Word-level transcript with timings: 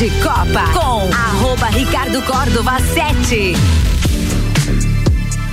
de 0.00 0.08
Copa 0.22 0.64
com 0.72 1.14
arroba 1.14 1.66
Ricardo 1.66 2.22
Córdova 2.22 2.80
7. 2.80 3.52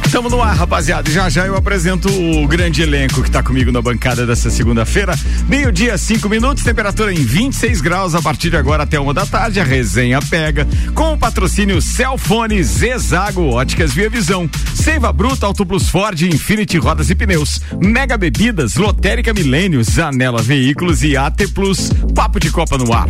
Estamos 0.05 0.31
no 0.31 0.41
ar, 0.41 0.55
rapaziada. 0.55 1.11
Já 1.11 1.27
já 1.27 1.45
eu 1.45 1.53
apresento 1.53 2.07
o 2.07 2.47
grande 2.47 2.81
elenco 2.81 3.21
que 3.21 3.27
está 3.27 3.43
comigo 3.43 3.73
na 3.73 3.81
bancada 3.81 4.25
dessa 4.25 4.49
segunda-feira. 4.49 5.13
Meio-dia, 5.49 5.97
cinco 5.97 6.29
minutos, 6.29 6.63
temperatura 6.63 7.13
em 7.13 7.25
26 7.25 7.81
graus 7.81 8.15
a 8.15 8.21
partir 8.21 8.49
de 8.49 8.55
agora 8.55 8.83
até 8.83 8.97
uma 8.97 9.13
da 9.13 9.25
tarde. 9.25 9.59
A 9.59 9.65
resenha 9.65 10.21
pega 10.21 10.65
com 10.95 11.11
o 11.11 11.17
patrocínio 11.17 11.81
Celfone, 11.81 12.63
Zezago, 12.63 13.49
Óticas 13.49 13.93
Via 13.93 14.09
Visão, 14.09 14.49
Seiva 14.73 15.11
Bruta, 15.11 15.45
Auto 15.45 15.65
Plus 15.65 15.89
Ford, 15.89 16.21
Infinity 16.21 16.77
Rodas 16.77 17.09
e 17.09 17.15
Pneus, 17.15 17.59
Mega 17.81 18.17
Bebidas, 18.17 18.75
Lotérica 18.75 19.33
Milênios, 19.33 19.99
Anela 19.99 20.41
Veículos 20.41 21.03
e 21.03 21.17
AT 21.17 21.49
Plus. 21.53 21.91
Papo 22.15 22.39
de 22.39 22.49
Copa 22.49 22.77
no 22.77 22.93
ar. 22.93 23.09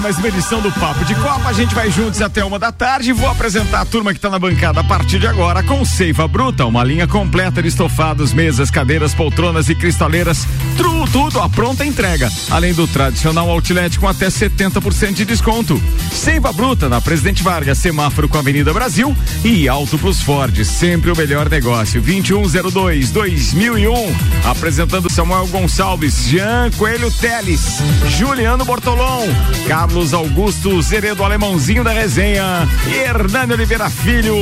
Mais 0.00 0.16
uma 0.16 0.28
edição 0.28 0.60
do 0.60 0.72
Papo 0.72 1.04
de 1.04 1.14
Copa. 1.14 1.48
A 1.48 1.52
gente 1.52 1.74
vai 1.74 1.90
juntos 1.90 2.22
até 2.22 2.42
uma 2.42 2.58
da 2.58 2.72
tarde. 2.72 3.12
Vou 3.12 3.28
apresentar 3.28 3.82
a 3.82 3.84
turma 3.84 4.12
que 4.12 4.18
está 4.18 4.30
na 4.30 4.38
bancada 4.38 4.80
a 4.80 4.84
partir 4.84 5.18
de 5.18 5.26
agora 5.26 5.62
com 5.62 5.84
Seiva 5.84 6.26
Bruta, 6.26 6.64
uma 6.64 6.82
linha 6.82 7.06
completa 7.06 7.60
de 7.60 7.68
estofados, 7.68 8.32
mesas, 8.32 8.70
cadeiras, 8.70 9.14
poltronas 9.14 9.68
e 9.68 9.74
cristaleiras. 9.74 10.46
Tudo, 10.76 11.10
tudo 11.10 11.40
a 11.40 11.48
pronta 11.50 11.84
entrega. 11.84 12.30
Além 12.50 12.72
do 12.72 12.86
tradicional 12.86 13.50
outlet 13.50 13.98
com 13.98 14.08
até 14.08 14.28
70% 14.28 15.12
de 15.12 15.24
desconto. 15.24 15.80
Seiva 16.10 16.52
Bruta 16.52 16.88
na 16.88 17.00
Presidente 17.00 17.42
Vargas, 17.42 17.78
semáforo 17.78 18.28
com 18.28 18.38
a 18.38 18.40
Avenida 18.40 18.72
Brasil 18.72 19.14
e 19.44 19.68
Auto 19.68 19.98
Plus 19.98 20.22
Ford, 20.22 20.64
sempre 20.64 21.10
o 21.10 21.16
melhor 21.16 21.48
negócio. 21.48 22.00
2102 22.00 23.10
2001. 23.10 23.92
Apresentando 24.44 25.12
Samuel 25.12 25.46
Gonçalves, 25.48 26.26
Jean 26.26 26.70
Coelho 26.78 27.10
Teles, 27.10 27.78
Juliano 28.08 28.64
Bortolom, 28.64 29.26
Carlos 29.68 29.89
Carlos 29.90 30.14
Augusto 30.14 30.80
Zeredo 30.82 31.24
Alemãozinho 31.24 31.82
da 31.82 31.90
resenha, 31.92 32.68
Hernani 32.86 33.54
Oliveira 33.54 33.90
Filho, 33.90 34.36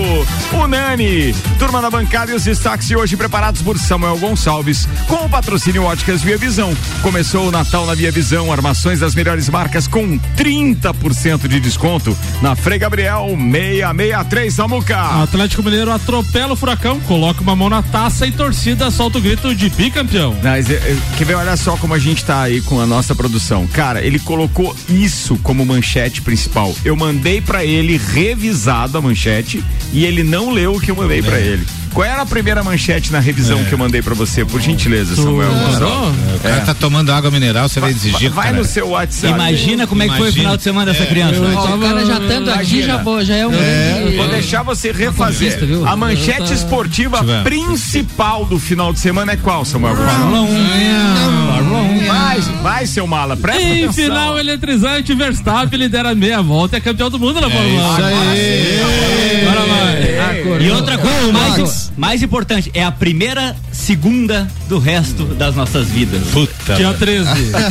o 0.52 0.66
Nani, 0.66 1.34
turma 1.58 1.80
da 1.80 1.88
bancada 1.88 2.30
e 2.30 2.34
os 2.34 2.44
destaques 2.44 2.86
de 2.86 2.94
hoje 2.94 3.16
preparados 3.16 3.62
por 3.62 3.78
Samuel 3.78 4.18
Gonçalves, 4.18 4.86
com 5.06 5.24
o 5.24 5.28
patrocínio 5.28 5.84
Óticas 5.84 6.20
Via 6.20 6.36
Visão. 6.36 6.76
Começou 7.00 7.48
o 7.48 7.50
Natal 7.50 7.86
na 7.86 7.94
Via 7.94 8.12
Visão, 8.12 8.52
armações 8.52 9.00
das 9.00 9.14
melhores 9.14 9.48
marcas 9.48 9.88
com 9.88 10.20
30% 10.36 11.48
de 11.48 11.60
desconto 11.60 12.14
na 12.42 12.54
Frei 12.54 12.78
Gabriel 12.78 13.28
663 13.28 14.52
Samuca. 14.52 15.22
Atlético 15.22 15.62
Mineiro 15.62 15.90
atropela 15.90 16.52
o 16.52 16.56
furacão, 16.56 17.00
coloca 17.00 17.40
uma 17.40 17.56
mão 17.56 17.70
na 17.70 17.80
taça 17.80 18.26
e 18.26 18.32
torcida 18.32 18.90
solta 18.90 19.16
o 19.16 19.22
grito 19.22 19.54
de 19.54 19.70
bicampeão. 19.70 20.36
Mas, 20.42 20.68
eh, 20.68 20.96
quer 21.16 21.24
ver, 21.24 21.36
olha 21.36 21.56
só 21.56 21.74
como 21.78 21.94
a 21.94 21.98
gente 21.98 22.22
tá 22.22 22.42
aí 22.42 22.60
com 22.60 22.78
a 22.78 22.86
nossa 22.86 23.14
produção. 23.14 23.66
Cara, 23.68 24.02
ele 24.02 24.18
colocou 24.18 24.76
isso 24.90 25.37
como 25.42 25.64
manchete 25.64 26.22
principal. 26.22 26.74
Eu 26.84 26.96
mandei 26.96 27.40
para 27.40 27.64
ele 27.64 27.96
revisado 27.96 28.98
a 28.98 29.02
manchete 29.02 29.62
e 29.92 30.04
ele 30.04 30.22
não 30.22 30.50
leu 30.50 30.74
o 30.74 30.80
que 30.80 30.90
eu 30.90 30.96
mandei 30.96 31.22
para 31.22 31.38
ele. 31.38 31.66
Qual 31.98 32.06
era 32.06 32.22
a 32.22 32.26
primeira 32.26 32.62
manchete 32.62 33.10
na 33.10 33.18
revisão 33.18 33.58
é. 33.58 33.64
que 33.64 33.72
eu 33.74 33.78
mandei 33.78 34.00
para 34.00 34.14
você, 34.14 34.44
por 34.44 34.60
gentileza, 34.60 35.16
Samuel? 35.16 35.50
É. 35.50 36.36
O 36.36 36.38
cara 36.38 36.60
tá 36.60 36.72
tomando 36.72 37.10
água 37.10 37.28
mineral, 37.28 37.68
você 37.68 37.80
vai, 37.80 37.90
vai 37.90 37.98
exigir. 37.98 38.30
Vai 38.30 38.44
cara. 38.44 38.58
no 38.58 38.64
seu 38.64 38.90
WhatsApp. 38.90 39.34
Imagina 39.34 39.84
como 39.84 40.04
é 40.04 40.08
que 40.08 40.16
foi 40.16 40.28
o 40.28 40.32
final 40.32 40.56
de 40.56 40.62
semana 40.62 40.92
dessa 40.92 41.02
é. 41.02 41.06
criança. 41.06 41.34
Eu, 41.34 41.42
eu 41.42 41.58
o 41.58 41.80
cara 41.80 42.06
já 42.06 42.18
estando 42.18 42.50
aqui, 42.50 42.82
já, 42.84 42.98
vou, 42.98 43.24
já 43.24 43.34
é 43.34 43.46
um. 43.48 43.52
É. 43.52 44.14
Vou 44.16 44.28
deixar 44.28 44.62
você 44.62 44.92
refazer. 44.92 45.58
A 45.88 45.96
manchete 45.96 46.52
esportiva 46.52 47.18
principal 47.42 48.44
do 48.44 48.60
final 48.60 48.92
de 48.92 49.00
semana 49.00 49.32
é 49.32 49.36
qual, 49.36 49.64
Samuel? 49.64 49.96
Fórmula 49.96 50.42
1. 50.42 51.52
Fórmula 51.52 51.82
1. 51.82 52.06
Vai, 52.06 52.40
vai, 52.62 52.86
seu 52.86 53.08
mala. 53.08 53.36
Presta 53.36 53.60
em 53.60 53.82
atenção. 53.82 54.04
final 54.04 54.38
eletrizante, 54.38 55.12
Verstappen 55.16 55.76
lidera 55.76 56.14
meia 56.14 56.40
volta 56.42 56.76
e 56.76 56.78
é 56.78 56.80
campeão 56.80 57.10
do 57.10 57.18
mundo 57.18 57.40
na 57.40 57.50
Fórmula 57.50 57.88
1. 57.88 57.92
Isso 57.92 58.02
aí. 58.04 59.42
Agora 59.42 59.66
vai. 59.66 60.62
E 60.62 60.70
outra 60.70 60.96
coisa, 60.96 61.32
mais 61.32 61.87
mais 61.96 62.22
importante, 62.22 62.70
é 62.74 62.84
a 62.84 62.92
primeira 62.92 63.56
segunda 63.72 64.48
do 64.68 64.78
resto 64.78 65.24
das 65.24 65.54
nossas 65.54 65.88
vidas. 65.88 66.22
Puta. 66.28 66.74
Dia 66.74 66.92
13. 66.92 67.28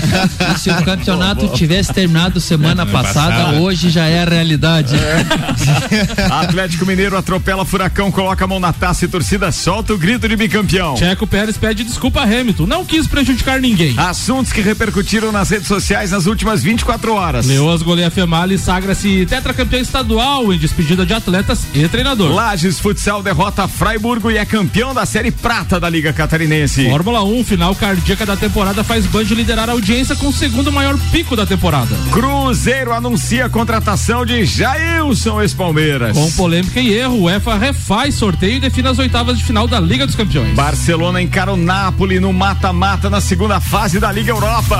Se 0.59 0.69
o 0.69 0.83
campeonato 0.83 1.47
tivesse 1.49 1.93
terminado 1.93 2.39
semana 2.39 2.85
passada, 2.85 3.59
hoje 3.59 3.89
já 3.89 4.05
é 4.05 4.23
a 4.23 4.25
realidade. 4.25 4.95
É. 4.95 6.23
Atlético 6.31 6.85
Mineiro 6.85 7.17
atropela 7.17 7.65
Furacão, 7.65 8.11
coloca 8.11 8.43
a 8.43 8.47
mão 8.47 8.59
na 8.59 8.73
taça 8.73 9.05
e 9.05 9.07
torcida 9.07 9.51
solta 9.51 9.93
o 9.93 9.97
grito 9.97 10.27
de 10.27 10.35
bicampeão. 10.35 10.97
Checo 10.97 11.27
Pérez 11.27 11.57
pede 11.57 11.83
desculpa 11.83 12.21
a 12.21 12.23
Hamilton, 12.23 12.65
não 12.65 12.85
quis 12.85 13.07
prejudicar 13.07 13.59
ninguém. 13.59 13.93
Assuntos 13.97 14.51
que 14.51 14.61
repercutiram 14.61 15.31
nas 15.31 15.49
redes 15.49 15.67
sociais 15.67 16.11
nas 16.11 16.25
últimas 16.25 16.63
24 16.63 17.13
horas. 17.13 17.45
Leoas 17.45 17.81
goleia 17.81 18.09
Femali 18.09 18.55
e 18.55 18.57
sagra-se 18.57 19.25
tetracampeão 19.25 19.81
estadual 19.81 20.53
em 20.53 20.57
despedida 20.57 21.05
de 21.05 21.13
atletas 21.13 21.65
e 21.73 21.87
treinador. 21.87 22.33
Lages 22.33 22.79
Futsal 22.79 23.21
derrota 23.21 23.67
Freiburgo 23.97 24.29
e 24.29 24.37
é 24.37 24.45
campeão 24.45 24.93
da 24.93 25.07
Série 25.07 25.31
Prata 25.31 25.79
da 25.79 25.89
Liga 25.89 26.13
Catarinense. 26.13 26.87
Fórmula 26.87 27.23
1, 27.23 27.43
final 27.43 27.73
cardíaca 27.73 28.27
da 28.27 28.37
temporada, 28.37 28.83
faz 28.83 29.07
Band 29.07 29.23
liderar 29.23 29.67
a 29.69 29.71
audiência 29.71 30.15
com 30.15 30.27
o 30.27 30.33
segundo 30.33 30.71
maior 30.71 30.95
pico 31.11 31.35
da 31.35 31.47
temporada. 31.47 31.95
Cruzeiro 32.11 32.93
anuncia 32.93 33.47
a 33.47 33.49
contratação 33.49 34.23
de 34.23 34.45
Jailson 34.45 35.41
ex-Palmeiras. 35.41 36.15
Com 36.15 36.31
polêmica 36.33 36.79
e 36.79 36.93
erro, 36.93 37.23
o 37.23 37.29
EFA 37.29 37.57
refaz 37.57 38.13
sorteio 38.13 38.57
e 38.57 38.59
define 38.59 38.87
as 38.87 38.99
oitavas 38.99 39.39
de 39.39 39.43
final 39.43 39.67
da 39.67 39.79
Liga 39.79 40.05
dos 40.05 40.15
Campeões. 40.15 40.53
Barcelona 40.53 41.19
encara 41.19 41.51
o 41.51 41.57
Napoli 41.57 42.19
no 42.19 42.31
mata-mata 42.31 43.09
na 43.09 43.19
segunda 43.19 43.59
fase 43.59 43.99
da 43.99 44.11
Liga 44.11 44.29
Europa. 44.29 44.79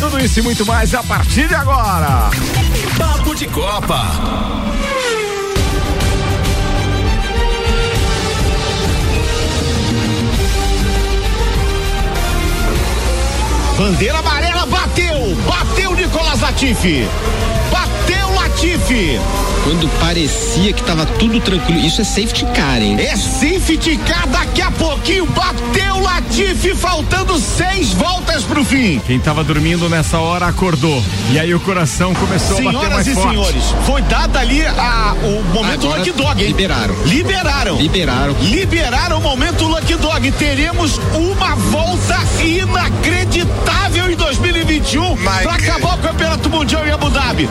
Tudo 0.00 0.18
isso 0.24 0.40
e 0.40 0.42
muito 0.42 0.64
mais 0.64 0.94
a 0.94 1.02
partir 1.02 1.46
de 1.48 1.54
agora. 1.54 2.30
Papo 2.96 3.34
de 3.34 3.46
Copa. 3.46 4.73
Bandeira 13.76 14.18
amarela 14.18 14.66
bateu, 14.66 15.34
bateu 15.48 15.94
Nicolas 15.96 16.40
Latifi. 16.40 17.08
Latifi. 18.64 19.20
Quando 19.62 19.88
parecia 20.00 20.72
que 20.72 20.82
tava 20.82 21.04
tudo 21.04 21.38
tranquilo, 21.40 21.80
isso 21.80 22.00
é 22.00 22.04
safety 22.04 22.46
car, 22.54 22.82
hein? 22.82 22.96
É 22.98 23.14
safety 23.16 23.98
car 23.98 24.26
daqui 24.28 24.62
a 24.62 24.70
pouquinho, 24.70 25.26
bateu 25.26 26.00
Latifi, 26.00 26.74
faltando 26.74 27.38
seis 27.38 27.92
voltas 27.92 28.42
pro 28.42 28.64
fim. 28.64 29.00
Quem 29.06 29.18
tava 29.20 29.44
dormindo 29.44 29.88
nessa 29.88 30.18
hora 30.18 30.46
acordou. 30.46 31.02
E 31.30 31.38
aí 31.38 31.54
o 31.54 31.60
coração 31.60 32.14
começou 32.14 32.56
Senhoras 32.56 32.76
a 32.76 32.82
bater 32.82 32.94
mais 32.94 33.06
e 33.06 33.14
forte. 33.14 33.30
senhores, 33.30 33.64
foi 33.86 34.02
dado 34.02 34.36
ali 34.38 34.64
a, 34.64 35.14
o 35.22 35.42
momento 35.54 35.86
Agora 35.86 35.98
Lucky 35.98 36.12
Dog, 36.12 36.42
hein? 36.42 36.48
Liberaram. 36.48 36.94
Liberaram. 37.04 37.76
Liberaram. 37.76 38.36
Liberaram 38.40 39.18
o 39.18 39.22
momento 39.22 39.66
Lucky 39.66 39.94
Dog. 39.96 40.32
Teremos 40.32 40.98
uma 41.14 41.54
volta 41.54 42.18
inacreditável 42.42 44.10
em 44.10 44.16
2021 44.16 45.16
para 45.16 45.54
acabar 45.54 45.94
o 45.94 45.98
Campeonato 45.98 46.48
Mundial 46.48 46.86
em 46.86 46.90
Abu 46.90 47.10
Dhabi. 47.10 47.48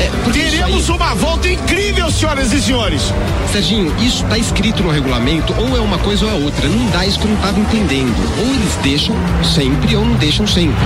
É, 0.00 0.10
Teremos 0.32 0.88
uma 0.88 1.14
volta 1.14 1.46
incrível, 1.46 2.10
senhoras 2.10 2.50
e 2.54 2.62
senhores. 2.62 3.12
Serginho, 3.52 3.94
isso 4.00 4.24
tá 4.24 4.38
escrito 4.38 4.82
no 4.82 4.90
regulamento, 4.90 5.54
ou 5.58 5.76
é 5.76 5.80
uma 5.80 5.98
coisa 5.98 6.24
ou 6.24 6.30
é 6.30 6.34
outra. 6.34 6.66
Não 6.66 6.86
dá 6.86 7.04
isso 7.04 7.18
que 7.18 7.26
eu 7.26 7.30
não 7.30 7.36
tava 7.36 7.60
entendendo. 7.60 8.16
Ou 8.38 8.46
eles 8.54 8.74
deixam 8.82 9.14
sempre 9.44 9.94
ou 9.94 10.04
não 10.06 10.14
deixam 10.14 10.46
sempre. 10.46 10.82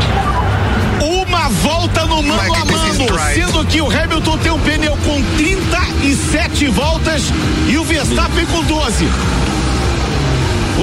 Uma 1.01 1.49
volta 1.49 2.05
no 2.07 2.25
mano 2.25 2.55
a 2.55 2.65
mano, 2.65 3.09
sendo 3.33 3.65
que 3.67 3.81
o 3.81 3.87
Hamilton 3.89 4.39
tem 4.39 4.51
um 4.51 4.59
pneu 4.59 4.97
com 5.05 5.23
37 5.37 6.67
voltas 6.69 7.23
e 7.69 7.79
o 7.79 7.85
Verstappen 7.85 8.47
com 8.47 8.65
12. 8.65 9.09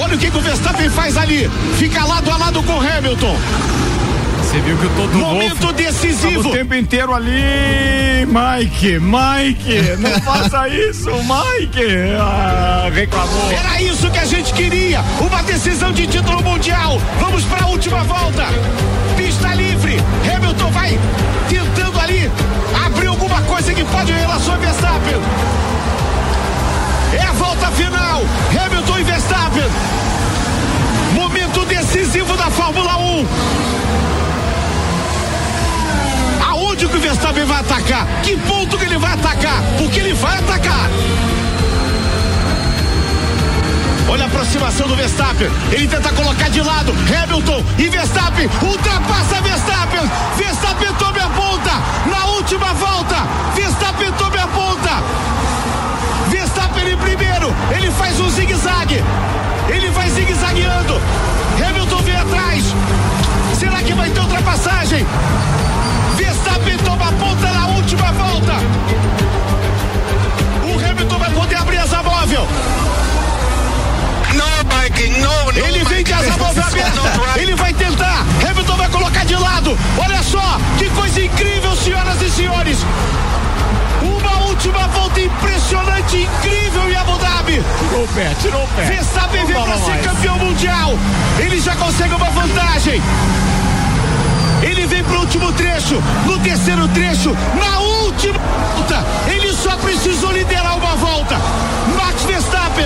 Olha 0.01 0.15
o 0.15 0.17
que, 0.17 0.31
que 0.31 0.37
o 0.37 0.41
Verstappen 0.41 0.89
faz 0.89 1.17
ali. 1.17 1.51
Fica 1.77 2.05
lado 2.05 2.31
a 2.31 2.37
lado 2.37 2.63
com 2.63 2.73
o 2.73 2.79
Hamilton. 2.79 3.35
Você 4.51 4.59
viu 4.59 4.77
que 4.77 4.85
o 4.85 4.89
Toto 4.89 5.17
Momento 5.17 5.61
Wolf 5.61 5.75
decisivo. 5.75 6.49
O 6.49 6.51
tempo 6.51 6.75
inteiro 6.75 7.13
ali, 7.13 8.27
Mike, 8.27 8.99
Mike, 8.99 9.95
não 9.97 10.11
faça 10.19 10.67
isso, 10.67 11.09
Mike. 11.09 11.81
Ah, 12.19 12.89
reclamou. 12.93 13.49
Era 13.49 13.81
isso 13.81 14.11
que 14.11 14.19
a 14.19 14.25
gente 14.25 14.51
queria, 14.53 14.99
uma 15.21 15.41
decisão 15.43 15.93
de 15.93 16.05
título 16.05 16.43
mundial. 16.43 16.99
Vamos 17.21 17.45
para 17.45 17.63
a 17.63 17.67
última 17.67 18.03
volta. 18.03 18.43
Pista 19.15 19.53
livre. 19.53 19.95
Hamilton 20.35 20.69
vai 20.71 20.99
tentando 21.47 21.97
ali 21.97 22.29
abrir 22.85 23.07
alguma 23.07 23.41
coisa 23.43 23.73
que 23.73 23.85
pode 23.85 24.11
em 24.11 24.17
relação 24.17 24.55
a 24.55 24.57
Verstappen. 24.57 25.15
É 27.13 27.23
a 27.23 27.31
volta 27.31 27.67
final. 27.67 28.21
Hamilton 28.49 28.99
e 28.99 29.03
Verstappen. 29.03 29.63
Momento 31.13 31.63
decisivo 31.63 32.35
da 32.35 32.49
Fórmula 32.49 32.97
1. 32.97 34.00
Aonde 36.81 36.93
que 36.93 36.97
o 36.97 37.01
Verstappen 37.01 37.45
vai 37.45 37.59
atacar? 37.59 38.07
Que 38.23 38.35
ponto 38.37 38.75
que 38.75 38.85
ele 38.85 38.97
vai 38.97 39.13
atacar? 39.13 39.61
Porque 39.77 39.99
ele 39.99 40.15
vai 40.15 40.35
atacar. 40.39 40.89
Olha 44.09 44.23
a 44.23 44.27
aproximação 44.27 44.87
do 44.87 44.95
Verstappen. 44.95 45.47
Ele 45.71 45.87
tenta 45.87 46.09
colocar 46.09 46.49
de 46.49 46.59
lado. 46.59 46.91
Hamilton 46.91 47.63
e 47.77 47.87
Verstappen. 47.87 48.49
Ultrapassa 48.63 49.41
Verstappen. 49.41 50.09
Verstappen 50.35 50.91
tome 50.95 51.19
a 51.19 51.29
ponta. 51.29 51.71
Na 52.09 52.25
última 52.31 52.73
volta. 52.73 53.27
Verstappen 53.53 54.11
tome 54.13 54.39
a 54.39 54.47
ponta. 54.47 54.89
Verstappen 56.29 56.93
em 56.93 56.97
primeiro. 56.97 57.53
Ele 57.75 57.91
faz 57.91 58.19
um 58.19 58.27
zigue-zague. 58.27 59.03
Ele 59.69 59.89
vai 59.91 60.09
zigue-zagueando. 60.09 60.99
Hamilton 61.63 61.97
vem 61.97 62.15
atrás. 62.15 62.63
Será 63.59 63.83
que 63.83 63.93
vai 63.93 64.09
ter 64.09 64.19
ultrapassagem? 64.19 65.05
Última 67.91 68.11
volta. 68.13 68.53
O 70.63 70.89
Hamilton 70.89 71.19
vai 71.19 71.31
poder 71.31 71.55
abrir 71.55 71.77
asa 71.77 72.01
móvel. 72.01 72.47
Ele 75.53 75.83
vem 75.83 76.03
de 76.03 76.13
asa 76.13 76.37
móvel 76.37 76.63
aberta. 76.63 77.39
Ele 77.39 77.53
vai 77.55 77.73
tentar. 77.73 78.25
Hamilton 78.49 78.77
vai 78.77 78.89
colocar 78.89 79.25
de 79.25 79.35
lado. 79.35 79.77
Olha 79.97 80.23
só, 80.23 80.57
que 80.77 80.89
coisa 80.91 81.21
incrível, 81.21 81.75
senhoras 81.75 82.21
e 82.21 82.29
senhores. 82.29 82.77
Uma 84.01 84.45
última 84.45 84.87
volta 84.87 85.19
impressionante, 85.19 86.17
incrível 86.17 86.89
em 86.89 86.95
Abu 86.95 87.17
Dhabi. 87.17 87.61
Tirou 87.89 88.03
o 88.03 88.07
pé, 88.07 88.31
tirou 88.41 88.63
o 88.63 88.67
pé. 88.69 88.83
Verstappen 88.83 89.45
vem 89.45 89.63
para 89.63 89.77
ser 89.79 90.01
campeão 90.01 90.37
mundial. 90.37 90.97
Ele 91.39 91.59
já 91.59 91.75
consegue 91.75 92.13
uma 92.13 92.29
vantagem. 92.29 93.01
Ele 94.61 94.85
vem 94.85 95.03
pro 95.03 95.19
último 95.19 95.51
trecho, 95.53 96.01
no 96.25 96.39
terceiro 96.39 96.87
trecho, 96.89 97.35
na 97.59 97.79
última 97.79 98.39
volta. 98.39 99.05
Ele 99.27 99.53
só 99.53 99.75
precisou 99.77 100.31
liderar 100.31 100.77
uma 100.77 100.95
volta. 100.95 101.35
Max 101.97 102.23
Verstappen 102.23 102.85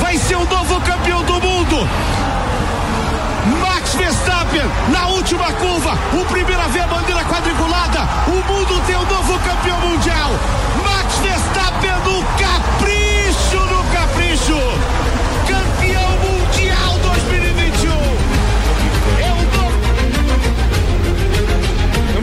vai 0.00 0.16
ser 0.18 0.36
o 0.36 0.44
novo 0.44 0.80
campeão 0.80 1.22
do 1.22 1.34
mundo. 1.34 1.88
Max 3.60 3.94
Verstappen 3.94 4.62
na 4.90 5.06
última 5.08 5.52
curva, 5.52 5.96
o 6.12 6.24
primeiro 6.26 6.60
a 6.60 6.68
ver 6.68 6.80
a 6.80 6.86
bandeira 6.86 7.24
quadriculada. 7.24 8.00
O 8.26 8.52
mundo 8.52 8.82
tem 8.86 8.96
o 8.96 9.06
novo 9.06 9.38
campeão 9.38 9.78
mundial. 9.80 10.30
Max 10.84 11.14
Verstappen 11.22 11.92
no 12.04 12.22
capricho, 12.38 13.58
no 13.66 13.84
capricho. 13.92 15.27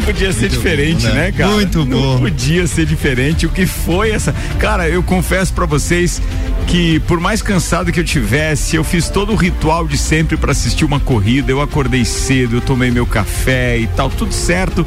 Podia 0.06 0.32
ser 0.32 0.50
diferente, 0.50 1.08
bom, 1.08 1.14
né, 1.14 1.26
né? 1.26 1.32
cara? 1.32 1.52
Muito 1.52 1.86
Não 1.86 2.00
bom. 2.00 2.20
podia 2.20 2.68
ser 2.68 2.86
diferente. 2.86 3.46
O 3.46 3.50
que 3.50 3.66
foi 3.66 4.12
essa. 4.12 4.34
Cara, 4.60 4.88
eu 4.88 5.02
confesso 5.04 5.52
pra 5.54 5.66
vocês 5.66 6.22
que 6.68 7.00
por 7.02 7.20
mais 7.20 7.42
cansado 7.42 7.92
que 7.92 8.00
eu 8.00 8.04
tivesse, 8.04 8.76
eu 8.76 8.84
fiz 8.84 9.10
todo 9.10 9.32
o 9.34 9.36
ritual 9.36 9.88
de 9.88 9.98
sempre 9.98 10.38
pra 10.38 10.52
assistir 10.52 10.86
uma 10.86 11.00
corrida. 11.00 11.52
Eu 11.52 11.62
acordei 11.62 12.06
cedo, 12.06 12.58
eu 12.58 12.62
tomei 12.62 12.92
meu 12.92 13.06
café 13.06 13.78
e 13.78 13.88
tal, 13.88 14.10
tudo 14.10 14.34
certo. 14.34 14.86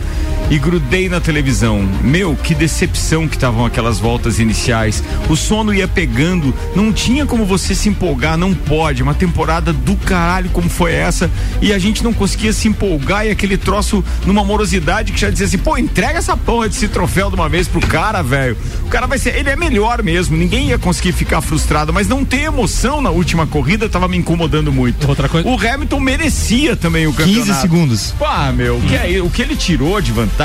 E 0.50 0.58
grudei 0.58 1.10
na 1.10 1.20
televisão. 1.20 1.86
Meu, 2.02 2.34
que 2.34 2.54
decepção 2.54 3.28
que 3.28 3.36
estavam 3.36 3.66
aquelas 3.66 3.98
voltas 3.98 4.38
iniciais. 4.38 5.02
O 5.28 5.36
sono 5.36 5.74
ia 5.74 5.86
pegando, 5.86 6.54
não 6.74 6.90
tinha 6.90 7.26
como 7.26 7.44
você 7.44 7.74
se 7.74 7.90
empolgar, 7.90 8.38
não 8.38 8.54
pode. 8.54 9.02
Uma 9.02 9.12
temporada 9.12 9.74
do 9.74 9.94
caralho 9.94 10.48
como 10.48 10.70
foi 10.70 10.92
essa. 10.94 11.30
E 11.60 11.70
a 11.70 11.78
gente 11.78 12.02
não 12.02 12.14
conseguia 12.14 12.50
se 12.54 12.66
empolgar 12.66 13.26
e 13.26 13.30
aquele 13.30 13.58
troço 13.58 14.02
numa 14.24 14.42
morosidade 14.42 15.12
que 15.12 15.20
já 15.20 15.28
dizia 15.28 15.46
assim, 15.46 15.58
pô, 15.58 15.76
entrega 15.76 16.18
essa 16.18 16.34
porra 16.34 16.66
desse 16.66 16.88
troféu 16.88 17.28
de 17.28 17.34
uma 17.34 17.48
vez 17.48 17.68
pro 17.68 17.80
cara, 17.86 18.22
velho. 18.22 18.56
O 18.84 18.88
cara 18.88 19.06
vai 19.06 19.18
ser, 19.18 19.36
ele 19.36 19.50
é 19.50 19.56
melhor 19.56 20.02
mesmo, 20.02 20.34
ninguém 20.34 20.68
ia 20.68 20.78
conseguir 20.78 21.12
ficar 21.12 21.42
frustrado, 21.42 21.92
mas 21.92 22.08
não 22.08 22.24
ter 22.24 22.44
emoção 22.44 23.02
na 23.02 23.10
última 23.10 23.46
corrida 23.46 23.86
tava 23.86 24.08
me 24.08 24.16
incomodando 24.16 24.72
muito. 24.72 25.06
Outra 25.06 25.28
coisa- 25.28 25.46
O 25.46 25.54
Hamilton 25.58 26.00
merecia 26.00 26.74
também 26.74 27.06
o 27.06 27.12
campeonato. 27.12 27.46
15 27.46 27.60
segundos. 27.60 28.14
Pá, 28.18 28.50
meu, 28.50 28.78
o 28.78 28.80
que, 28.80 28.94
é- 28.94 29.20
o 29.20 29.28
que 29.28 29.42
ele 29.42 29.54
tirou 29.54 30.00
de 30.00 30.10
vantagem 30.10 30.37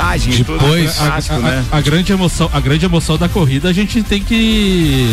tudo, 0.44 0.58
Depois, 0.58 0.90
é 0.90 0.92
fantástico, 0.92 1.36
a, 1.36 1.38
né? 1.40 1.64
a 1.70 1.80
grande 1.80 2.12
emoção, 2.12 2.50
a 2.52 2.60
grande 2.60 2.84
emoção 2.84 3.16
da 3.16 3.28
corrida 3.28 3.68
a 3.68 3.72
gente 3.72 4.02
tem 4.02 4.22
que 4.22 5.06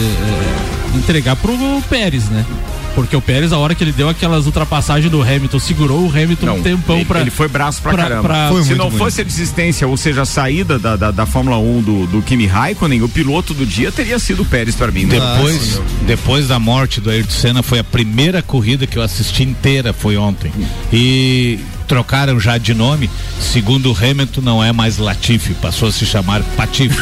é, 0.93 0.97
entregar 0.97 1.35
pro 1.35 1.53
Pérez, 1.89 2.29
né? 2.29 2.45
Porque 2.93 3.15
o 3.15 3.21
Pérez, 3.21 3.53
a 3.53 3.57
hora 3.57 3.73
que 3.73 3.81
ele 3.85 3.93
deu 3.93 4.09
aquelas 4.09 4.45
ultrapassagens 4.47 5.09
do 5.09 5.21
Hamilton, 5.21 5.59
segurou 5.59 6.05
o 6.05 6.09
Hamilton 6.09 6.51
um 6.57 6.61
tempão 6.61 6.97
ele, 6.97 7.05
pra. 7.05 7.21
ele 7.21 7.29
foi 7.31 7.47
braço 7.47 7.81
pra, 7.81 7.93
pra- 7.93 8.03
caramba. 8.03 8.21
pra- 8.27 8.47
Se 8.49 8.53
muito 8.53 8.75
não 8.75 8.91
fosse 8.91 9.21
a 9.21 9.23
desistência, 9.23 9.87
ou 9.87 9.95
seja, 9.95 10.23
a 10.23 10.25
saída 10.25 10.77
da, 10.77 10.97
da, 10.97 11.09
da 11.09 11.25
Fórmula 11.25 11.57
1 11.57 11.81
do, 11.81 12.05
do 12.07 12.21
Kimi 12.21 12.45
Raikkonen, 12.47 13.01
o 13.01 13.07
piloto 13.07 13.53
do 13.53 13.65
dia 13.65 13.93
teria 13.93 14.19
sido 14.19 14.41
o 14.41 14.45
Pérez 14.45 14.75
pra 14.75 14.91
mim. 14.91 15.05
né? 15.05 15.17
Depois, 15.17 15.81
depois 16.05 16.47
da 16.49 16.59
morte 16.59 16.99
do 16.99 17.09
Ayrton 17.09 17.31
Senna, 17.31 17.63
foi 17.63 17.79
a 17.79 17.83
primeira 17.83 18.41
corrida 18.41 18.85
que 18.85 18.97
eu 18.97 19.01
assisti 19.01 19.43
inteira, 19.43 19.93
foi 19.93 20.17
ontem. 20.17 20.51
E 20.91 21.59
trocaram 21.91 22.39
já 22.39 22.57
de 22.57 22.73
nome. 22.73 23.09
Segundo 23.37 23.91
o 23.91 23.97
Hamilton, 23.97 24.39
não 24.39 24.63
é 24.63 24.71
mais 24.71 24.97
Latifi, 24.97 25.53
passou 25.55 25.89
a 25.89 25.91
se 25.91 26.05
chamar 26.05 26.41
Patife. 26.55 26.97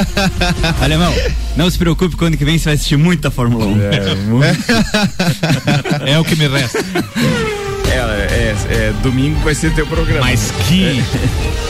Alemão, 0.78 1.10
não 1.56 1.70
se 1.70 1.78
preocupe, 1.78 2.16
quando 2.16 2.36
que 2.36 2.44
vem 2.44 2.58
você 2.58 2.66
vai 2.66 2.74
assistir 2.74 2.98
muita 2.98 3.30
Fórmula 3.30 3.64
1. 3.64 3.78
é 6.04 6.18
o 6.18 6.24
que 6.24 6.36
me 6.36 6.48
resta. 6.48 6.84
É, 8.30 8.34
é, 8.34 8.74
é, 8.74 8.92
domingo 9.02 9.38
vai 9.40 9.54
ser 9.54 9.72
teu 9.74 9.86
programa. 9.86 10.20
Mas 10.20 10.52
que. 10.68 11.02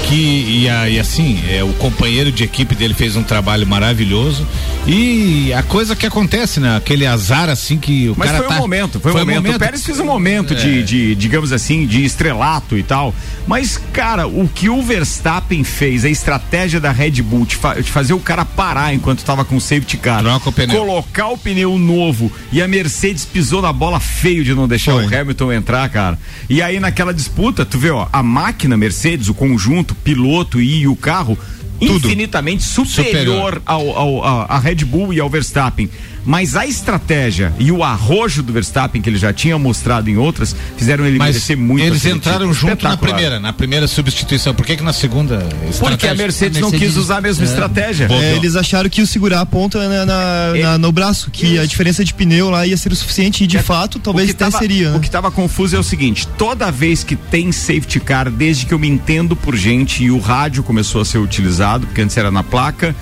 que 0.08 0.14
e, 0.14 0.66
e 0.66 0.98
assim, 1.00 1.42
é, 1.48 1.62
o 1.64 1.72
companheiro 1.74 2.30
de 2.30 2.44
equipe 2.44 2.74
dele 2.74 2.94
fez 2.94 3.16
um 3.16 3.22
trabalho 3.22 3.66
maravilhoso. 3.66 4.46
E 4.86 5.52
a 5.52 5.62
coisa 5.62 5.94
que 5.94 6.06
acontece, 6.06 6.58
né? 6.60 6.76
Aquele 6.76 7.06
azar 7.06 7.48
assim 7.48 7.78
que 7.78 8.08
o 8.08 8.14
Mas 8.16 8.30
cara 8.30 8.38
foi 8.38 8.46
um 8.46 8.50
tá. 8.50 8.58
momento, 8.58 9.00
foi 9.00 9.12
um 9.12 9.18
momento. 9.18 9.56
O 9.56 9.58
Pérez 9.58 9.84
fez 9.84 10.00
um 10.00 10.04
momento 10.04 10.54
de, 10.54 10.82
de, 10.82 11.14
digamos 11.14 11.52
assim, 11.52 11.86
de 11.86 12.04
estrelato 12.04 12.76
e 12.76 12.82
tal. 12.82 13.14
Mas, 13.46 13.80
cara, 13.92 14.26
o 14.26 14.48
que 14.52 14.68
o 14.68 14.82
Verstappen 14.82 15.62
fez, 15.64 16.04
a 16.04 16.08
estratégia 16.10 16.80
da 16.80 16.90
Red 16.92 17.22
Bull 17.22 17.44
de, 17.46 17.56
fa- 17.56 17.74
de 17.74 17.90
fazer 17.90 18.12
o 18.14 18.18
cara 18.20 18.44
parar 18.44 18.94
enquanto 18.94 19.22
tava 19.24 19.44
com 19.44 19.56
o 19.56 19.60
safety 19.60 19.96
car, 19.96 20.22
Troca 20.22 20.48
o 20.48 20.52
pneu. 20.52 20.76
colocar 20.76 21.28
o 21.28 21.38
pneu 21.38 21.78
novo 21.78 22.30
e 22.52 22.60
a 22.62 22.68
Mercedes 22.68 23.24
pisou 23.24 23.60
na 23.62 23.72
bola 23.72 24.00
feio 24.00 24.42
de 24.44 24.54
não 24.54 24.66
deixar 24.68 24.92
Foi. 24.92 25.04
o 25.06 25.20
Hamilton 25.20 25.52
entrar, 25.52 25.88
cara. 25.88 26.18
E 26.50 26.60
aí 26.60 26.80
naquela 26.80 27.14
disputa, 27.14 27.64
tu 27.64 27.78
vê, 27.78 27.90
ó, 27.90 28.08
a 28.12 28.24
máquina 28.24 28.76
Mercedes, 28.76 29.28
o 29.28 29.34
conjunto, 29.34 29.94
piloto 29.94 30.60
e 30.60 30.88
o 30.88 30.96
carro, 30.96 31.38
infinitamente 31.80 32.64
superior, 32.64 33.54
Superior. 33.54 33.62
ao, 33.64 33.96
ao, 33.96 34.24
a, 34.24 34.44
a 34.46 34.58
Red 34.58 34.84
Bull 34.84 35.12
e 35.12 35.20
ao 35.20 35.30
Verstappen. 35.30 35.88
Mas 36.24 36.54
a 36.54 36.66
estratégia 36.66 37.52
e 37.58 37.72
o 37.72 37.82
arrojo 37.82 38.42
do 38.42 38.52
Verstappen 38.52 39.00
que 39.00 39.08
ele 39.08 39.18
já 39.18 39.32
tinha 39.32 39.58
mostrado 39.58 40.10
em 40.10 40.16
outras 40.16 40.54
fizeram 40.76 41.04
ele 41.06 41.16
Mas 41.18 41.28
merecer 41.34 41.56
muito. 41.56 41.84
eles 41.84 42.04
entraram 42.04 42.52
junto 42.52 42.84
na 42.84 42.96
primeira, 42.96 43.40
na 43.40 43.52
primeira 43.52 43.86
substituição. 43.88 44.54
Por 44.54 44.66
que 44.66 44.76
que 44.76 44.82
na 44.82 44.92
segunda 44.92 45.38
Porque 45.78 46.06
a? 46.06 46.14
Mercedes, 46.14 46.58
A 46.58 46.60
não 46.60 46.70
Mercedes- 46.70 46.94
quis 46.94 47.02
usar 47.02 47.18
a 47.18 47.20
mesma 47.20 47.44
é. 47.44 47.46
estratégia. 47.48 48.08
É, 48.10 48.36
eles 48.36 48.54
acharam 48.56 48.88
que 48.90 49.00
ia 49.00 49.06
segurar 49.06 49.40
a 49.40 49.46
ponta 49.46 49.78
na, 49.88 50.04
na- 50.06 50.54
na- 50.54 50.78
no 50.78 50.92
braço, 50.92 51.30
que 51.30 51.58
a 51.58 51.64
diferença 51.64 52.04
de 52.04 52.12
pneu 52.12 52.50
lá 52.50 52.66
ia 52.66 52.76
ser 52.76 52.92
o 52.92 52.96
suficiente 52.96 53.44
e 53.44 53.46
de 53.46 53.58
fato 53.58 53.98
talvez 53.98 54.28
o 54.28 54.32
até 54.32 54.44
tava, 54.44 54.58
seria. 54.58 54.90
né? 54.90 54.96
O 54.96 55.00
que 55.00 55.06
estava 55.08 55.30
confuso 55.30 55.74
é 55.74 55.78
o 55.78 55.82
seguinte: 55.82 56.26
toda 56.36 56.70
vez 56.70 57.02
que 57.02 57.16
tem 57.16 57.50
safety 57.50 57.98
car, 58.00 58.30
desde 58.30 58.66
que 58.66 58.74
eu 58.74 58.78
me 58.78 58.88
entendo 58.88 59.34
por 59.34 59.56
gente 59.56 60.04
e 60.04 60.10
o 60.10 60.18
rádio 60.18 60.62
começou 60.62 61.00
a 61.00 61.04
ser 61.04 61.18
utilizado, 61.18 61.86
porque 61.86 62.02
antes 62.02 62.16
era 62.16 62.30
na 62.30 62.42
placa. 62.42 62.94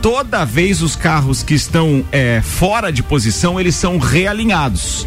Toda 0.00 0.44
vez 0.44 0.80
os 0.80 0.94
carros 0.94 1.42
que 1.42 1.54
estão 1.54 2.04
é, 2.12 2.40
fora 2.40 2.92
de 2.92 3.02
posição, 3.02 3.58
eles 3.58 3.74
são 3.74 3.98
realinhados. 3.98 5.06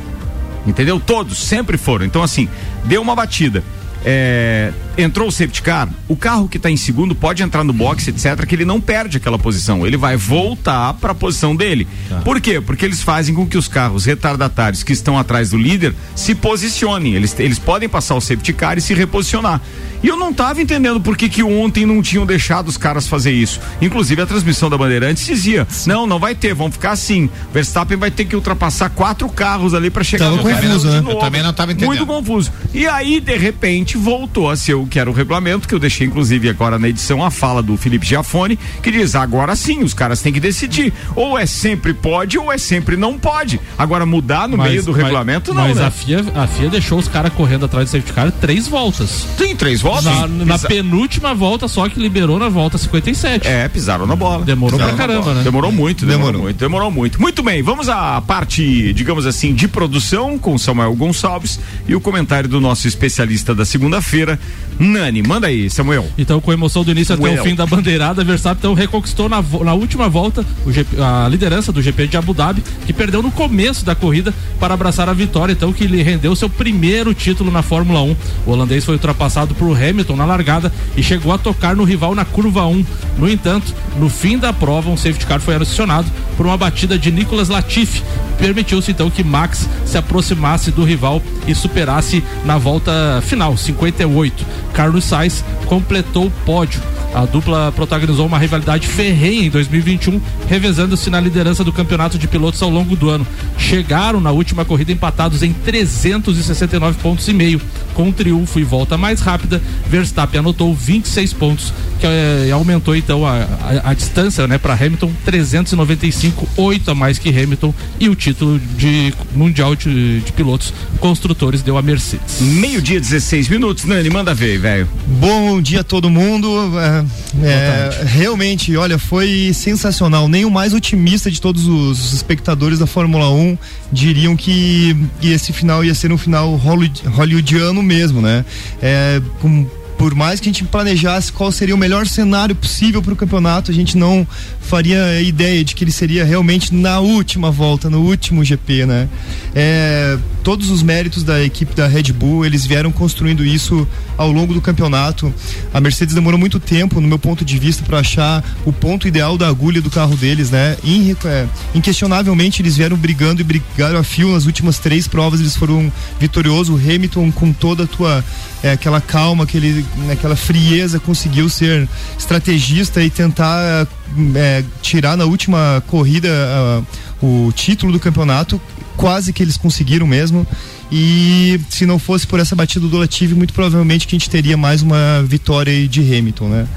Entendeu? 0.65 0.99
Todos, 0.99 1.37
sempre 1.37 1.77
foram. 1.77 2.05
Então, 2.05 2.21
assim, 2.21 2.47
deu 2.83 3.01
uma 3.01 3.15
batida. 3.15 3.63
É, 4.03 4.71
entrou 4.97 5.27
o 5.27 5.31
safety 5.31 5.61
car, 5.61 5.87
o 6.07 6.15
carro 6.15 6.47
que 6.47 6.57
está 6.57 6.69
em 6.69 6.77
segundo 6.77 7.13
pode 7.13 7.43
entrar 7.43 7.63
no 7.63 7.73
box, 7.73 8.07
etc., 8.07 8.45
que 8.45 8.55
ele 8.55 8.65
não 8.65 8.81
perde 8.81 9.17
aquela 9.17 9.37
posição. 9.37 9.85
Ele 9.85 9.97
vai 9.97 10.17
voltar 10.17 10.93
para 10.95 11.11
a 11.11 11.15
posição 11.15 11.55
dele. 11.55 11.87
Por 12.23 12.41
quê? 12.41 12.59
Porque 12.59 12.85
eles 12.85 13.01
fazem 13.01 13.33
com 13.33 13.45
que 13.45 13.57
os 13.57 13.67
carros 13.67 14.05
retardatários 14.05 14.83
que 14.83 14.93
estão 14.93 15.17
atrás 15.17 15.51
do 15.51 15.57
líder 15.57 15.93
se 16.15 16.33
posicionem. 16.33 17.13
Eles, 17.13 17.37
eles 17.39 17.59
podem 17.59 17.87
passar 17.87 18.15
o 18.15 18.21
safety 18.21 18.53
car 18.53 18.77
e 18.77 18.81
se 18.81 18.93
reposicionar. 18.93 19.61
E 20.03 20.07
eu 20.07 20.17
não 20.17 20.31
estava 20.31 20.59
entendendo 20.61 20.99
por 20.99 21.15
que, 21.15 21.29
que 21.29 21.43
ontem 21.43 21.85
não 21.85 22.01
tinham 22.01 22.25
deixado 22.25 22.67
os 22.67 22.77
caras 22.77 23.07
fazer 23.07 23.31
isso. 23.31 23.59
Inclusive 23.79 24.21
a 24.21 24.25
transmissão 24.25 24.69
da 24.69 24.77
Bandeirantes 24.77 25.25
dizia: 25.25 25.67
não, 25.85 26.07
não 26.07 26.17
vai 26.17 26.33
ter, 26.33 26.55
vão 26.55 26.71
ficar 26.71 26.91
assim. 26.91 27.29
Verstappen 27.53 27.97
vai 27.97 28.09
ter 28.09 28.25
que 28.25 28.35
ultrapassar 28.35 28.89
quatro 28.89 29.29
carros 29.29 29.73
ali 29.73 29.89
para 29.89 30.03
chegar 30.03 30.25
Tava 30.25 30.37
no 30.37 30.43
confuso, 30.43 30.87
né? 30.89 31.03
Eu 31.07 31.19
também 31.19 31.43
não 31.43 31.53
tava 31.53 31.71
entendendo. 31.71 31.89
Muito 31.89 32.05
confuso. 32.05 32.51
E 32.73 32.87
aí, 32.87 33.19
de 33.19 33.37
repente, 33.37 33.90
voltou 33.97 34.49
a 34.49 34.55
ser 34.55 34.73
o 34.75 34.85
que 34.85 34.99
era 34.99 35.09
o 35.09 35.13
regulamento, 35.13 35.67
que 35.67 35.73
eu 35.75 35.79
deixei 35.79 36.07
inclusive 36.07 36.49
agora 36.49 36.77
na 36.79 36.89
edição 36.89 37.23
a 37.23 37.31
fala 37.31 37.61
do 37.61 37.75
Felipe 37.77 38.05
Giafone, 38.05 38.57
que 38.81 38.91
diz 38.91 39.15
agora 39.15 39.55
sim, 39.55 39.83
os 39.83 39.93
caras 39.93 40.21
têm 40.21 40.31
que 40.33 40.39
decidir. 40.39 40.93
Ou 41.15 41.37
é 41.37 41.45
sempre 41.45 41.93
pode 41.93 42.37
ou 42.37 42.51
é 42.51 42.57
sempre 42.57 42.95
não 42.97 43.17
pode. 43.17 43.59
Agora 43.77 44.05
mudar 44.05 44.47
no 44.47 44.57
Mas- 44.57 44.69
meio 44.71 44.83
do 44.83 44.91
mas- 44.91 45.01
regulamento, 45.01 45.53
não, 45.53 45.63
Mas 45.67 45.77
né? 45.77 45.85
a, 45.85 45.91
FIA, 45.91 46.25
a 46.35 46.47
FIA 46.47 46.69
deixou 46.69 46.99
os 46.99 47.07
caras 47.07 47.31
correndo 47.33 47.65
atrás 47.65 47.89
do 47.89 47.91
safety 47.91 48.13
car 48.13 48.31
três 48.31 48.67
voltas. 48.67 49.25
Tem 49.37 49.55
três 49.55 49.81
voltas? 49.81 50.05
Na, 50.05 50.27
na 50.27 50.59
penúltima 50.59 51.33
volta, 51.33 51.67
só 51.67 51.87
que 51.89 51.99
liberou 51.99 52.39
na 52.39 52.49
volta 52.49 52.77
57. 52.77 53.47
É, 53.47 53.67
pisaram 53.67 54.05
na 54.05 54.15
bola. 54.15 54.43
Demorou 54.45 54.77
Pisaram 54.79 54.95
pra 54.97 55.07
caramba, 55.07 55.33
né? 55.33 55.43
Demorou 55.43 55.71
muito, 55.71 56.05
demorou, 56.05 56.21
Demorou. 56.27 56.41
muito, 56.43 56.57
demorou 56.57 56.91
muito. 56.91 57.21
Muito 57.21 57.43
bem, 57.43 57.61
vamos 57.61 57.89
à 57.89 58.21
parte, 58.21 58.93
digamos 58.93 59.25
assim, 59.25 59.53
de 59.53 59.67
produção 59.67 60.37
com 60.37 60.57
Samuel 60.57 60.93
Gonçalves 60.95 61.59
e 61.87 61.95
o 61.95 62.01
comentário 62.01 62.47
do 62.49 62.59
nosso 62.59 62.87
especialista 62.87 63.53
da 63.53 63.65
segunda-feira, 63.81 64.39
Nani. 64.81 65.21
Manda 65.21 65.47
aí, 65.47 65.69
Samuel. 65.69 66.07
Então, 66.17 66.41
com 66.41 66.51
emoção 66.51 66.83
do 66.83 66.91
início 66.91 67.13
até 67.13 67.23
Well. 67.23 67.41
o 67.41 67.43
fim 67.43 67.55
da 67.55 67.65
bandeirada, 67.65 68.23
Verstappen 68.23 68.59
então, 68.59 68.73
reconquistou 68.73 69.29
na, 69.29 69.41
na 69.41 69.73
última 69.73 70.09
volta 70.09 70.45
GP 70.67 71.01
a 71.01 71.27
liderança 71.27 71.71
do 71.71 71.81
GP 71.81 72.07
de 72.07 72.17
Abu 72.17 72.33
Dhabi, 72.33 72.63
que 72.85 72.93
perdeu 72.93 73.21
no 73.21 73.31
começo 73.31 73.85
da 73.85 73.95
corrida 73.95 74.33
para 74.59 74.73
abraçar 74.73 75.07
a 75.09 75.13
vitória, 75.13 75.53
então 75.53 75.71
que 75.71 75.87
lhe 75.87 76.01
rendeu 76.01 76.35
seu 76.35 76.49
primeiro 76.49 77.13
título 77.13 77.51
na 77.51 77.61
Fórmula 77.61 78.01
1. 78.01 78.15
O 78.45 78.51
holandês 78.51 78.83
foi 78.83 78.95
ultrapassado 78.95 79.55
por 79.55 79.75
Hamilton 79.75 80.15
na 80.15 80.25
largada 80.25 80.71
e 80.95 81.03
chegou 81.03 81.31
a 81.31 81.37
tocar 81.37 81.75
no 81.75 81.83
rival 81.83 82.13
na 82.13 82.25
curva 82.25 82.65
1. 82.65 82.85
No 83.17 83.29
entanto, 83.29 83.73
no 83.97 84.09
fim 84.09 84.37
da 84.37 84.51
prova, 84.51 84.89
um 84.89 84.97
safety 84.97 85.25
car 85.25 85.39
foi 85.39 85.55
acionado 85.55 86.11
por 86.37 86.45
uma 86.45 86.57
batida 86.57 86.97
de 86.97 87.11
Nicolas 87.11 87.49
Latifi. 87.49 88.01
Permitiu-se 88.37 88.91
então 88.91 89.09
que 89.09 89.23
Max 89.23 89.69
se 89.85 89.97
aproximasse 89.97 90.71
do 90.71 90.83
rival 90.83 91.21
e 91.47 91.53
superasse 91.53 92.23
na 92.43 92.57
volta 92.57 93.21
final, 93.21 93.55
58. 93.55 94.45
Carlos 94.73 95.03
Sainz 95.05 95.43
completou 95.65 96.27
o 96.27 96.31
pódio. 96.45 96.81
A 97.13 97.25
dupla 97.25 97.73
protagonizou 97.75 98.25
uma 98.25 98.39
rivalidade 98.39 98.87
ferrenha 98.87 99.43
em 99.45 99.49
2021, 99.49 100.21
revezando-se 100.47 101.09
na 101.09 101.19
liderança 101.19 101.61
do 101.61 101.73
campeonato 101.73 102.17
de 102.17 102.25
pilotos 102.25 102.61
ao 102.61 102.69
longo 102.69 102.95
do 102.95 103.09
ano. 103.09 103.27
Chegaram 103.57 104.21
na 104.21 104.31
última 104.31 104.63
corrida 104.63 104.93
empatados 104.93 105.43
em 105.43 105.51
369 105.51 106.97
pontos 107.01 107.27
e 107.27 107.33
meio. 107.33 107.59
Com 107.93 108.13
triunfo 108.13 108.57
e 108.61 108.63
volta 108.63 108.97
mais 108.97 109.19
rápida, 109.19 109.61
Verstappen 109.89 110.39
anotou 110.39 110.73
26 110.73 111.33
pontos, 111.33 111.73
que 111.99 112.07
eh, 112.07 112.49
aumentou 112.53 112.95
então 112.95 113.25
a, 113.27 113.39
a- 113.41 113.89
a 113.89 113.93
distância 113.93 114.47
né, 114.47 114.57
para 114.57 114.73
Hamilton, 114.73 115.11
395, 115.25 116.47
8 116.55 116.91
a 116.91 116.95
mais 116.95 117.19
que 117.19 117.27
Hamilton, 117.27 117.73
e 117.99 118.07
o 118.07 118.15
título 118.15 118.57
de 118.77 119.13
mundial 119.35 119.75
de, 119.75 120.21
de 120.21 120.31
pilotos 120.31 120.73
construtores 121.01 121.61
deu 121.61 121.77
a 121.77 121.81
Mercedes. 121.81 122.39
Meio-dia, 122.39 123.01
16 123.01 123.49
minutos. 123.49 123.83
Nani, 123.83 124.09
manda 124.09 124.33
ver, 124.33 124.57
velho. 124.61 124.87
Bom 125.19 125.61
dia 125.61 125.81
a 125.81 125.83
todo 125.83 126.09
mundo. 126.09 126.47
É, 126.79 127.05
é, 127.45 128.03
realmente, 128.05 128.75
olha, 128.77 128.97
foi 128.99 129.51
sensacional. 129.53 130.27
Nem 130.29 130.45
o 130.45 130.51
mais 130.51 130.73
otimista 130.73 131.29
de 131.31 131.41
todos 131.41 131.65
os 131.67 132.13
espectadores 132.13 132.79
da 132.79 132.85
Fórmula 132.87 133.29
1 133.31 133.57
diriam 133.91 134.35
que, 134.37 134.95
esse 135.21 135.51
final 135.51 135.83
ia 135.83 135.93
ser 135.95 136.11
um 136.11 136.17
final 136.17 136.55
hollywood- 136.55 137.07
hollywoodiano 137.07 137.81
mesmo, 137.81 138.21
né? 138.21 138.45
É, 138.81 139.19
com- 139.41 139.65
por 140.01 140.15
mais 140.15 140.39
que 140.39 140.49
a 140.49 140.51
gente 140.51 140.63
planejasse 140.63 141.31
qual 141.31 141.51
seria 141.51 141.75
o 141.75 141.77
melhor 141.77 142.07
cenário 142.07 142.55
possível 142.55 143.03
para 143.03 143.13
o 143.13 143.15
campeonato, 143.15 143.69
a 143.69 143.73
gente 143.73 143.95
não 143.95 144.27
faria 144.59 145.21
ideia 145.21 145.63
de 145.63 145.75
que 145.75 145.83
ele 145.83 145.91
seria 145.91 146.25
realmente 146.25 146.73
na 146.73 146.99
última 146.99 147.51
volta, 147.51 147.87
no 147.87 147.99
último 148.01 148.43
GP, 148.43 148.87
né? 148.87 149.07
É, 149.53 150.17
todos 150.43 150.71
os 150.71 150.81
méritos 150.81 151.23
da 151.23 151.43
equipe 151.43 151.75
da 151.75 151.87
Red 151.87 152.13
Bull, 152.13 152.43
eles 152.43 152.65
vieram 152.65 152.91
construindo 152.91 153.45
isso 153.45 153.87
ao 154.17 154.31
longo 154.31 154.55
do 154.55 154.61
campeonato. 154.61 155.31
A 155.71 155.79
Mercedes 155.79 156.15
demorou 156.15 156.39
muito 156.39 156.59
tempo, 156.59 156.99
no 156.99 157.07
meu 157.07 157.19
ponto 157.19 157.45
de 157.45 157.59
vista, 157.59 157.83
para 157.83 157.99
achar 157.99 158.43
o 158.65 158.73
ponto 158.73 159.07
ideal 159.07 159.37
da 159.37 159.47
agulha 159.47 159.83
do 159.83 159.91
carro 159.91 160.15
deles, 160.15 160.49
né? 160.49 160.77
Inre- 160.83 161.15
é, 161.25 161.45
inquestionavelmente 161.75 162.59
eles 162.59 162.75
vieram 162.75 162.97
brigando 162.97 163.41
e 163.41 163.43
brigaram 163.43 163.99
a 163.99 164.03
fio 164.03 164.31
nas 164.31 164.47
últimas 164.47 164.79
três 164.79 165.07
provas, 165.07 165.39
eles 165.39 165.55
foram 165.55 165.91
vitoriosos. 166.19 166.69
O 166.69 166.75
Hamilton, 166.75 167.31
com 167.31 167.53
toda 167.53 167.83
a 167.83 167.87
tua 167.87 168.25
é, 168.63 168.71
aquela 168.71 169.01
calma, 169.01 169.43
aquele, 169.43 169.85
aquela 170.11 170.35
frieza, 170.35 170.99
conseguiu 170.99 171.49
ser 171.49 171.87
estrategista 172.17 173.01
e 173.03 173.09
tentar 173.09 173.87
é, 174.35 174.63
tirar 174.81 175.17
na 175.17 175.25
última 175.25 175.83
corrida 175.87 176.29
ah, 176.31 176.81
o 177.21 177.51
título 177.53 177.91
do 177.91 177.99
campeonato. 177.99 178.59
Quase 178.97 179.33
que 179.33 179.41
eles 179.41 179.57
conseguiram 179.57 180.05
mesmo. 180.05 180.45
E 180.91 181.59
se 181.69 181.85
não 181.85 181.97
fosse 181.97 182.27
por 182.27 182.39
essa 182.39 182.55
batida 182.55 182.85
do 182.85 182.97
Latifi, 182.97 183.33
muito 183.33 183.53
provavelmente 183.53 184.05
que 184.05 184.15
a 184.15 184.19
gente 184.19 184.29
teria 184.29 184.57
mais 184.57 184.81
uma 184.81 185.23
vitória 185.25 185.87
de 185.87 186.01
Hamilton, 186.01 186.49
né? 186.49 186.67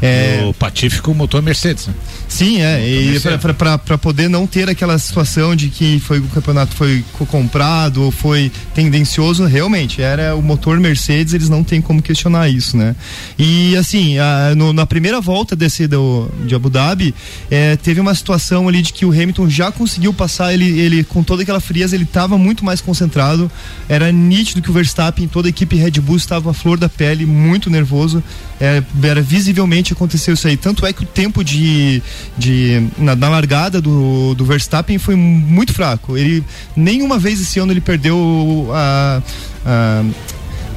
É, 0.00 0.44
O 0.46 0.54
Patífico 0.54 1.12
motor 1.12 1.42
Mercedes, 1.42 1.88
né? 1.88 1.94
Sim, 2.34 2.60
é. 2.60 2.84
E 2.84 3.10
Mercedes. 3.12 3.40
para 3.56 3.96
poder 3.98 4.28
não 4.28 4.44
ter 4.46 4.68
aquela 4.68 4.98
situação 4.98 5.54
de 5.54 5.68
que 5.68 6.00
foi 6.00 6.18
o 6.18 6.24
campeonato 6.24 6.74
foi 6.74 7.04
co- 7.12 7.24
comprado 7.26 8.02
ou 8.02 8.10
foi 8.10 8.50
tendencioso, 8.74 9.44
realmente 9.44 10.02
era 10.02 10.34
o 10.34 10.42
motor 10.42 10.80
Mercedes, 10.80 11.32
eles 11.32 11.48
não 11.48 11.62
tem 11.62 11.80
como 11.80 12.02
questionar 12.02 12.48
isso, 12.48 12.76
né? 12.76 12.96
E 13.38 13.76
assim, 13.76 14.18
a- 14.18 14.52
no- 14.56 14.72
na 14.72 14.84
primeira 14.84 15.20
volta 15.20 15.54
desse 15.54 15.86
do, 15.86 16.28
de 16.44 16.54
Abu 16.56 16.68
Dhabi, 16.70 17.14
é, 17.50 17.76
teve 17.76 18.00
uma 18.00 18.14
situação 18.14 18.66
ali 18.68 18.82
de 18.82 18.92
que 18.92 19.06
o 19.06 19.10
Hamilton 19.12 19.48
já 19.48 19.70
conseguiu 19.70 20.12
passar, 20.12 20.52
ele, 20.52 20.66
ele 20.80 21.04
com 21.04 21.22
toda 21.22 21.42
aquela 21.42 21.60
frieza, 21.60 21.94
ele 21.94 22.02
estava 22.04 22.36
muito 22.36 22.64
mais 22.64 22.80
concentrado. 22.80 23.48
Era 23.88 24.10
nítido 24.10 24.60
que 24.60 24.70
o 24.70 24.72
Verstappen, 24.72 25.28
toda 25.28 25.46
a 25.48 25.50
equipe 25.50 25.76
Red 25.76 25.92
Bull 26.00 26.16
estava 26.16 26.50
à 26.50 26.54
flor 26.54 26.78
da 26.78 26.88
pele, 26.88 27.24
muito 27.24 27.70
nervoso. 27.70 28.22
É, 28.60 28.82
era 29.02 29.20
visivelmente 29.20 29.92
aconteceu 29.92 30.34
isso 30.34 30.46
aí. 30.46 30.56
Tanto 30.56 30.86
é 30.86 30.92
que 30.92 31.02
o 31.02 31.06
tempo 31.06 31.42
de, 31.42 32.02
de 32.38 32.88
na, 32.96 33.16
na 33.16 33.28
largada 33.28 33.80
do, 33.80 34.34
do 34.34 34.44
Verstappen 34.44 34.98
foi 34.98 35.16
muito 35.16 35.72
fraco. 35.72 36.16
Ele 36.16 36.44
nenhuma 36.76 37.18
vez 37.18 37.40
esse 37.40 37.58
ano 37.58 37.72
ele 37.72 37.80
perdeu 37.80 38.68
a, 38.72 39.22
a 39.66 40.04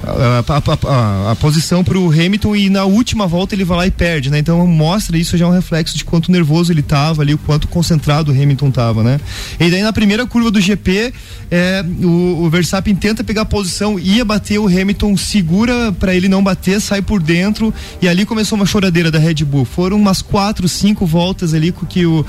a, 0.04 0.44
a- 0.48 1.28
a- 1.28 1.32
a 1.32 1.36
posição 1.36 1.84
para 1.84 1.98
o 1.98 2.12
Hamilton 2.12 2.56
e 2.56 2.70
na 2.70 2.86
última 2.86 3.28
volta 3.28 3.56
ele 3.56 3.64
vai 3.64 3.78
lá 3.78 3.88
e 3.88 3.92
perde, 3.92 4.30
né? 4.30 4.40
Então 4.40 4.66
mostra 4.68 5.18
isso 5.18 5.38
já 5.38 5.46
é 5.46 5.48
um 5.48 5.52
reflexo 5.52 5.98
de 5.98 6.04
quanto 6.06 6.32
nervoso 6.32 6.72
ele 6.72 6.82
tava 6.82 7.22
ali, 7.22 7.34
o 7.34 7.38
quanto 7.38 7.68
concentrado 7.68 8.32
o 8.32 8.36
Hamilton 8.36 8.72
tava, 8.72 9.04
né? 9.04 9.20
E 9.60 9.70
daí 9.70 9.82
na 9.82 9.92
primeira 9.94 10.26
curva 10.26 10.52
do 10.52 10.60
GP, 10.62 11.14
é, 11.50 11.84
o, 12.04 12.44
o 12.44 12.50
Verstappen 12.50 12.96
tenta 12.96 13.24
pegar 13.24 13.42
a 13.42 13.46
posição, 13.46 14.00
ia 14.00 14.24
bater 14.24 14.60
o 14.60 14.68
Hamilton, 14.68 15.16
segura 15.18 15.92
para 15.92 16.14
ele 16.16 16.28
não 16.28 16.44
bater, 16.44 16.80
sai 16.82 17.02
por 17.02 17.22
dentro 17.22 17.74
e 18.02 18.08
ali 18.08 18.26
começou 18.26 18.56
uma 18.58 18.66
choradeira 18.66 19.10
da 19.12 19.20
Red 19.20 19.44
Bull. 19.46 19.66
Foram 19.66 19.98
umas 19.98 20.22
quatro, 20.22 20.68
cinco 20.68 21.06
voltas 21.06 21.54
ali 21.54 21.74
que 21.90 22.06
o 22.06 22.26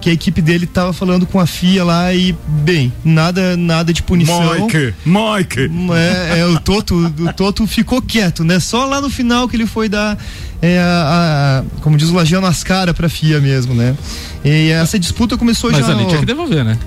que 0.00 0.10
a 0.10 0.12
equipe 0.12 0.40
dele 0.42 0.66
tava 0.66 0.92
falando 0.92 1.26
com 1.26 1.40
a 1.40 1.46
FIA 1.46 1.84
lá 1.84 2.12
e 2.14 2.34
bem, 2.46 2.92
nada 3.04 3.56
nada 3.56 3.92
de 3.92 4.02
punição. 4.02 4.54
Mike, 4.66 4.94
Mike. 5.04 5.70
É, 5.96 6.38
é, 6.40 6.46
o 6.46 6.60
Toto, 6.60 6.94
o 6.94 7.32
Toto 7.32 7.66
ficou 7.66 8.00
quieto, 8.00 8.44
né? 8.44 8.60
Só 8.60 8.84
lá 8.86 9.00
no 9.00 9.10
final 9.10 9.48
que 9.48 9.56
ele 9.56 9.66
foi 9.66 9.88
dar, 9.88 10.16
é, 10.62 10.78
a, 10.78 11.62
a- 11.64 11.80
como 11.80 11.96
diz 11.96 12.08
o 12.10 12.14
Lajeano, 12.14 12.46
as 12.46 12.62
caras 12.62 12.94
pra 12.94 13.08
FIA 13.08 13.40
mesmo, 13.40 13.74
né? 13.74 13.96
E 14.44 14.70
essa 14.70 14.98
disputa 14.98 15.36
começou 15.36 15.70
Mas 15.72 15.84
já. 15.86 15.92
ali 15.92 16.06
tinha 16.06 16.20
que 16.20 16.26
devolver, 16.26 16.64
né? 16.64 16.78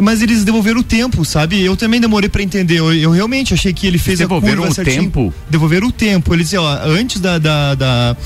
Mas 0.00 0.22
eles 0.22 0.44
devolveram 0.44 0.80
o 0.80 0.82
tempo, 0.82 1.24
sabe? 1.24 1.60
Eu 1.60 1.76
também 1.76 2.00
demorei 2.00 2.28
pra 2.28 2.42
entender. 2.42 2.78
Eu, 2.78 2.92
eu 2.94 3.10
realmente 3.10 3.54
achei 3.54 3.72
que 3.72 3.86
ele 3.86 3.98
fez 3.98 4.18
Devolveram 4.18 4.64
a 4.64 4.66
curva 4.66 4.72
o 4.72 4.74
certinho. 4.74 5.02
tempo? 5.04 5.34
Devolveram 5.48 5.88
o 5.88 5.92
tempo. 5.92 6.32
Eles 6.34 6.46
diziam, 6.46 6.64
ó, 6.64 6.78
antes 6.86 7.20
da, 7.20 7.38
da, 7.38 7.74
da- 7.74 8.16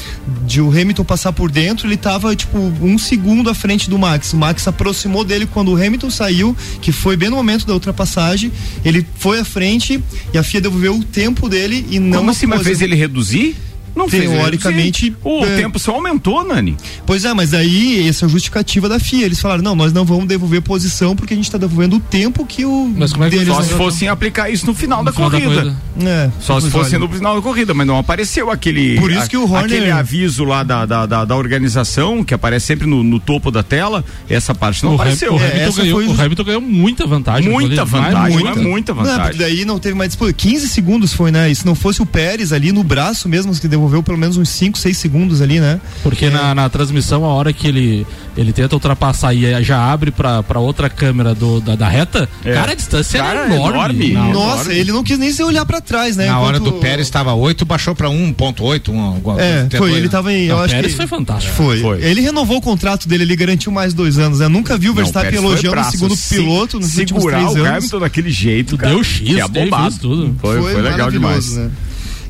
de 0.47 0.61
o 0.61 0.69
Hamilton 0.71 1.05
passar 1.05 1.33
por 1.33 1.51
dentro, 1.51 1.87
ele 1.87 1.97
tava 1.97 2.35
tipo 2.37 2.59
um 2.59 2.97
segundo 2.99 3.49
à 3.51 3.55
frente 3.55 3.89
do 3.91 3.99
Max. 3.99 4.33
O 4.33 4.37
Max 4.37 4.63
se 4.63 4.69
aproximou 4.69 5.25
dele 5.25 5.47
quando 5.47 5.73
o 5.73 5.77
Hamilton 5.77 6.11
saiu, 6.11 6.57
que 6.81 6.93
foi 6.93 7.17
bem 7.17 7.29
no 7.31 7.37
momento 7.37 7.67
da 7.67 7.73
ultrapassagem. 7.75 8.53
Ele 8.85 9.07
foi 9.17 9.41
à 9.41 9.45
frente 9.45 10.03
e 10.33 10.39
a 10.39 10.43
FIA 10.43 10.61
devolveu 10.61 10.97
o 10.97 11.05
tempo 11.05 11.49
dele 11.49 11.87
e 11.91 11.99
não 11.99 12.19
Como 12.19 12.31
assim, 12.31 12.47
mas 12.47 12.63
fez 12.63 12.81
ele 12.81 12.95
reduzir? 12.95 13.57
Não 13.95 14.09
fez 14.09 14.25
ele 14.25 14.35
Teoricamente, 14.35 15.05
reduzir. 15.05 15.19
O 15.25 15.45
é. 15.45 15.57
tempo 15.57 15.79
só 15.79 15.93
aumentou, 15.93 16.45
Nani. 16.45 16.77
Pois 17.07 17.25
é, 17.25 17.33
mas 17.33 17.55
aí 17.55 18.09
essa 18.09 18.25
é 18.25 18.27
a 18.27 18.29
justificativa 18.29 18.89
da 18.89 18.99
FIA. 18.99 19.25
Eles 19.27 19.41
falaram, 19.41 19.63
não, 19.63 19.75
nós 19.77 19.93
não 19.93 20.05
vamos 20.05 20.27
devolver 20.27 20.61
posição 20.63 21.15
porque 21.15 21.33
a 21.35 21.37
gente 21.37 21.51
tá 21.51 21.59
devolvendo 21.59 21.97
o 21.97 22.01
tempo 22.01 22.45
que 22.45 22.65
o 22.65 22.93
Mas 22.97 23.13
como 23.13 23.25
é 23.25 23.31
que 23.31 23.37
deles 23.37 23.53
Só 23.53 23.61
não- 23.61 23.69
se 23.69 23.75
fossem 23.75 24.09
aplicar 24.09 24.51
isso 24.51 24.67
no 24.67 24.75
final 24.75 25.05
da 25.05 25.13
final 25.13 25.31
da 25.31 25.41
corrida. 25.41 25.63
corrida. 25.63 26.11
É, 26.11 26.31
Só 26.41 26.61
se 26.61 26.71
fosse 26.71 26.97
olha, 26.97 27.07
no 27.07 27.09
final 27.09 27.37
da 27.37 27.43
corrida, 27.43 27.73
mas 27.75 27.87
não 27.87 27.99
apareceu 27.99 28.51
aquele. 28.51 28.99
Por 28.99 29.11
isso 29.13 29.29
que 29.31 29.37
o 29.37 29.45
Horner- 29.45 29.65
Aquele 29.65 29.91
aviso 29.91 30.45
lá 30.45 30.63
da, 30.63 30.85
da, 30.85 31.07
da, 31.07 31.25
da 31.25 31.37
organização, 31.37 32.23
que 32.25 32.35
aparece 32.35 32.67
sempre 32.67 32.87
no, 32.87 33.03
no 33.03 33.21
topo 33.21 33.51
da 33.51 33.63
tela, 33.63 34.05
essa 34.29 34.55
parte 34.55 34.83
não 34.85 34.93
o, 34.93 34.95
apareceu. 34.97 35.35
o 35.35 35.39
É, 35.41 35.47
Hamilton 35.47 35.61
essa 35.69 35.83
ganhou, 35.83 36.01
foi 36.03 36.07
o 36.09 36.21
Hamilton 36.21 36.45
ganhou 36.45 36.61
muita 36.61 37.07
vantagem. 37.07 37.51
Muita 37.51 37.85
vantagem, 37.85 38.39
muita. 38.39 38.61
muita 38.63 38.93
Não, 38.95 39.03
porque 39.03 39.17
vantagem. 39.17 39.39
daí 39.41 39.65
não 39.65 39.79
teve 39.79 39.95
mais 39.95 40.11
disputa. 40.11 40.33
15 40.33 40.69
segundos 40.69 41.13
foi, 41.13 41.31
né? 41.31 41.51
E 41.51 41.55
se 41.55 41.65
não 41.65 41.75
fosse 41.75 42.03
o 42.03 42.07
Pérez 42.07 42.53
ali 42.53 42.73
no 42.73 42.83
braço 42.83 43.29
mesmo, 43.29 43.53
que 43.55 43.69
devolveu 43.85 44.03
pelo 44.03 44.19
menos 44.19 44.37
uns 44.37 44.49
5, 44.49 44.79
6 44.79 44.97
segundos 44.97 45.41
ali, 45.43 45.61
né? 45.61 45.81
Porque 46.03 46.31
na, 46.31 46.55
na 46.55 46.69
transmissão, 46.69 47.25
a 47.25 47.29
hora 47.29 47.53
que 47.53 47.67
ele 47.69 48.07
ele 48.37 48.53
tenta 48.53 48.75
ultrapassar 48.75 49.33
e 49.33 49.63
já 49.63 49.79
abre 49.93 50.11
pra, 50.11 50.43
pra 50.43 50.59
outra 50.59 50.91
câmera 50.91 51.35
do, 51.37 51.61
da, 51.61 51.77
da 51.77 51.89
reta, 51.89 52.29
É. 52.45 52.53
cara, 52.53 52.73
a 52.73 52.75
distância 52.75 53.21
Cara, 53.23 53.41
era 53.45 53.55
enorme. 53.55 54.11
enorme. 54.11 54.13
Não, 54.13 54.33
Nossa, 54.33 54.73
ele 54.73 54.91
não 54.91 55.05
quis 55.05 55.17
nem 55.19 55.31
se 55.33 55.41
olhar 55.45 55.65
pra 55.65 55.81
trás, 55.81 56.17
né? 56.17 56.27
Na 56.27 56.41
hora 56.41 56.57
Enquanto- 56.57 56.75
do 56.75 56.81
Pérez 56.81 57.07
estava 57.07 57.33
8, 57.33 57.65
baixou 57.65 57.95
para 57.95 58.09
1.8. 58.11 58.89
Um, 58.91 59.39
É, 59.39 59.69
foi, 59.77 59.93
ele 59.93 60.03
né? 60.03 60.09
tava 60.09 60.33
em. 60.33 60.49
Não, 60.49 60.57
eu 60.57 60.63
acho 60.65 60.75
Pérez 60.75 60.93
que 60.93 60.97
foi 60.97 61.07
fantástico. 61.07 61.55
Foi. 61.55 61.81
Foi. 61.81 62.03
Ele 62.03 62.21
renovou 62.23 62.57
o 62.57 62.61
contrato 62.61 63.07
dele, 63.09 63.23
ele 63.23 63.37
garantiu 63.37 63.71
mais 63.71 63.95
dois 63.95 64.19
anos, 64.19 64.41
né? 64.41 64.49
Nunca 64.49 64.77
vi 64.77 64.89
o 64.91 64.95
Verstappen 64.95 65.31
foi 65.31 65.39
elogiando 65.41 65.81
o 65.81 65.85
segundo 65.85 66.17
Se- 66.17 66.35
piloto 66.35 66.81
nos 66.81 66.97
últimos 66.97 67.23
segurar 67.23 67.39
três 67.39 67.53
o 67.55 67.59
anos. 67.59 67.69
Hamilton 67.79 67.99
daquele 68.01 68.31
jeito, 68.31 68.77
cara. 68.77 68.93
Deu 68.95 69.05
X, 69.05 69.21
que 69.21 69.41
é 69.41 69.89
isso 69.89 70.01
tudo. 70.01 70.35
Foi, 70.41 70.61
foi, 70.61 70.83
legal 70.83 71.09
demais. 71.11 71.55
Né? 71.57 71.71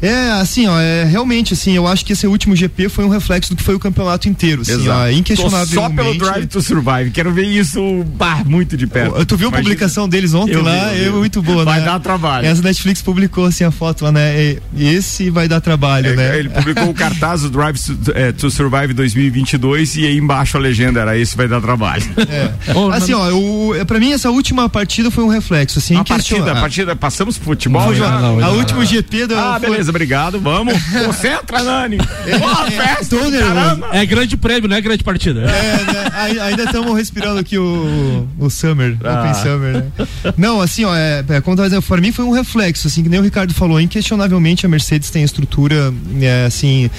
É, 0.06 0.32
assim, 0.32 0.66
ó, 0.66 0.78
é, 0.80 1.04
realmente, 1.04 1.54
assim, 1.54 1.72
eu 1.72 1.86
acho 1.86 2.04
que 2.04 2.12
esse 2.12 2.26
último 2.26 2.54
GP 2.54 2.88
foi 2.88 3.04
um 3.04 3.08
reflexo 3.08 3.50
do 3.54 3.56
que 3.56 3.62
foi 3.62 3.74
o 3.74 3.78
campeonato 3.78 4.28
inteiro, 4.28 4.62
assim, 4.62 4.72
Exato. 4.72 4.90
ó, 4.90 5.04
Tô 5.04 5.10
inquestionavelmente. 5.10 5.74
Só 5.74 5.88
pelo 5.90 6.14
Drive 6.18 6.46
to 6.46 6.60
Survive. 6.60 7.10
Quero 7.10 7.32
ver 7.32 7.46
isso 7.46 8.04
bah, 8.16 8.42
muito 8.44 8.76
de 8.76 8.86
perto. 8.86 9.24
Tu 9.24 9.36
viu 9.36 9.48
a 9.48 9.50
Imagina. 9.50 9.62
publicação 9.62 10.08
deles 10.08 10.34
ontem 10.34 10.52
Eu 10.54 10.60
vi, 10.62 10.68
lá? 10.68 10.94
eu 10.94 11.12
vi. 11.12 11.16
É 11.16 11.20
muito 11.20 11.42
boa, 11.42 11.64
Vai 11.64 11.80
né? 11.80 11.86
dar 11.86 12.00
trabalho. 12.00 12.46
Essa 12.46 12.62
Netflix 12.62 13.00
publicou 13.02 13.46
assim 13.46 13.64
a 13.64 13.70
foto 13.70 14.04
lá, 14.04 14.12
né? 14.12 14.56
Esse 14.76 15.30
vai 15.30 15.48
dar 15.48 15.60
trabalho, 15.60 16.08
É, 16.08 16.16
né? 16.16 16.38
Ele 16.38 16.48
publicou 16.50 16.88
o 16.90 16.94
cartaz 16.94 17.42
do 17.42 17.50
Drive 17.50 17.78
to, 17.78 18.12
é, 18.14 18.32
to 18.32 18.50
Survive 18.50 18.92
2022 18.92 19.96
e 19.96 20.06
aí 20.06 20.16
embaixo 20.18 20.56
a 20.56 20.60
legenda 20.60 21.00
era 21.00 21.16
esse 21.16 21.36
vai 21.36 21.48
dar 21.48 21.60
trabalho. 21.60 22.04
Ô, 22.74 22.90
Assim, 22.90 23.12
ó, 23.14 23.74
é, 23.74 23.84
pra 23.84 23.98
mim 23.98 24.12
essa 24.12 24.30
última 24.30 24.68
partida 24.68 25.10
foi 25.10 25.24
um 25.24 25.28
reflexo, 25.28 25.78
assim, 25.78 25.96
a 25.96 26.04
partida, 26.04 26.52
a 26.52 26.56
partida, 26.60 26.94
passamos 26.96 27.36
pro 27.36 27.46
futebol 27.46 27.86
Não, 27.86 27.94
já? 27.94 28.10
não, 28.20 28.36
não, 28.36 28.38
a 28.38 28.50
não, 28.50 28.58
último 28.58 28.84
GP 28.84 29.26
da. 29.26 29.54
Ah, 29.54 29.58
beleza, 29.58 29.92
obrigado. 29.94 30.40
Vamos. 30.40 30.74
Concentra, 31.06 31.62
Nani. 31.62 31.98
Boa 32.38 32.70
festa, 32.70 33.16
tô 33.16 33.30
nervoso. 33.30 33.84
É 33.92 34.04
grande 34.04 34.36
prêmio, 34.36 34.68
não 34.68 34.76
é 34.76 34.80
grande 34.80 35.04
partida. 35.04 35.40
É, 35.42 35.92
né? 35.92 36.10
Ai- 36.12 36.38
Ainda 36.40 36.64
estamos 36.64 36.96
respirando 36.96 37.38
aqui 37.38 37.56
o, 37.58 38.26
o 38.38 38.50
Summer, 38.50 38.96
Ah. 39.04 39.20
Open 39.20 39.34
Summer, 39.34 39.72
né? 39.74 40.06
Não, 40.36 40.60
assim, 40.60 40.84
ó, 40.84 40.94
é, 40.94 41.24
é, 41.28 41.40
como 41.40 41.52
eu 41.52 41.56
tava 41.56 41.68
dizendo, 41.68 41.82
pra 41.82 42.00
mim 42.00 42.12
foi 42.12 42.24
um 42.24 42.32
reflexo, 42.32 42.88
assim, 42.88 43.02
que 43.02 43.08
nem 43.08 43.20
o 43.20 43.22
Ricardo 43.22 43.54
falou, 43.54 43.80
inquestionavelmente 43.80 44.66
a 44.66 44.68
Mercedes 44.68 45.10
tem 45.10 45.22
estrutura, 45.22 45.92
é, 46.20 46.44
assim, 46.46 46.90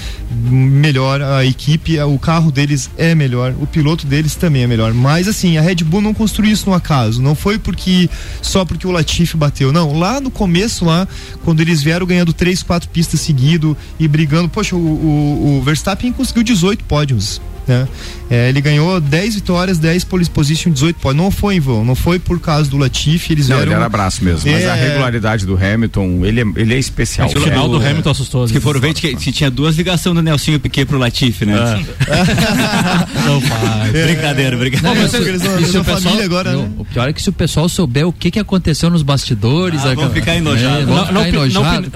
melhor, 0.50 1.20
a 1.22 1.44
equipe, 1.44 1.98
o 2.00 2.18
carro 2.18 2.50
deles 2.50 2.90
é 2.96 3.14
melhor, 3.14 3.54
o 3.60 3.66
piloto 3.66 4.06
deles 4.06 4.34
também 4.34 4.62
é 4.62 4.66
melhor, 4.66 4.92
mas 4.94 5.28
assim, 5.28 5.56
a 5.58 5.60
Red 5.60 5.76
Bull 5.76 6.00
não 6.00 6.14
construiu 6.14 6.52
isso 6.52 6.68
no 6.68 6.74
acaso, 6.74 7.20
não 7.22 7.34
foi 7.34 7.58
porque, 7.58 8.08
só 8.42 8.64
porque 8.64 8.86
o 8.86 8.90
Latifi 8.90 9.36
bateu, 9.36 9.72
não, 9.72 9.98
lá 9.98 10.20
no 10.20 10.30
começo, 10.30 10.84
lá, 10.84 11.06
quando 11.44 11.60
eles 11.60 11.82
vieram 11.82 12.06
ganhando 12.06 12.32
três, 12.32 12.62
quatro 12.62 12.85
pistas 12.86 13.20
seguido 13.20 13.76
e 13.98 14.06
brigando, 14.08 14.48
poxa, 14.48 14.74
o, 14.76 14.78
o- 14.78 15.58
o 15.58 15.62
Verstappen 15.62 16.12
conseguiu 16.12 16.42
18 16.42 16.84
pódios, 16.84 17.40
né? 17.66 17.86
É, 18.30 18.48
ele 18.48 18.60
ganhou 18.60 19.00
10 19.00 19.36
vitórias, 19.36 19.78
10 19.78 20.04
pole 20.04 20.24
position, 20.26 20.70
18 20.70 20.96
pódios. 20.96 21.22
Não 21.22 21.30
foi 21.30 21.56
em 21.56 21.60
vão, 21.60 21.84
não 21.84 21.94
foi 21.94 22.18
por 22.18 22.40
causa 22.40 22.68
do 22.68 22.76
Latifi, 22.76 23.32
eles 23.32 23.48
Não, 23.48 23.56
vieram. 23.56 23.70
ele 23.72 23.76
era 23.76 23.86
abraço 23.86 24.24
mesmo, 24.24 24.50
mas 24.50 24.62
É. 24.64 24.70
a 24.70 24.74
regularidade 24.74 25.46
do 25.46 25.54
Hamilton, 25.56 26.24
ele 26.24 26.40
é, 26.40 26.44
ele 26.56 26.74
é 26.74 26.78
especial. 26.78 27.28
O 27.28 27.40
final 27.40 27.68
do 27.68 27.76
Hamilton 27.76 28.10
assustou. 28.10 28.44
Os 28.44 28.50
que 28.52 28.58
foram 28.60 28.80
ver 28.80 28.94
que, 28.94 29.14
que 29.14 29.32
tinha 29.32 29.50
duas 29.50 29.76
ligações 29.76 30.14
do 30.14 30.22
Nelsinho 30.22 30.58
Piquet 30.58 30.84
pro 30.86 30.98
Latifi, 30.98 31.46
né? 31.46 31.54
Não 33.26 33.40
faz. 33.40 33.92
Brincadeira, 33.92 34.56
brincadeira. 34.56 34.94
Não, 34.94 35.02
mas 35.02 35.14
eles 35.14 35.42
e 35.42 35.64
se 35.70 35.78
o 35.78 35.84
pessoal- 35.84 36.18
agora, 36.20 36.56
o- 36.58 36.62
né? 36.62 36.70
O 36.78 36.84
pior 36.84 37.08
é 37.08 37.12
que 37.12 37.22
se 37.22 37.28
o 37.28 37.32
pessoal 37.32 37.68
souber 37.68 38.06
o 38.06 38.12
que, 38.12 38.30
que 38.30 38.38
aconteceu 38.38 38.90
nos 38.90 39.02
bastidores, 39.02 39.84
Ah, 39.84 39.94
vão 39.94 40.10
ficar 40.10 40.36
enojados. 40.36 40.82
É, 40.82 40.84
vão 40.84 40.96
Na, 40.96 41.12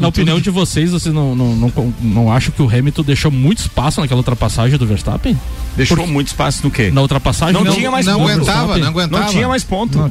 na 0.00 0.08
opinião 0.08 0.40
de 0.40 0.50
vocês, 0.50 0.90
vocês 0.90 1.14
não, 1.14 1.34
não, 1.34 1.56
não, 1.56 1.94
não 2.00 2.32
acham 2.32 2.52
que 2.54 2.62
o 2.62 2.68
Hamilton 2.68 3.02
deixou 3.02 3.30
muito 3.30 3.58
espaço 3.58 4.00
naquela 4.00 4.18
ultrapassagem 4.20 4.78
do 4.78 4.86
Verstappen? 4.86 5.38
Deixou 5.86 6.06
muito 6.06 6.28
espaço 6.28 6.62
no 6.62 6.70
quê? 6.70 6.90
Na 6.90 7.00
ultrapassagem? 7.00 7.54
Não 7.54 7.72
tinha 7.72 7.90
mais 7.90 8.06
não 8.06 8.18
ponto. 8.18 8.30
aguentava, 8.30 8.78
não 8.78 8.88
aguentava. 8.88 9.24
Não 9.24 9.30
tinha 9.30 9.48
mais 9.48 9.64
ponto. 9.64 9.98
Não 9.98 10.10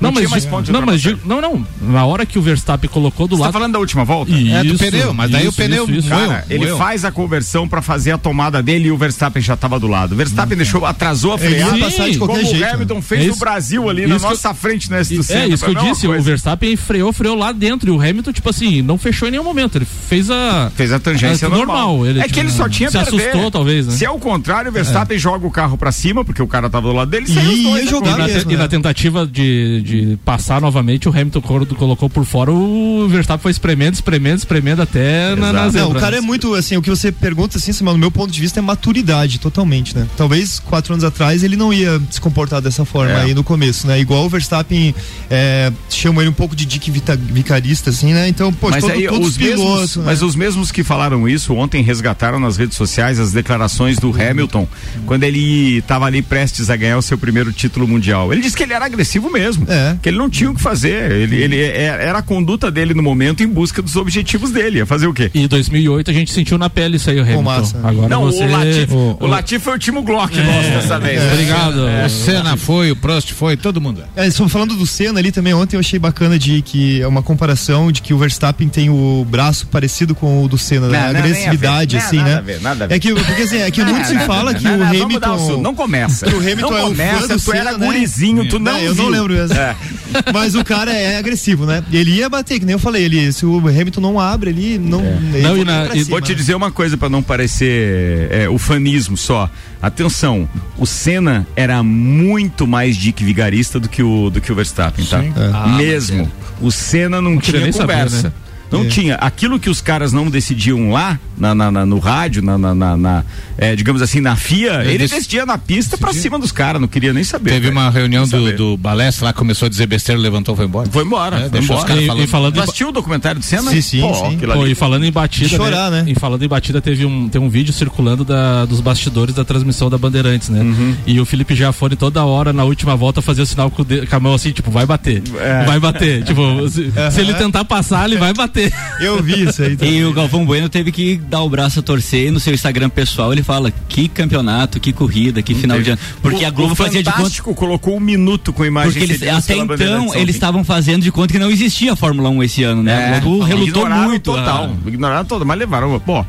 Não, 0.00 0.10
Não, 0.12 0.20
mas, 0.20 0.30
mais 0.30 0.46
ponto 0.46 0.72
não, 0.72 0.82
mas 0.82 1.00
digo- 1.00 1.18
não, 1.24 1.40
não. 1.40 1.66
Na 1.80 2.04
hora 2.04 2.24
que 2.24 2.38
o 2.38 2.42
Verstappen 2.42 2.88
colocou 2.88 3.26
do 3.26 3.36
Você 3.36 3.40
tá 3.40 3.46
lado. 3.46 3.52
falando 3.52 3.72
da 3.72 3.78
última 3.78 4.04
volta? 4.04 4.30
É, 4.32 4.62
do 4.62 4.74
Isso, 4.74 4.78
pneu, 4.84 5.12
mas 5.12 5.30
daí 5.30 5.46
o 5.46 5.48
isso, 5.48 5.56
pneu 5.56 5.84
isso, 5.84 5.92
isso. 5.94 6.08
Cara, 6.08 6.44
ele 6.48 6.60
moeu. 6.66 6.78
faz 6.78 7.04
a 7.04 7.10
conversão 7.10 7.68
pra 7.68 7.82
fazer 7.82 8.12
a 8.12 8.18
tomada 8.18 8.62
dele 8.62 8.88
e 8.88 8.90
o 8.92 8.96
Verstappen 8.96 9.42
já 9.42 9.56
tava 9.56 9.78
do 9.80 9.86
lado. 9.88 10.12
O 10.12 10.16
Verstappen 10.16 10.56
deixou, 10.56 10.86
atrasou 10.86 11.32
a 11.32 11.36
Ele 11.40 11.56
ia 11.56 11.66
freada. 11.66 11.78
passar 11.84 12.08
de 12.10 12.18
qualquer 12.18 12.40
como 12.42 12.50
jeito. 12.50 12.64
o 12.64 12.74
Hamilton 12.74 13.02
fez 13.02 13.20
É 13.20 13.24
no 13.26 13.30
isso- 13.32 13.40
Brasil 13.40 13.88
ali 13.90 14.06
na 14.06 14.16
isso 14.16 14.24
nossa 14.26 14.54
frente 14.54 14.90
nesse 14.90 15.14
do 15.14 15.20
É 15.20 15.24
centro. 15.24 15.54
isso 15.54 15.64
que 15.64 15.70
eu 15.70 15.74
mesma 15.74 15.90
disse, 15.90 16.06
o 16.06 16.10
coisa. 16.10 16.24
Verstappen 16.24 16.76
freou, 16.76 17.12
freou 17.12 17.36
lá 17.36 17.52
dentro. 17.52 17.88
E 17.92 17.96
o 17.96 18.00
Hamilton, 18.00 18.32
tipo 18.32 18.50
assim, 18.50 18.82
não 18.82 18.96
fechou 18.98 19.28
em 19.28 19.32
nenhum 19.32 19.44
momento. 19.44 19.76
Ele 19.78 19.84
fez 20.08 20.30
a. 20.30 20.70
Fez 20.76 20.92
a 20.92 20.98
tangência 21.00 21.46
É, 21.46 21.48
normal. 21.48 21.76
normal, 21.96 22.06
ele, 22.06 22.20
é 22.20 22.22
tipo, 22.22 22.34
que 22.34 22.40
ele 22.40 22.50
só 22.50 22.68
tinha 22.68 22.90
se 22.90 22.98
assustou, 22.98 23.50
talvez, 23.50 23.86
né? 23.86 23.92
Se 23.94 24.04
é 24.04 24.10
o 24.10 24.18
contrário, 24.18 24.70
o 24.70 24.72
Verstappen 24.72 25.18
joga 25.18 25.46
o 25.46 25.50
carro 25.50 25.76
pra 25.76 25.90
cima, 25.90 26.24
porque 26.24 26.42
o 26.42 26.46
cara 26.46 26.70
tava 26.70 26.88
do 26.88 26.94
lado 26.94 27.10
dele, 27.10 27.26
saiu 27.26 27.50
os 27.50 27.58
E 27.58 27.62
dois 27.64 27.90
E 27.90 27.92
na, 28.00 28.16
né? 28.26 28.56
na 28.58 28.68
tentativa 28.68 29.26
de, 29.26 29.80
de 29.88 30.18
passar 30.24 30.60
novamente, 30.60 31.08
o 31.08 31.12
Hamilton 31.12 31.40
colocou 31.76 32.08
por 32.10 32.24
fora, 32.24 32.52
o 32.52 33.06
Verstappen 33.08 33.42
foi 33.42 33.50
espremendo, 33.50 33.94
espremendo, 33.94 34.38
espremendo 34.38 34.82
até 34.82 35.34
na, 35.34 35.52
na 35.52 35.64
Não, 35.64 35.70
zebra. 35.70 35.88
o 35.88 36.00
cara 36.00 36.16
é 36.16 36.20
muito, 36.20 36.54
assim, 36.54 36.76
o 36.76 36.82
que 36.82 36.90
você 36.90 37.10
pergunta, 37.10 37.58
assim, 37.58 37.72
Samuel, 37.72 37.94
no 37.94 38.00
meu 38.00 38.10
ponto 38.10 38.30
de 38.32 38.40
vista, 38.40 38.58
é 38.60 38.62
maturidade, 38.62 39.38
totalmente, 39.40 39.96
né? 39.96 40.06
Talvez 40.16 40.58
quatro 40.60 40.92
anos 40.92 41.04
atrás 41.04 41.42
ele 41.42 41.56
não 41.56 41.72
ia 41.72 42.00
se 42.10 42.20
comportar 42.20 42.60
dessa 42.60 42.84
forma 42.84 43.12
É. 43.12 43.22
aí 43.22 43.34
no 43.34 43.42
começo, 43.42 43.86
né? 43.86 43.98
Igual 44.00 44.24
o 44.26 44.28
Verstappen 44.28 44.94
é, 45.30 45.72
chama 45.88 46.20
ele 46.22 46.30
um 46.30 46.34
pouco 46.34 46.54
de 46.54 46.64
dick 46.66 46.90
vita- 46.90 47.16
vicarista, 47.16 47.90
assim, 47.90 48.12
né? 48.12 48.28
Então, 48.28 48.52
pô, 48.52 48.70
Mas 48.70 48.82
todo, 48.82 48.92
aí 48.92 49.08
os 49.08 49.36
pilotos, 49.36 49.60
mesmos, 49.64 49.96
né? 49.96 50.02
mas 50.06 50.22
os 50.22 50.36
mesmos 50.36 50.70
que 50.72 50.82
falaram 50.84 51.28
isso 51.28 51.54
ontem 51.54 51.82
resgataram 51.82 52.38
nas 52.38 52.56
redes 52.56 52.76
sociais 52.76 53.18
as 53.18 53.32
declarações 53.32 53.98
do 53.98 54.10
Hamilton 54.10 54.66
quando 55.06 55.22
ele 55.24 55.78
estava 55.78 56.06
ali 56.06 56.20
prestes 56.22 56.70
a 56.70 56.76
ganhar 56.76 56.98
o 56.98 57.02
seu 57.02 57.16
primeiro 57.16 57.52
título 57.52 57.86
mundial. 57.88 58.32
Ele 58.32 58.42
disse 58.42 58.56
que 58.56 58.62
ele 58.62 58.72
era 58.72 58.84
agressivo 58.84 59.30
mesmo, 59.30 59.64
É. 59.68 59.77
que 60.02 60.08
ele 60.08 60.18
não 60.18 60.28
tinha 60.30 60.50
o 60.50 60.54
que 60.54 60.60
fazer. 60.60 61.10
Ele, 61.12 61.36
ele 61.36 61.60
é- 61.60 61.86
era 62.08 62.18
a 62.18 62.22
conduta 62.22 62.70
dele 62.70 62.94
no 62.94 63.02
momento 63.02 63.42
em 63.42 63.46
busca 63.48 63.80
dos 63.82 63.96
objetivos 63.96 64.50
dele. 64.50 64.78
Ia 64.78 64.86
fazer 64.86 65.06
o 65.06 65.14
quê? 65.14 65.30
E 65.34 65.46
2008 65.48 66.10
a 66.10 66.14
gente 66.14 66.32
sentiu 66.32 66.58
na 66.58 66.68
pele 66.70 66.96
isso 66.96 67.10
aí, 67.10 67.18
o 67.18 67.22
Hamilton. 67.22 67.42
massa. 67.42 67.78
Agora 67.82 68.08
não, 68.08 68.22
você... 68.24 68.44
o 68.44 68.50
Latif, 68.50 68.92
o- 68.92 69.16
o 69.20 69.26
Latif 69.26 69.62
foi 69.64 69.74
o 69.74 69.78
Timo 69.78 70.02
Glock 70.02 70.36
nosso 70.40 70.68
dessa 70.70 70.98
vez. 70.98 71.20
Obrigado. 71.32 71.76
O 72.06 72.08
Senna 72.10 72.56
foi, 72.56 72.90
o 72.90 72.96
Prost 72.96 73.32
foi, 73.32 73.56
todo 73.56 73.80
mundo. 73.80 74.02
é. 74.16 74.26
É, 74.26 74.30
só 74.30 74.48
falando 74.48 74.74
do 74.76 74.86
Senna 74.86 75.18
ali 75.18 75.30
também, 75.32 75.54
ontem 75.54 75.76
eu 75.76 75.80
achei 75.80 75.98
bacana 75.98 76.38
de 76.38 76.62
que 76.62 77.00
é 77.02 77.06
uma 77.06 77.22
comparação 77.22 77.90
de 77.92 78.02
que 78.02 78.12
o 78.14 78.18
Verstappen 78.18 78.68
tem 78.68 78.90
o 78.90 79.26
braço 79.28 79.66
parecido 79.68 80.14
com 80.14 80.44
o 80.44 80.48
do 80.48 80.58
Senna, 80.58 80.88
né? 80.88 80.98
Não, 80.98 81.06
A 81.08 81.12
não, 81.12 81.20
a 81.20 81.22
agressividade, 81.24 81.96
ver. 81.96 82.02
assim, 82.02 82.16
Não, 82.16 82.24
né? 82.24 82.30
nada 82.34 82.38
a 82.38 82.42
ver, 82.42 82.60
nada 82.60 82.84
a 82.84 82.86
ver. 82.88 82.94
É 82.94 82.98
que, 82.98 83.14
porque 83.14 83.42
assim, 83.42 83.58
é 83.58 83.70
que 83.70 83.84
muito 83.84 84.06
se 84.06 84.18
fala 84.20 84.54
que 84.54 84.64
Não, 84.64 84.74
o 84.74 84.78
não, 84.78 84.86
o 84.86 85.02
Hamilton. 85.04 85.60
Não 85.62 85.74
começa. 85.74 86.26
que 86.26 86.34
o 86.34 86.38
Hamilton 86.38 86.70
não 86.70 86.76
é 86.76 86.80
o 86.82 86.84
fã 86.86 86.90
começa, 86.90 87.28
do 87.36 87.40
tu 87.42 87.52
era 87.52 87.64
Senna, 87.72 87.78
né? 87.78 87.86
gurizinho, 87.86 88.48
tu 88.48 88.58
não 88.58 88.76
É, 88.76 88.86
eu 88.86 88.94
não 88.94 89.08
lembro 89.08 89.34
mesmo. 89.34 89.54
É. 89.70 90.32
Mas 90.32 90.54
o 90.54 90.64
cara 90.64 90.92
é 90.92 91.18
agressivo, 91.18 91.66
né? 91.66 91.82
Ele 91.92 92.12
ia 92.12 92.28
bater, 92.28 92.58
que 92.58 92.64
nem 92.64 92.72
eu 92.74 92.78
falei, 92.78 93.04
ele, 93.04 93.32
se 93.32 93.44
o 93.46 93.58
Hamilton 93.58 94.00
não 94.00 94.20
abre 94.20 94.50
ali, 94.50 94.78
não. 94.78 95.00
ele 95.32 95.42
Não, 95.42 95.56
e 95.56 95.64
na- 95.64 95.84
pra 95.86 95.96
e 95.96 96.04
cima. 96.04 96.10
Vou 96.10 96.20
te 96.20 96.34
dizer 96.34 96.54
uma 96.54 96.70
coisa 96.70 96.96
para 96.96 97.08
não 97.08 97.22
parecer 97.22 98.28
é, 98.30 98.48
ufanismo 98.48 99.16
só. 99.16 99.50
Atenção, 99.80 100.48
o 100.76 100.86
Senna 100.86 101.46
era 101.54 101.82
muito 101.82 102.66
mais 102.66 102.96
dick 102.96 103.22
vigarista 103.24 103.78
do 103.78 103.88
que 103.88 104.02
o 104.02 104.28
do 104.30 104.40
que 104.40 104.50
o 104.50 104.54
Verstappen, 104.54 105.04
tá? 105.04 105.22
Ah, 105.54 105.68
Mesmo. 105.76 106.30
O 106.60 106.70
Senna 106.72 107.20
não, 107.22 107.36
queria 107.38 107.60
tinha 107.60 107.62
nem 107.62 107.72
saber, 107.72 107.92
conversa. 107.92 108.34
Né? 108.76 108.78
Não 108.84 108.88
tinha. 108.88 109.14
Aquilo 109.16 109.58
que 109.58 109.70
os 109.70 109.80
caras 109.80 110.12
não 110.12 110.28
decidiam 110.28 110.90
lá, 110.90 111.18
na, 111.36 111.54
na- 111.54 111.70
na- 111.70 111.86
no 111.86 111.98
rádio, 111.98 112.42
na, 112.42 112.58
na- 112.58 112.74
na- 112.74 112.96
na, 112.96 113.24
é, 113.56 113.74
digamos 113.76 114.02
assim, 114.02 114.20
na 114.20 114.36
FIA, 114.36 114.82
ele 114.84 114.98
dec- 114.98 115.10
decidia 115.10 115.46
na 115.46 115.56
pista 115.56 115.96
pra 115.96 116.12
cima 116.12 116.38
dos 116.38 116.52
caras, 116.52 116.80
não 116.80 116.88
queria 116.88 117.12
nem 117.12 117.24
saber. 117.24 117.50
Teve 117.50 117.68
uma 117.68 117.88
reunião 117.90 118.26
do, 118.26 118.52
do 118.56 118.76
Balestra 118.76 119.26
lá, 119.26 119.32
começou 119.32 119.66
a 119.66 119.68
dizer 119.68 119.86
besteira, 119.86 120.20
levantou 120.20 120.54
e 120.54 120.56
foi 120.56 120.66
embora. 120.66 120.88
Foi 120.90 121.04
embora, 121.04 121.36
É, 121.36 121.48
foi 121.48 121.60
embora. 121.60 121.92
E- 121.94 122.04
e 122.04 122.06
falando. 122.06 122.26
falando 122.28 122.52
Tu 122.52 122.56
de- 122.56 122.60
assistiu 122.62 122.88
o 122.88 122.92
documentário 122.92 123.40
do 123.40 123.44
Senna? 123.44 123.70
Sim, 123.70 123.80
sim, 123.80 124.00
Pô, 124.00 124.14
sim. 124.14 124.38
Pô, 124.38 124.66
e 124.66 124.74
falando 124.74 125.04
em 125.04 125.12
batida, 125.12 125.48
De 125.48 125.56
chorar, 125.56 125.90
né? 125.90 126.04
E 126.06 126.14
falando 126.14 126.42
em 126.44 126.48
batida, 126.48 126.80
teve 126.80 127.04
um, 127.04 127.28
tem 127.28 127.40
um 127.40 127.48
vídeo 127.48 127.72
circulando 127.72 128.24
da, 128.24 128.64
dos 128.64 128.80
bastidores 128.80 129.34
da 129.34 129.44
transmissão 129.44 129.88
da 129.88 129.96
Bandeirantes, 129.98 130.48
né? 130.48 130.60
Uhum. 130.60 130.94
E 131.06 131.20
o 131.20 131.24
Felipe 131.24 131.54
Giafone 131.54 131.96
toda 131.96 132.24
hora, 132.24 132.52
na 132.52 132.64
última 132.64 132.96
volta, 132.96 133.22
fazia 133.22 133.44
o 133.44 133.46
sinal 133.46 133.70
com, 133.70 133.82
o 133.82 133.84
de- 133.84 134.06
com 134.06 134.16
a 134.16 134.20
mão 134.20 134.34
assim, 134.34 134.50
tipo, 134.52 134.70
vai 134.70 134.84
bater. 134.86 135.22
É. 135.40 135.64
Vai 135.64 135.78
bater. 135.80 136.24
tipo, 136.24 136.42
se, 136.68 136.90
se 137.12 137.20
ele 137.20 137.34
tentar 137.34 137.64
passar, 137.64 138.04
ele 138.08 138.16
vai 138.16 138.32
bater. 138.34 138.57
Eu 139.00 139.22
vi 139.22 139.44
isso 139.48 139.62
aí. 139.62 139.76
E 139.82 140.04
o 140.04 140.12
Galvão 140.12 140.44
Bueno 140.44 140.68
teve 140.68 140.90
que 140.92 141.16
dar 141.16 141.42
o 141.42 141.48
braço 141.50 141.80
a 141.80 141.82
torcer 141.82 142.28
e 142.28 142.30
no 142.30 142.40
seu 142.40 142.52
Instagram 142.54 142.88
pessoal 142.88 143.32
ele 143.32 143.42
fala 143.42 143.72
que 143.88 144.08
campeonato, 144.08 144.80
que 144.80 144.92
corrida, 144.92 145.42
que 145.42 145.54
final 145.54 145.80
de 145.80 145.90
ano. 145.90 145.98
Porque 146.22 146.44
O- 146.44 146.46
a 146.46 146.50
Globo 146.50 146.74
fazia 146.74 147.02
de 147.02 147.12
conta. 147.12 147.42
Colocou 147.54 147.96
um 147.96 148.00
minuto 148.00 148.52
com 148.52 148.64
imagem 148.64 148.92
Porque 148.92 149.04
eles, 149.12 149.22
até 149.22 149.56
então 149.56 150.14
eles 150.14 150.34
estavam 150.34 150.64
fazendo 150.64 151.02
de 151.02 151.10
conta 151.12 151.32
que 151.32 151.38
não 151.38 151.50
existia 151.50 151.92
a 151.92 151.96
Fórmula 151.96 152.28
1 152.30 152.42
esse 152.42 152.62
ano, 152.62 152.82
né? 152.82 153.12
É, 153.14 153.16
a 153.16 153.20
Globo 153.20 153.44
relutou 153.44 153.88
muito. 153.88 154.24
Total, 154.32 154.64
a- 154.84 154.88
ignoraram 154.88 155.24
total, 155.24 155.46
mas 155.46 155.58
levaram. 155.58 155.98
Pô, 156.00 156.24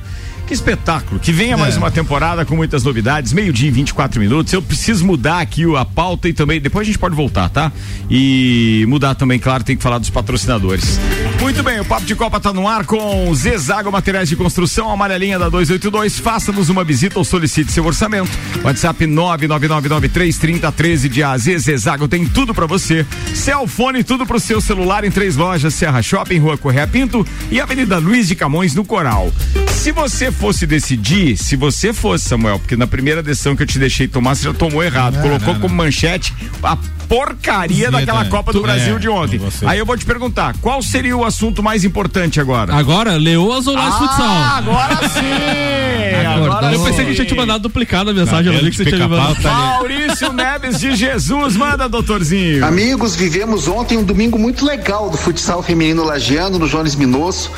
Que 0.50 0.54
espetáculo. 0.56 1.20
Que 1.20 1.32
venha 1.32 1.56
mais 1.56 1.76
É. 1.76 1.78
uma 1.78 1.92
temporada 1.92 2.44
com 2.44 2.56
muitas 2.56 2.84
novidades. 2.84 3.34
Meio-dia 3.34 3.68
e 3.68 3.72
24 3.72 4.20
minutos. 4.20 4.52
Eu 4.52 4.64
preciso 4.64 5.06
mudar 5.06 5.42
aqui 5.42 5.64
a 5.78 5.86
pauta 5.86 6.28
e 6.28 6.34
também. 6.34 6.60
Depois 6.60 6.82
a 6.82 6.86
gente 6.88 6.98
pode 6.98 7.16
voltar, 7.16 7.50
tá? 7.50 7.72
E 8.10 8.84
mudar 8.88 9.14
também, 9.14 9.38
claro, 9.38 9.64
tem 9.64 9.78
que 9.78 9.84
falar 9.84 10.00
dos 10.00 10.10
patrocinadores. 10.10 11.00
Muito 11.40 11.62
bem, 11.62 11.80
o 11.80 11.86
Papo 11.86 12.04
de 12.04 12.16
Copa 12.16 12.40
tá 12.40 12.52
no 12.52 12.68
ar 12.68 12.84
com 12.84 13.32
Zezago 13.36 13.92
Materiais 13.92 14.28
de 14.28 14.36
Construção, 14.36 14.90
amarelinha 14.92 15.38
da 15.38 15.50
282. 15.50 16.18
Faça-nos 16.18 16.68
uma 16.68 16.84
visita 16.84 17.20
ou 17.20 17.24
solicite 17.24 17.72
seu 17.72 17.86
orçamento. 17.86 18.32
WhatsApp 18.64 19.06
999933013 19.06 21.08
de 21.10 21.22
AZ. 21.24 21.44
Zezago 21.60 22.08
tem 22.08 22.26
tudo 22.26 22.56
pra 22.56 22.66
você. 22.66 23.06
Celfone, 23.36 24.04
tudo 24.04 24.26
pro 24.26 24.40
seu 24.40 24.60
celular 24.60 25.04
em 25.04 25.12
três 25.12 25.36
lojas: 25.36 25.76
Serra 25.76 26.02
Shopping, 26.02 26.40
Rua 26.40 26.58
Correia 26.58 26.88
Pinto 26.88 27.24
e 27.52 27.62
Avenida 27.62 28.00
Luiz 28.00 28.28
de 28.28 28.34
Camões, 28.36 28.74
no 28.74 28.84
Coral. 28.84 29.32
Se 29.68 29.92
você 29.92 30.32
fosse 30.40 30.66
decidir, 30.66 31.36
se 31.38 31.56
você 31.56 31.92
fosse, 31.92 32.30
Samuel, 32.30 32.60
porque 32.60 32.76
na 32.78 32.88
primeira 32.88 33.22
decisão 33.22 33.56
que 33.56 33.64
eu 33.64 33.68
te 33.68 33.78
deixei 33.78 34.08
tomar, 34.08 34.36
você 34.36 34.44
já 34.46 34.54
tomou 34.54 34.82
errado. 34.84 35.16
Não, 35.16 35.22
Colocou 35.22 35.54
não, 35.54 35.60
como 35.62 35.76
manchete 35.76 36.34
a 36.64 36.78
porcaria 37.10 37.88
Sim, 37.88 37.92
daquela 37.92 38.24
né? 38.24 38.30
Copa 38.30 38.54
do 38.54 38.60
Tu- 38.60 38.64
Brasil 38.64 38.96
é, 38.96 39.00
de 39.00 39.10
ontem. 39.10 39.42
Aí 39.66 39.78
eu 39.80 39.86
vou 39.86 39.98
te 39.98 40.06
perguntar, 40.06 40.56
qual 40.62 40.82
seria 40.82 41.18
o 41.18 41.26
assunto 41.26 41.62
mais 41.62 41.84
importante 41.84 42.40
agora? 42.40 42.74
Agora, 42.74 43.18
Leoas 43.18 43.68
ou 43.68 43.74
Lages 43.76 43.96
Ah, 43.96 43.98
Futsal? 43.98 44.44
agora 44.58 45.10
sim! 45.10 46.00
Agora 46.30 46.72
Eu 46.74 46.80
pensei 46.80 46.94
que 46.94 47.02
a 47.02 47.06
gente 47.06 47.16
tinha 47.16 47.26
te 47.28 47.36
mandado 47.36 47.62
duplicado 47.64 48.10
a 48.12 48.14
mensagem, 48.14 48.48
eu 48.48 48.54
não 48.54 48.64
vi 48.64 48.72
que 48.72 48.78
você 48.78 48.86
tinha 48.86 49.08
me 49.08 49.16
mandado. 49.16 49.42
Maurício 49.42 50.32
Neves 50.32 50.80
de 50.80 50.96
Jesus, 50.96 51.56
manda, 51.56 51.90
doutorzinho. 51.90 52.64
Amigos, 52.66 53.16
vivemos 53.16 53.68
ontem 53.68 53.98
um 53.98 54.04
domingo 54.04 54.38
muito 54.38 54.66
legal 54.66 55.10
do 55.10 55.18
futsal 55.18 55.62
feminino 55.64 56.04
lagiano 56.04 56.58
no 56.60 56.68
Jones 56.70 56.96
Minosso, 56.96 57.52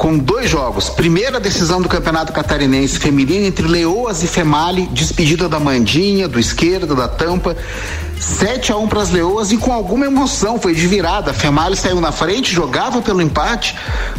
com 0.00 0.16
dois 0.16 0.48
jogos. 0.48 0.88
Primeira 0.88 1.38
decisão 1.38 1.82
do 1.82 1.86
Campeonato 1.86 2.32
Catarinense 2.32 2.98
Feminino 2.98 3.44
entre 3.44 3.68
Leoas 3.68 4.22
e 4.22 4.26
Female, 4.26 4.86
despedida 4.86 5.46
da 5.46 5.60
Mandinha, 5.60 6.26
do 6.26 6.40
esquerdo, 6.40 6.96
da 6.96 7.06
tampa. 7.06 7.54
7 8.20 8.70
a 8.70 8.76
1 8.76 8.86
para 8.86 9.00
as 9.00 9.10
Leoas 9.10 9.50
e 9.50 9.56
com 9.56 9.72
alguma 9.72 10.04
emoção, 10.04 10.60
foi 10.60 10.74
de 10.74 10.86
virada. 10.86 11.30
A 11.30 11.34
Female 11.34 11.74
saiu 11.74 12.00
na 12.02 12.12
frente, 12.12 12.52
jogava 12.52 13.00
pelo 13.00 13.22
empate, 13.22 13.74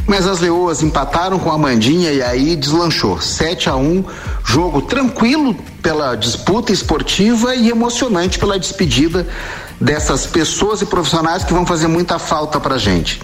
mas 0.08 0.26
as 0.26 0.40
Leoas 0.40 0.82
empataram 0.82 1.38
com 1.38 1.52
a 1.52 1.58
Mandinha 1.58 2.12
e 2.12 2.22
aí 2.22 2.56
deslanchou. 2.56 3.22
7 3.22 3.70
a 3.70 3.76
1 3.76 4.04
jogo 4.44 4.82
tranquilo 4.82 5.56
pela 5.84 6.16
disputa 6.16 6.72
esportiva 6.72 7.56
e 7.56 7.70
emocionante 7.70 8.40
pela 8.40 8.58
despedida 8.58 9.28
dessas 9.80 10.28
pessoas 10.28 10.82
e 10.82 10.86
profissionais 10.86 11.44
que 11.44 11.54
vão 11.54 11.66
fazer 11.66 11.88
muita 11.88 12.20
falta 12.20 12.60
pra 12.60 12.78
gente. 12.78 13.20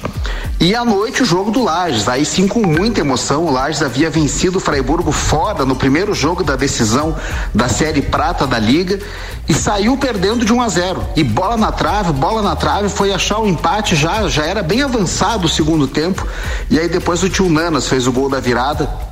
E 0.60 0.74
à 0.74 0.84
noite 0.84 1.22
o 1.22 1.26
jogo 1.26 1.52
do 1.52 1.64
Lages, 1.64 2.10
aí 2.10 2.26
sim 2.26 2.48
com 2.48 2.66
muita 2.66 3.00
emoção, 3.00 3.46
o 3.46 3.52
Lages 3.52 3.84
havia 3.84 4.10
vencido 4.10 4.58
o 4.58 4.62
Freiburgo 4.62 5.12
fora 5.12 5.66
no 5.66 5.76
primeiro 5.76 6.16
jogo 6.16 6.44
da 6.44 6.56
decisão 6.56 7.16
da 7.54 7.70
Série 7.70 8.02
Prata 8.02 8.48
da 8.48 8.58
Liga 8.58 9.00
e 9.48 9.54
saiu 9.54 9.96
perdendo 9.98 10.44
de 10.44 10.52
1 10.52 10.62
a 10.62 10.67
0. 10.70 11.02
E 11.16 11.24
bola 11.24 11.58
na 11.58 11.72
trave, 11.72 12.12
bola 12.12 12.42
na 12.42 12.56
trave, 12.56 12.90
foi 12.90 13.14
achar 13.14 13.40
o 13.40 13.48
empate 13.48 13.96
já, 13.96 14.28
já 14.28 14.46
era 14.46 14.62
bem 14.62 14.82
avançado 14.82 15.46
o 15.46 15.50
segundo 15.50 15.88
tempo. 15.88 16.26
E 16.70 16.80
aí 16.80 16.88
depois 16.88 17.24
o 17.24 17.30
tio 17.30 17.50
Nanas 17.50 17.88
fez 17.88 18.08
o 18.08 18.12
gol 18.12 18.30
da 18.30 18.40
virada 18.40 19.08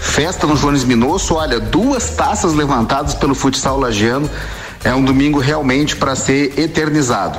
Festa 0.00 0.46
no 0.46 0.54
Jones 0.54 0.84
Minosso, 0.84 1.34
olha, 1.34 1.58
duas 1.58 2.10
taças 2.10 2.52
levantadas 2.52 3.14
pelo 3.14 3.34
futsal 3.34 3.78
lagiano. 3.78 4.30
É 4.84 4.94
um 4.94 5.02
domingo 5.02 5.38
realmente 5.38 5.96
para 5.96 6.14
ser 6.14 6.58
eternizado. 6.58 7.38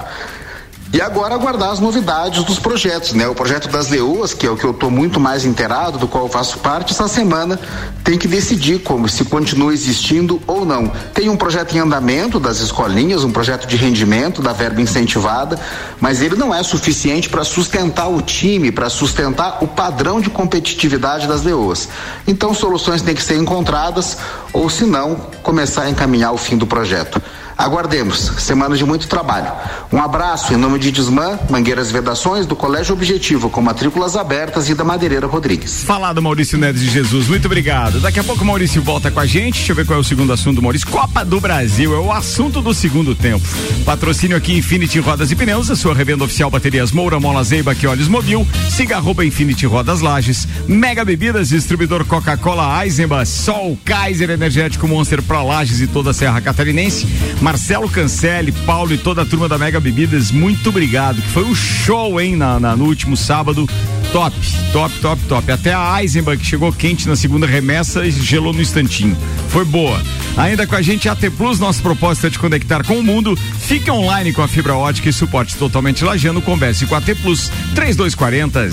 E 0.96 1.02
agora 1.02 1.36
aguardar 1.36 1.72
as 1.72 1.82
novidades 1.82 2.42
dos 2.46 2.58
projetos, 2.58 3.12
né? 3.12 3.28
O 3.28 3.36
projeto 3.36 3.68
das 3.68 3.90
Leoas, 3.90 4.34
que 4.34 4.48
é 4.48 4.50
o 4.50 4.56
que 4.56 4.64
eu 4.64 4.72
estou 4.72 4.90
muito 4.90 5.20
mais 5.20 5.44
inteirado, 5.44 5.98
do 5.98 6.08
qual 6.08 6.24
eu 6.24 6.30
faço 6.30 6.60
parte, 6.60 6.94
essa 6.94 7.06
semana 7.10 7.60
tem 8.02 8.18
que 8.18 8.30
decidir 8.30 8.80
como 8.80 9.10
se 9.10 9.26
continua 9.26 9.74
existindo 9.74 10.42
ou 10.48 10.64
não. 10.64 10.88
Tem 11.14 11.28
um 11.28 11.36
projeto 11.36 11.76
em 11.76 11.80
andamento 11.80 12.40
das 12.40 12.62
escolinhas, 12.62 13.26
um 13.26 13.32
projeto 13.34 13.68
de 13.68 13.76
rendimento 13.76 14.42
da 14.42 14.54
verba 14.54 14.82
incentivada, 14.82 15.60
mas 16.00 16.22
ele 16.22 16.38
não 16.38 16.56
é 16.56 16.64
suficiente 16.64 17.28
para 17.28 17.44
sustentar 17.44 18.08
o 18.08 18.22
time, 18.22 18.72
para 18.72 18.90
sustentar 18.90 19.58
o 19.62 19.68
padrão 19.68 20.22
de 20.22 20.30
competitividade 20.30 21.28
das 21.28 21.44
Leoas. 21.44 21.90
Então 22.26 22.54
soluções 22.54 23.02
têm 23.02 23.14
que 23.14 23.22
ser 23.22 23.36
encontradas 23.36 24.18
ou 24.54 24.70
se 24.70 24.86
não, 24.86 25.16
começar 25.44 25.82
a 25.82 25.90
encaminhar 25.90 26.32
o 26.32 26.38
fim 26.38 26.56
do 26.56 26.66
projeto. 26.66 27.22
Aguardemos, 27.58 28.34
semana 28.38 28.76
de 28.76 28.86
muito 28.86 29.08
trabalho. 29.08 29.52
Um 29.92 30.02
abraço 30.02 30.54
em 30.54 30.58
nome 30.58 30.78
de 30.78 30.92
Desmã, 30.92 31.40
Mangueiras 31.50 31.90
Vedações, 31.90 32.46
do 32.46 32.56
Colégio 32.56 32.94
Objetivo, 32.94 33.50
com 33.50 33.62
matrículas 33.62 34.18
abertas 34.18 34.70
e 34.70 34.76
da 34.76 34.84
Madeireira 34.84 35.26
Rodrigues. 35.26 35.84
Falado 35.84 36.22
Maurício 36.22 36.58
Neves 36.58 36.82
de 36.82 36.90
Jesus, 36.90 37.28
muito 37.28 37.46
obrigado. 37.46 38.02
Daqui 38.02 38.20
a 38.20 38.24
pouco 38.24 38.44
o 38.44 38.46
Maurício 38.46 38.82
volta 38.82 39.10
com 39.10 39.20
a 39.20 39.26
gente. 39.26 39.56
Deixa 39.56 39.72
eu 39.72 39.76
ver 39.76 39.86
qual 39.86 39.98
é 39.98 40.02
o 40.02 40.04
segundo 40.04 40.34
assunto 40.34 40.62
Maurício. 40.62 40.88
Copa 40.88 41.24
do 41.24 41.40
Brasil 41.40 41.96
é 41.96 42.00
o 42.00 42.12
assunto 42.12 42.62
do 42.62 42.74
segundo 42.74 43.16
tempo. 43.16 43.46
Patrocínio 43.86 44.36
aqui 44.36 44.58
Infinity 44.58 45.00
Rodas 45.00 45.32
e 45.32 45.36
Pneus, 45.36 45.72
a 45.72 45.76
sua 45.76 45.94
revenda 45.94 46.26
oficial 46.26 46.52
Baterias 46.52 46.92
Moura, 46.92 47.20
Mola 47.20 47.44
Zeiba, 47.44 47.74
que 47.74 47.88
olhos 47.88 48.10
mobil. 48.10 48.46
Siga 48.70 48.98
arroba 48.98 49.26
Infinity 49.26 49.66
Rodas 49.66 50.02
Lages. 50.02 50.46
Mega 50.68 51.06
Bebidas, 51.06 51.50
distribuidor 51.50 52.04
Coca-Cola, 52.06 52.84
Eisenbahn, 52.84 53.26
Sol, 53.26 53.78
Kaiser 53.86 54.30
Energético 54.30 54.88
Monster 54.88 55.22
Pro 55.22 55.46
Lages 55.46 55.80
e 55.80 55.88
toda 55.88 56.12
a 56.12 56.14
Serra 56.14 56.42
Catarinense. 56.42 57.08
Marcelo 57.46 57.88
Cancelli, 57.88 58.52
Paulo 58.52 58.92
e 58.92 58.98
toda 58.98 59.22
a 59.22 59.26
turma 59.26 59.48
da 59.48 59.56
Mega 59.56 59.80
Bebidas, 59.80 60.32
muito 60.32 60.70
obrigado. 60.70 61.22
Que 61.22 61.30
foi 61.30 61.44
um 61.44 61.54
show, 61.54 62.20
hein, 62.20 62.36
na, 62.36 62.60
na- 62.60 62.76
no 62.76 62.86
último 62.86 63.16
sábado. 63.16 63.70
Top, 64.12 64.36
top, 64.74 64.96
top, 65.00 65.22
top. 65.26 65.52
Até 65.52 65.72
a 65.72 66.02
Eisenbahn, 66.02 66.38
que 66.38 66.46
chegou 66.46 66.74
quente 66.74 67.08
na 67.08 67.16
segunda 67.16 67.46
remessa 67.46 68.04
e 68.04 68.10
gelou 68.10 68.52
no 68.52 68.64
instantinho. 68.64 69.16
Foi 69.50 69.64
boa. 69.64 70.02
Ainda 70.36 70.66
com 70.66 70.74
a 70.76 70.82
gente, 70.82 71.08
AT 71.08 71.22
Plus, 71.38 71.60
nossa 71.60 71.84
proposta 71.84 72.26
é 72.26 72.30
te 72.32 72.40
conectar 72.40 72.84
com 72.84 72.98
o 72.98 73.04
mundo. 73.04 73.36
Fique 73.60 73.92
online 73.92 74.34
com 74.34 74.42
a 74.42 74.48
fibra 74.48 74.74
ótica 74.76 75.08
e 75.10 75.14
suporte 75.14 75.56
totalmente 75.56 76.04
lajando. 76.04 76.42
Converse 76.42 76.88
com 76.88 76.96
a 76.96 76.98
AT 76.98 77.14
Plus 77.22 77.52
3240 77.76 78.70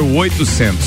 0800. 0.00 0.78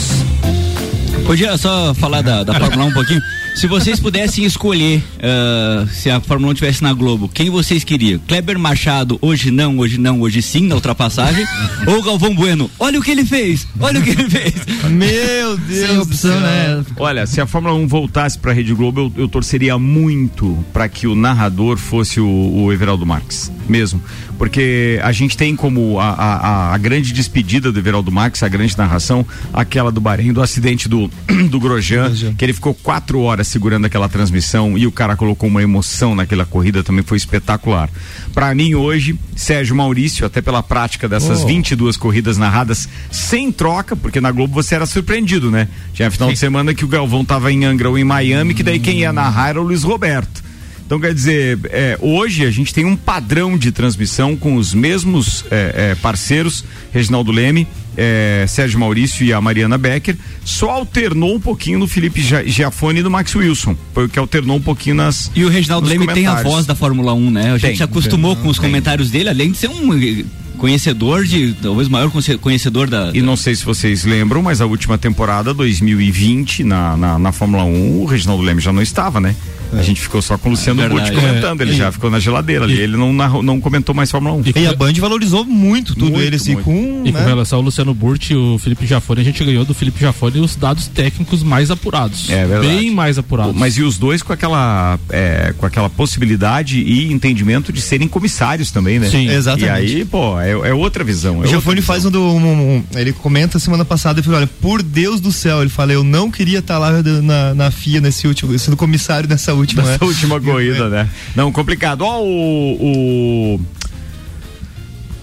Podia 1.28 1.58
só 1.58 1.94
falar 1.96 2.22
da, 2.22 2.46
da 2.46 2.54
Fórmula 2.58 2.86
1 2.86 2.88
um 2.88 2.94
pouquinho? 2.94 3.22
Se 3.56 3.68
vocês 3.68 4.02
pudessem 4.02 4.44
escolher, 4.44 5.02
ah, 5.24 5.88
se 5.90 6.10
a 6.10 6.20
Fórmula 6.20 6.52
1 6.52 6.54
estivesse 6.56 6.84
na 6.84 6.94
Globo, 6.94 7.30
quem 7.30 7.50
vocês 7.50 7.86
queriam? 7.86 8.20
Kleber 8.28 8.60
Machado, 8.60 9.18
hoje 9.22 9.50
não, 9.50 9.78
hoje 9.80 9.98
não, 9.98 10.20
hoje 10.20 10.42
sim, 10.42 10.68
na 10.68 10.76
ultrapassagem? 10.76 11.46
ou 11.88 12.04
Galvão 12.04 12.36
Bueno? 12.36 12.70
Olha 12.78 13.00
o 13.00 13.02
que 13.02 13.12
ele 13.12 13.24
fez! 13.24 13.66
Olha 13.80 14.02
o 14.02 14.04
que 14.04 14.10
ele 14.10 14.30
fez! 14.30 14.54
Meu 14.92 15.58
Deus 15.58 15.88
Sem 15.88 15.98
opção, 16.00 16.40
né? 16.42 16.84
Olha, 16.98 17.26
se 17.26 17.40
a 17.40 17.48
Fórmula 17.48 17.74
1 17.76 17.88
voltasse 17.88 18.38
para 18.38 18.52
a 18.52 18.54
Rede 18.54 18.74
Globo, 18.74 19.00
eu, 19.16 19.24
eu 19.24 19.28
torceria 19.30 19.78
muito 19.80 20.64
para 20.74 20.90
que 20.90 21.08
o 21.08 21.16
narrador 21.16 21.78
fosse 21.78 22.20
o, 22.20 22.28
o 22.28 22.74
Everaldo 22.74 23.06
Marques, 23.06 23.50
mesmo. 23.70 24.04
Porque 24.38 25.00
a 25.02 25.12
gente 25.12 25.36
tem 25.38 25.56
como 25.56 26.00
a, 26.00 26.10
a- 26.10 26.74
a- 26.74 26.78
grande 26.78 27.14
despedida 27.14 27.72
do 27.72 27.80
Everaldo 27.80 28.12
Marques, 28.12 28.44
a 28.44 28.48
grande 28.48 28.78
narração, 28.78 29.26
aquela 29.54 29.92
do 29.92 30.02
Bahrein, 30.02 30.34
do 30.34 30.42
acidente 30.42 30.88
do, 30.90 31.10
do 31.50 31.60
Grosjean, 31.60 32.12
que 32.38 32.44
ele 32.46 32.54
ficou 32.54 32.74
quatro 32.74 33.20
horas 33.22 33.48
segurando 33.48 33.86
aquela 33.86 34.10
transmissão 34.10 34.78
e 34.78 34.86
o 34.86 34.92
cara 34.92 35.16
colocou 35.16 35.48
uma 35.50 35.64
emoção 35.64 36.14
naquela 36.16 36.46
corrida, 36.46 36.84
também 36.84 37.04
foi 37.04 37.18
espetacular. 37.18 37.90
Para 38.34 38.54
mim, 38.54 38.76
hoje, 38.76 39.18
Sérgio 39.36 39.76
Maurício, 39.76 40.26
até 40.26 40.42
pela 40.42 40.62
prática 40.62 41.08
dessas 41.08 41.44
Oh. 41.44 41.48
22 41.48 41.98
corridas 41.98 42.38
narradas 42.38 42.88
sem 43.12 43.52
troca, 43.52 43.96
porque 43.96 44.20
na 44.22 44.32
Globo 44.32 44.54
você 44.54 44.76
era 44.76 44.86
surpreendido, 44.86 45.50
né? 45.50 45.68
Tinha 45.94 46.12
final 46.12 46.30
de 46.30 46.38
semana 46.38 46.74
que 46.74 46.84
o 46.86 46.88
Galvão 46.88 47.24
tava 47.26 47.52
em 47.52 47.64
Angra 47.66 47.90
ou 47.90 47.98
em 47.98 48.04
Miami, 48.04 48.54
que 48.54 48.64
daí 48.64 48.80
quem 48.80 49.00
ia 49.00 49.12
narrar 49.14 49.50
era 49.50 49.62
o 49.62 49.64
Luiz 49.64 49.84
Roberto. 49.84 50.44
Então, 50.86 51.00
quer 51.00 51.14
dizer, 51.16 51.60
é, 51.66 51.98
hoje 52.00 52.46
a 52.46 52.52
gente 52.52 52.72
tem 52.74 52.86
um 52.86 52.96
padrão 52.96 53.58
de 53.58 53.72
transmissão 53.72 54.36
com 54.36 54.56
os 54.56 54.72
mesmos 54.74 55.44
é, 55.50 55.92
é, 55.92 55.96
parceiros, 55.96 56.64
Reginaldo 56.94 57.32
Leme, 57.32 57.68
é, 57.98 58.46
Sérgio 58.48 58.80
Maurício 58.80 59.26
e 59.26 59.34
a 59.34 59.42
Mariana 59.42 59.80
Becker, 59.80 60.16
só 60.44 60.70
alternou 60.70 61.34
um 61.36 61.40
pouquinho 61.40 61.80
no 61.80 61.88
Felipe 61.88 62.22
Giafone 62.46 63.00
e 63.00 63.04
no 63.04 63.10
Max 63.10 63.34
Wilson. 63.34 63.76
Foi 63.96 64.06
o 64.06 64.10
que 64.10 64.20
alternou 64.20 64.58
um 64.58 64.62
pouquinho 64.62 64.96
nas. 64.96 65.32
E 65.36 65.44
o 65.44 65.50
Reginaldo 65.50 65.88
Leme 65.88 66.06
tem 66.08 66.28
a 66.28 66.44
voz 66.44 66.68
da 66.68 66.76
Fórmula 66.76 67.14
1, 67.16 67.32
né? 67.32 67.46
A 67.50 67.58
gente 67.58 67.62
Tem, 67.62 67.76
se 67.78 67.84
acostumou 67.84 68.36
tem. 68.36 68.44
com 68.44 68.50
os 68.52 68.60
Tem. 68.60 68.70
comentários 68.70 69.10
dele, 69.10 69.30
além 69.30 69.52
de 69.52 69.58
ser 69.58 69.70
um 69.70 69.92
eh, 69.94 70.24
conhecedor 70.60 71.26
de, 71.26 71.54
talvez 71.62 71.88
o 71.88 71.92
maior 71.92 72.12
conhe- 72.12 72.38
conhecedor 72.38 72.88
da. 72.88 73.10
E 73.12 73.24
não 73.24 73.36
sei 73.36 73.56
se 73.56 73.66
vocês 73.66 74.04
lembram, 74.04 74.44
mas 74.44 74.62
a 74.62 74.66
última 74.68 74.98
temporada, 75.00 75.52
2020, 75.52 76.64
na, 76.64 76.96
na, 76.96 77.18
na 77.20 77.32
Fórmula 77.32 77.64
1, 77.64 78.02
o 78.02 78.06
Reginaldo 78.06 78.44
Leme 78.44 78.62
já 78.62 78.72
não 78.72 78.82
estava, 78.84 79.20
né? 79.20 79.36
A 79.74 79.82
gente 79.82 80.02
ficou 80.02 80.22
só 80.22 80.38
com 80.38 80.48
o 80.50 80.52
Luciano 80.52 80.82
Verdade. 80.82 81.12
Burti 81.12 81.16
comentando, 81.26 81.62
ele 81.62 81.72
É, 81.72 81.76
já 81.76 81.92
ficou 81.92 82.10
na 82.10 82.20
geladeira 82.20 82.66
ali, 82.66 82.80
ele 82.80 82.98
não, 82.98 83.12
narrou- 83.14 83.44
não 83.44 83.60
comentou 83.60 83.94
mais 83.96 84.10
Fórmula 84.12 84.36
1. 84.36 84.42
E 84.46 84.54
com, 84.54 84.60
E 84.60 84.68
a 84.68 84.74
Band 84.74 84.94
valorizou 84.94 85.46
muito 85.46 85.94
tudo 85.94 86.12
Muito, 86.12 86.22
ele, 86.22 86.36
assim, 86.36 86.54
muito. 86.54 86.66
com. 86.66 87.02
e 87.06 87.12
com 87.12 87.20
né? 87.20 87.26
relação 87.26 87.60
ao 87.60 87.64
Luciano 87.64 87.94
Burti 87.94 88.34
e 88.34 88.36
o 88.36 88.58
Felipe 88.58 88.86
Jafone, 88.86 89.22
a 89.22 89.24
gente 89.24 89.44
ganhou 89.44 89.66
do 89.66 89.74
Felipe 89.74 90.00
Jafone 90.00 90.40
os 90.40 90.56
dados 90.56 90.88
técnicos 90.88 91.44
mais 91.44 91.70
apurados. 91.72 92.30
É 92.30 92.46
verdade. 92.46 92.68
Bem 92.68 92.92
mais 92.92 93.18
apurados. 93.18 93.56
Mas 93.56 93.78
e 93.78 93.82
os 93.84 93.98
dois 93.98 94.22
com 94.22 94.34
aquela, 94.34 95.00
é, 95.10 95.54
com 95.58 95.66
aquela 95.66 95.90
possibilidade 95.90 96.80
e 96.80 97.12
entendimento 97.12 97.72
de 97.74 97.82
serem 97.82 98.08
comissários 98.08 98.72
também, 98.72 99.00
né? 99.00 99.10
Sim. 99.10 99.28
Exatamente. 99.30 99.66
E 99.94 99.96
aí, 99.98 100.06
pô, 100.06 100.40
é, 100.40 100.52
é 100.52 100.74
outra 100.74 101.04
visão. 101.04 101.40
O 101.40 101.44
É 101.44 101.48
Giovanni 101.48 101.80
outra 101.80 101.86
faz 101.94 102.06
um, 102.06 102.12
do- 102.12 102.22
um- 102.22 102.78
um- 102.78 102.84
Ele 102.96 103.12
comenta 103.14 103.60
semana 103.60 103.84
passada, 103.86 104.20
ele 104.20 104.24
falou: 104.26 104.40
olha, 104.40 104.50
por 104.62 104.82
Deus 104.82 105.20
do 105.20 105.32
céu, 105.32 105.62
ele 105.62 105.70
fala, 105.70 105.92
eu 105.94 106.04
não 106.04 106.30
queria 106.32 106.60
estar 106.60 106.78
lá 106.78 106.92
na, 107.02 107.54
na 107.54 107.72
FIA 107.72 108.00
nesse 108.02 108.28
último, 108.28 108.58
sendo 108.58 108.78
comissário 108.78 109.28
nessa 109.28 109.54
última. 109.56 109.82
Nessa 109.84 109.94
né? 109.94 109.98
última 110.08 110.40
corrida, 110.42 110.90
né? 110.90 111.10
Não, 111.36 111.52
complicado. 111.52 112.02
Ó, 112.02 112.22
o, 112.22 113.56
o 113.56 113.62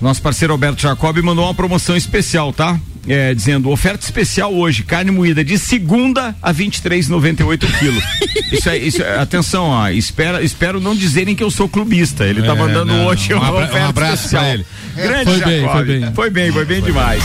nosso 0.00 0.20
parceiro 0.20 0.52
Alberto 0.52 0.82
Jacob 0.82 1.16
mandou 1.22 1.44
uma 1.44 1.54
promoção 1.54 1.96
especial, 1.96 2.52
tá? 2.52 2.78
É, 3.08 3.34
dizendo 3.34 3.68
oferta 3.68 4.04
especial 4.04 4.54
hoje, 4.54 4.84
carne 4.84 5.10
moída 5.10 5.44
de 5.44 5.58
segunda 5.58 6.36
a 6.40 6.54
23,98 6.54 7.78
quilos. 7.80 8.04
isso 8.52 8.68
é, 8.70 8.78
isso 8.78 9.02
é, 9.02 9.18
atenção, 9.18 9.64
ó, 9.64 9.88
espera, 9.88 10.40
espero 10.40 10.80
não 10.80 10.94
dizerem 10.94 11.34
que 11.34 11.42
eu 11.42 11.50
sou 11.50 11.68
clubista. 11.68 12.24
Ele 12.24 12.42
tá 12.42 12.52
É, 12.52 12.54
mandando 12.54 12.92
não, 12.92 13.06
hoje 13.06 13.34
um 13.34 13.38
uma 13.38 13.48
abra- 13.48 13.80
um 13.80 13.88
abraço 13.88 14.14
especial. 14.26 14.42
pra 14.44 14.54
ele. 14.54 14.66
Grande 14.94 15.24
Foi 15.24 15.40
bem, 15.40 15.60
Jacob. 15.62 15.72
foi 15.72 15.84
bem. 15.84 16.12
Foi 16.14 16.30
bem, 16.30 16.52
foi 16.52 16.64
bem 16.64 16.80
demais. 16.82 17.22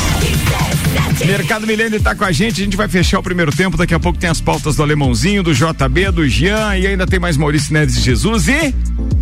Mercado 1.26 1.66
Milênio 1.66 2.02
tá 2.02 2.14
com 2.16 2.24
a 2.24 2.32
gente, 2.32 2.62
a 2.62 2.64
gente 2.64 2.78
vai 2.78 2.88
fechar 2.88 3.20
o 3.20 3.24
primeiro 3.24 3.52
tempo, 3.52 3.76
daqui 3.76 3.94
a 3.94 4.00
pouco 4.00 4.20
tem 4.20 4.30
as 4.30 4.40
pautas 4.40 4.76
do 4.76 4.84
Alemãozinho, 4.84 5.42
do 5.44 5.54
JB, 5.54 6.12
do 6.12 6.28
Jean 6.28 6.78
e 6.78 6.88
ainda 6.88 7.06
tem 7.06 7.20
mais 7.20 7.36
Maurício 7.38 7.74
Neves 7.74 8.02
Jesus 8.02 8.48
e 8.48 8.74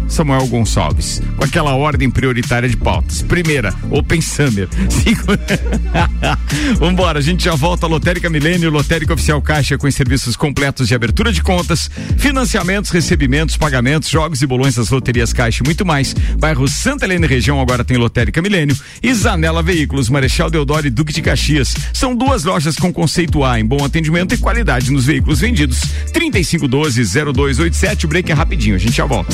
Samuel 0.07 0.47
Gonçalves, 0.47 1.21
com 1.37 1.43
aquela 1.43 1.75
ordem 1.75 2.09
prioritária 2.09 2.67
de 2.69 2.77
pautas. 2.77 3.21
Primeira, 3.21 3.73
Open 3.89 4.21
Summer. 4.21 4.67
Segunda... 4.89 5.45
Vambora, 6.79 7.19
a 7.19 7.21
gente 7.21 7.45
já 7.45 7.55
volta, 7.55 7.87
Lotérica 7.87 8.29
Milênio, 8.29 8.69
Lotérica 8.69 9.13
Oficial 9.13 9.41
Caixa 9.41 9.77
com 9.77 9.87
os 9.87 9.95
serviços 9.95 10.35
completos 10.35 10.87
de 10.87 10.95
abertura 10.95 11.31
de 11.31 11.41
contas, 11.41 11.89
financiamentos, 12.17 12.91
recebimentos, 12.91 13.57
pagamentos, 13.57 14.09
jogos 14.09 14.41
e 14.41 14.47
bolões 14.47 14.75
das 14.75 14.89
loterias 14.89 15.33
Caixa 15.33 15.63
e 15.63 15.65
muito 15.65 15.85
mais. 15.85 16.13
Bairro 16.37 16.67
Santa 16.67 17.05
Helena 17.05 17.25
e 17.25 17.29
região 17.29 17.59
agora 17.59 17.83
tem 17.83 17.97
Lotérica 17.97 18.41
Milênio 18.41 18.75
e 19.01 19.13
Veículos, 19.63 20.09
Marechal 20.09 20.49
Deodoro 20.49 20.87
e 20.87 20.89
Duque 20.89 21.13
de 21.13 21.21
Caxias. 21.21 21.75
São 21.93 22.15
duas 22.15 22.43
lojas 22.43 22.75
com 22.75 22.91
conceito 22.93 23.43
A 23.43 23.59
em 23.59 23.65
bom 23.65 23.83
atendimento 23.83 24.33
e 24.33 24.37
qualidade 24.37 24.91
nos 24.91 25.05
veículos 25.05 25.39
vendidos. 25.39 25.81
3512-0287, 26.13 28.03
o 28.03 28.07
break 28.07 28.31
é 28.31 28.35
rapidinho, 28.35 28.75
a 28.75 28.79
gente 28.79 28.95
já 28.95 29.05
volta. 29.05 29.33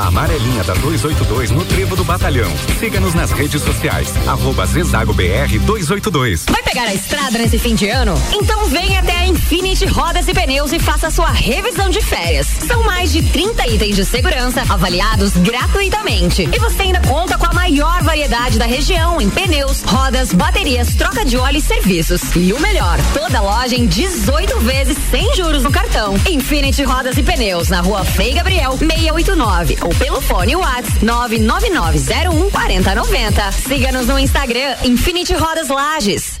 A 0.00 0.06
amarelinha 0.06 0.64
da 0.64 0.72
282 0.72 1.50
no 1.50 1.62
Trevo 1.62 1.94
do 1.94 2.02
Batalhão. 2.02 2.50
Siga-nos 2.78 3.12
nas 3.12 3.32
redes 3.32 3.60
sociais. 3.60 4.10
Arroba 4.26 4.64
Zezago 4.64 5.12
BR 5.12 5.58
282. 5.66 6.46
Vai 6.48 6.62
pegar 6.62 6.84
a 6.84 6.94
estrada 6.94 7.36
nesse 7.36 7.58
fim 7.58 7.74
de 7.74 7.86
ano? 7.90 8.14
Então 8.32 8.64
vem 8.64 8.96
até 8.96 9.12
a 9.12 9.26
Infinity 9.26 9.84
Rodas 9.84 10.26
e 10.26 10.32
Pneus 10.32 10.72
e 10.72 10.78
faça 10.78 11.10
sua 11.10 11.30
revisão 11.30 11.90
de 11.90 12.00
férias. 12.00 12.46
São 12.46 12.82
mais 12.84 13.12
de 13.12 13.22
30 13.24 13.68
itens 13.68 13.94
de 13.94 14.06
segurança 14.06 14.62
avaliados 14.70 15.32
gratuitamente. 15.32 16.48
E 16.50 16.58
você 16.58 16.80
ainda 16.80 17.02
conta 17.02 17.36
com 17.36 17.44
a 17.44 17.52
maior 17.52 18.02
variedade 18.02 18.58
da 18.58 18.64
região 18.64 19.20
em 19.20 19.28
pneus, 19.28 19.82
rodas, 19.82 20.32
baterias, 20.32 20.94
troca 20.94 21.26
de 21.26 21.36
óleo 21.36 21.58
e 21.58 21.60
serviços. 21.60 22.22
E 22.34 22.54
o 22.54 22.58
melhor, 22.58 22.98
toda 23.12 23.42
loja 23.42 23.76
em 23.76 23.86
18 23.86 24.60
vezes 24.60 24.96
sem 25.10 25.36
juros 25.36 25.62
no 25.62 25.70
cartão. 25.70 26.14
Infinity 26.26 26.84
Rodas 26.84 27.18
e 27.18 27.22
Pneus 27.22 27.68
na 27.68 27.82
rua 27.82 28.02
Frei 28.02 28.32
Gabriel 28.32 28.78
689 28.78 29.89
ou 29.90 29.94
pelo 29.96 30.20
fone 30.20 30.54
WhatsApp 30.56 31.04
999014090. 31.04 33.52
Siga-nos 33.66 34.06
no 34.06 34.18
Instagram 34.18 34.76
Infinity 34.84 35.34
Rodas 35.34 35.68
Lages. 35.68 36.40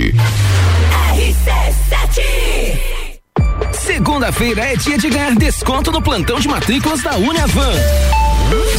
Segunda-feira 3.71 4.61
é 4.61 4.75
dia 4.75 4.97
de 4.97 5.09
ganhar 5.09 5.35
desconto 5.35 5.91
no 5.91 6.01
plantão 6.01 6.39
de 6.39 6.47
matrículas 6.47 7.01
da 7.01 7.15
Uniavan. 7.17 8.30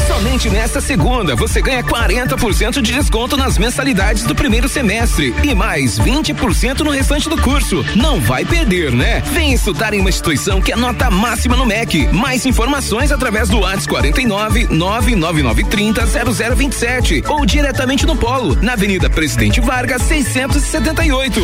Somente 0.06 0.50
nesta 0.50 0.80
segunda 0.80 1.34
você 1.34 1.60
ganha 1.60 1.82
40% 1.82 2.80
de 2.80 2.92
desconto 2.92 3.36
nas 3.36 3.58
mensalidades 3.58 4.22
do 4.24 4.34
primeiro 4.34 4.68
semestre 4.68 5.34
e 5.42 5.54
mais 5.54 5.98
20% 5.98 6.80
no 6.80 6.90
restante 6.90 7.28
do 7.28 7.36
curso. 7.40 7.84
Não 7.96 8.20
vai 8.20 8.44
perder, 8.44 8.92
né? 8.92 9.22
Vem 9.32 9.52
estudar 9.52 9.94
em 9.94 10.00
uma 10.00 10.08
instituição 10.08 10.60
que 10.60 10.72
é 10.72 10.76
nota 10.76 11.10
máxima 11.10 11.56
no 11.56 11.66
MEC. 11.66 12.08
Mais 12.12 12.46
informações 12.46 13.10
através 13.10 13.48
do 13.48 13.60
WhatsApp 13.60 13.88
49 13.88 14.68
99930 14.70 16.54
0027 16.54 17.24
ou 17.28 17.44
diretamente 17.44 18.06
no 18.06 18.16
Polo, 18.16 18.56
na 18.60 18.74
Avenida 18.74 19.08
Presidente 19.10 19.60
Vargas 19.60 20.02
678. 20.02 21.40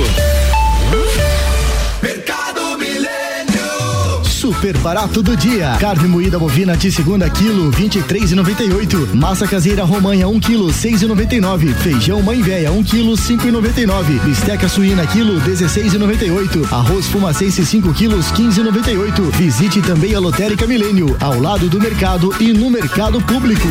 Super 4.49 4.79
barato 4.79 5.23
do 5.23 5.37
dia. 5.37 5.77
Carne 5.79 6.09
moída 6.09 6.39
bovina 6.39 6.75
de 6.75 6.91
segunda 6.91 7.29
quilo, 7.29 7.71
23,98. 7.71 9.15
Massa 9.15 9.47
caseira 9.47 9.85
romanha 9.85 10.27
1 10.27 10.41
quilo, 10.41 10.69
6,99. 10.69 11.75
Feijão 11.75 12.23
mãe 12.23 12.41
véia 12.41 12.73
1 12.73 12.83
quilo, 12.83 13.13
5,99. 13.13 14.19
Bisteca 14.25 14.67
suína 14.67 15.07
quilo, 15.07 15.39
16,98. 15.43 16.73
Arroz 16.73 17.09
fumacense 17.09 17.67
5 17.67 17.93
quilos, 17.93 18.33
15,98. 18.33 19.31
Visite 19.33 19.83
também 19.83 20.15
a 20.15 20.19
Lotérica 20.19 20.67
Milênio, 20.67 21.15
ao 21.21 21.39
lado 21.39 21.69
do 21.69 21.79
mercado 21.79 22.35
e 22.41 22.55
no 22.55 22.71
mercado 22.71 23.21
público. 23.21 23.69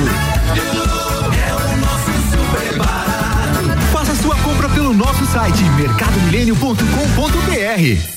Faça 3.92 4.14
sua 4.14 4.36
compra 4.36 4.70
pelo 4.70 4.94
nosso 4.94 5.26
site 5.26 5.64
mercadomilênio.com.br. 5.76 8.17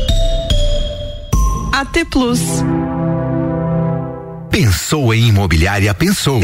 AT 1.81 2.05
Plus. 2.11 2.39
Pensou 4.51 5.11
em 5.15 5.29
imobiliária, 5.29 5.91
pensou. 5.95 6.39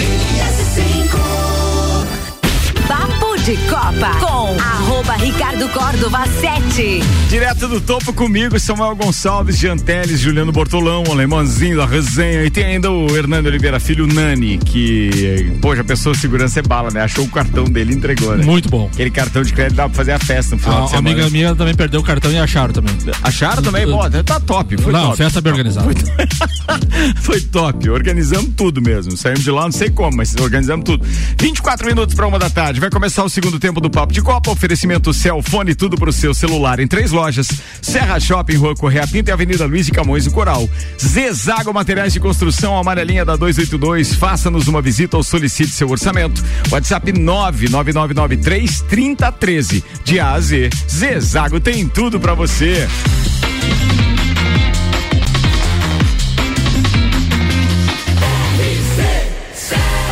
De 3.48 3.56
Copa 3.70 4.12
com 4.20 4.60
arroba 4.62 5.14
Ricardo 5.14 5.70
Córdova 5.70 6.26
7. 6.42 7.00
Direto 7.30 7.70
do 7.70 7.80
topo 7.80 8.12
comigo, 8.12 8.60
Samuel 8.60 8.94
Gonçalves, 8.94 9.58
Janteles, 9.58 10.20
Juliano 10.20 10.52
Bortolão, 10.52 11.06
Alemãozinho 11.10 11.78
da 11.78 11.86
resenha 11.86 12.44
e 12.44 12.50
tem 12.50 12.66
ainda 12.66 12.92
o 12.92 13.16
Hernando 13.16 13.46
Oliveira 13.46 13.80
Filho, 13.80 14.06
Nani, 14.06 14.58
que, 14.58 15.58
poxa, 15.62 15.80
a 15.80 15.86
pessoa 15.86 16.14
de 16.14 16.20
segurança 16.20 16.60
é 16.60 16.62
bala, 16.62 16.92
né? 16.92 17.00
Achou 17.00 17.24
o 17.24 17.30
cartão 17.30 17.64
dele 17.64 17.94
e 17.94 17.96
entregou, 17.96 18.36
né? 18.36 18.44
Muito 18.44 18.68
bom. 18.68 18.90
Aquele 18.92 19.12
cartão 19.12 19.42
de 19.42 19.54
crédito 19.54 19.78
dá 19.78 19.86
pra 19.88 19.96
fazer 19.96 20.12
a 20.12 20.20
festa 20.20 20.54
no 20.58 20.62
final 20.62 20.80
A, 20.80 20.82
de 20.82 20.86
a 20.88 20.90
semana. 20.98 21.10
amiga 21.16 21.30
minha 21.30 21.56
também 21.56 21.74
perdeu 21.74 22.02
o 22.02 22.04
cartão 22.04 22.30
e 22.30 22.38
acharam 22.38 22.74
também. 22.74 22.94
Acharam 23.24 23.62
também? 23.62 23.88
Bom, 23.88 24.02
tá 24.26 24.42
top. 24.42 24.76
Foi 24.76 24.92
Não, 24.92 25.06
top. 25.06 25.18
festa 25.20 25.40
bem 25.40 25.54
organizada. 25.54 25.88
Foi 27.22 27.40
top, 27.40 27.90
organizamos 27.90 28.52
tudo 28.58 28.82
mesmo. 28.82 29.16
Saímos 29.16 29.44
de 29.44 29.52
lá, 29.52 29.64
não 29.64 29.72
sei 29.72 29.90
como, 29.90 30.18
mas 30.18 30.36
organizamos 30.36 30.84
tudo. 30.84 31.06
24 31.40 31.88
minutos 31.88 32.14
para 32.14 32.28
uma 32.28 32.38
da 32.38 32.50
tarde. 32.50 32.82
Vai 32.82 32.90
começar 32.90 33.24
o 33.24 33.30
segundo 33.38 33.60
tempo 33.60 33.80
do 33.80 33.88
Papo 33.88 34.12
de 34.12 34.20
Copa. 34.20 34.50
Oferecimento 34.50 35.14
Celfone, 35.14 35.76
tudo 35.76 35.96
pro 35.96 36.12
seu 36.12 36.34
celular 36.34 36.80
em 36.80 36.88
três 36.88 37.12
lojas: 37.12 37.48
Serra 37.84 38.20
Shopping, 38.20 38.56
Rua 38.56 38.76
Correia 38.76 39.08
Pinto 39.08 39.30
e 39.30 39.32
Avenida 39.32 39.64
Luiz 39.68 39.86
de 39.86 39.92
Camões 39.92 40.26
e 40.26 40.32
Coral. 40.32 40.68
Zezago 41.00 41.72
Materiais 41.72 42.14
de 42.14 42.20
Construção, 42.20 42.76
amarelinha 42.76 43.24
da 43.24 43.36
282. 43.36 44.16
Faça-nos 44.16 44.68
uma 44.68 44.82
visita 44.82 45.18
ou 45.18 45.24
solicite 45.24 45.70
seu 45.70 45.88
orçamento. 45.88 46.44
WhatsApp 46.72 47.12
99993 47.12 48.82
3013. 48.82 49.84
De 50.04 50.20
A 50.20 50.32
a 50.32 50.40
Z. 50.40 50.72
Zezago 50.90 51.60
tem 51.60 51.88
tudo 51.88 52.20
para 52.20 52.34
você. 52.34 52.88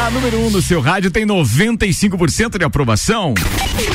A 0.06 0.10
número 0.12 0.38
1 0.40 0.46
um 0.48 0.50
no 0.52 0.62
seu 0.62 0.82
rádio 0.82 1.10
tem 1.10 1.26
95% 1.26 2.60
de 2.60 2.64
aprovação. 2.64 3.34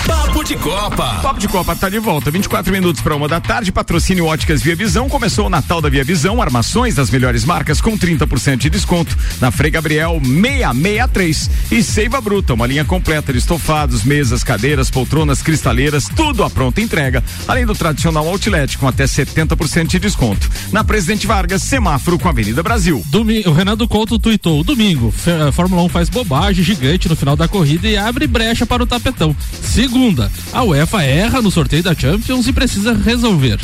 Papo 0.06 0.42
de 0.42 0.56
Copa. 0.56 1.20
Papo 1.22 1.38
de 1.38 1.46
Copa 1.46 1.76
tá 1.76 1.88
de 1.88 1.98
volta. 2.00 2.30
24 2.32 2.72
minutos 2.72 3.00
para 3.00 3.14
uma 3.14 3.28
da 3.28 3.40
tarde. 3.40 3.70
Patrocínio 3.70 4.26
Óticas 4.26 4.60
Via 4.60 4.74
Visão. 4.74 5.08
Começou 5.08 5.46
o 5.46 5.50
Natal 5.50 5.80
da 5.80 5.88
Via 5.88 6.02
Visão. 6.02 6.42
Armações 6.42 6.96
das 6.96 7.10
melhores 7.10 7.44
marcas 7.44 7.80
com 7.80 7.96
30% 7.96 8.56
de 8.58 8.70
desconto. 8.70 9.16
Na 9.40 9.50
Frei 9.52 9.70
Gabriel 9.70 10.20
663. 10.24 11.50
E 11.70 11.82
Seiva 11.82 12.20
Bruta, 12.20 12.54
uma 12.54 12.66
linha 12.66 12.84
completa 12.84 13.32
de 13.32 13.38
estofados, 13.38 14.02
mesas, 14.02 14.42
cadeiras, 14.42 14.90
poltronas, 14.90 15.40
cristaleiras, 15.42 16.08
tudo 16.16 16.42
à 16.42 16.50
pronta 16.50 16.80
entrega. 16.80 17.22
Além 17.46 17.64
do 17.64 17.74
tradicional 17.74 18.26
outlet 18.26 18.76
com 18.78 18.88
até 18.88 19.04
70% 19.04 19.86
de 19.86 19.98
desconto. 20.00 20.50
Na 20.72 20.82
Presidente 20.82 21.26
Vargas, 21.26 21.62
semáforo 21.62 22.18
com 22.18 22.26
a 22.26 22.32
Avenida 22.32 22.62
Brasil. 22.64 23.00
Domi- 23.06 23.44
o 23.46 23.52
Renato 23.52 23.86
Couto 23.86 24.18
tuitou, 24.18 24.64
domingo, 24.64 25.08
F- 25.16 25.30
a 25.30 25.52
Fórmula 25.52 25.82
1 25.84 25.88
faz 25.88 25.99
bobagem 26.08 26.64
gigante 26.64 27.08
no 27.08 27.16
final 27.16 27.36
da 27.36 27.48
corrida 27.48 27.88
e 27.88 27.96
abre 27.96 28.26
brecha 28.26 28.64
para 28.64 28.82
o 28.82 28.86
tapetão. 28.86 29.34
Segunda, 29.62 30.30
a 30.52 30.62
UEFA 30.62 31.02
erra 31.02 31.42
no 31.42 31.50
sorteio 31.50 31.82
da 31.82 31.94
Champions 31.94 32.46
e 32.46 32.52
precisa 32.52 32.94
resolver. 32.94 33.58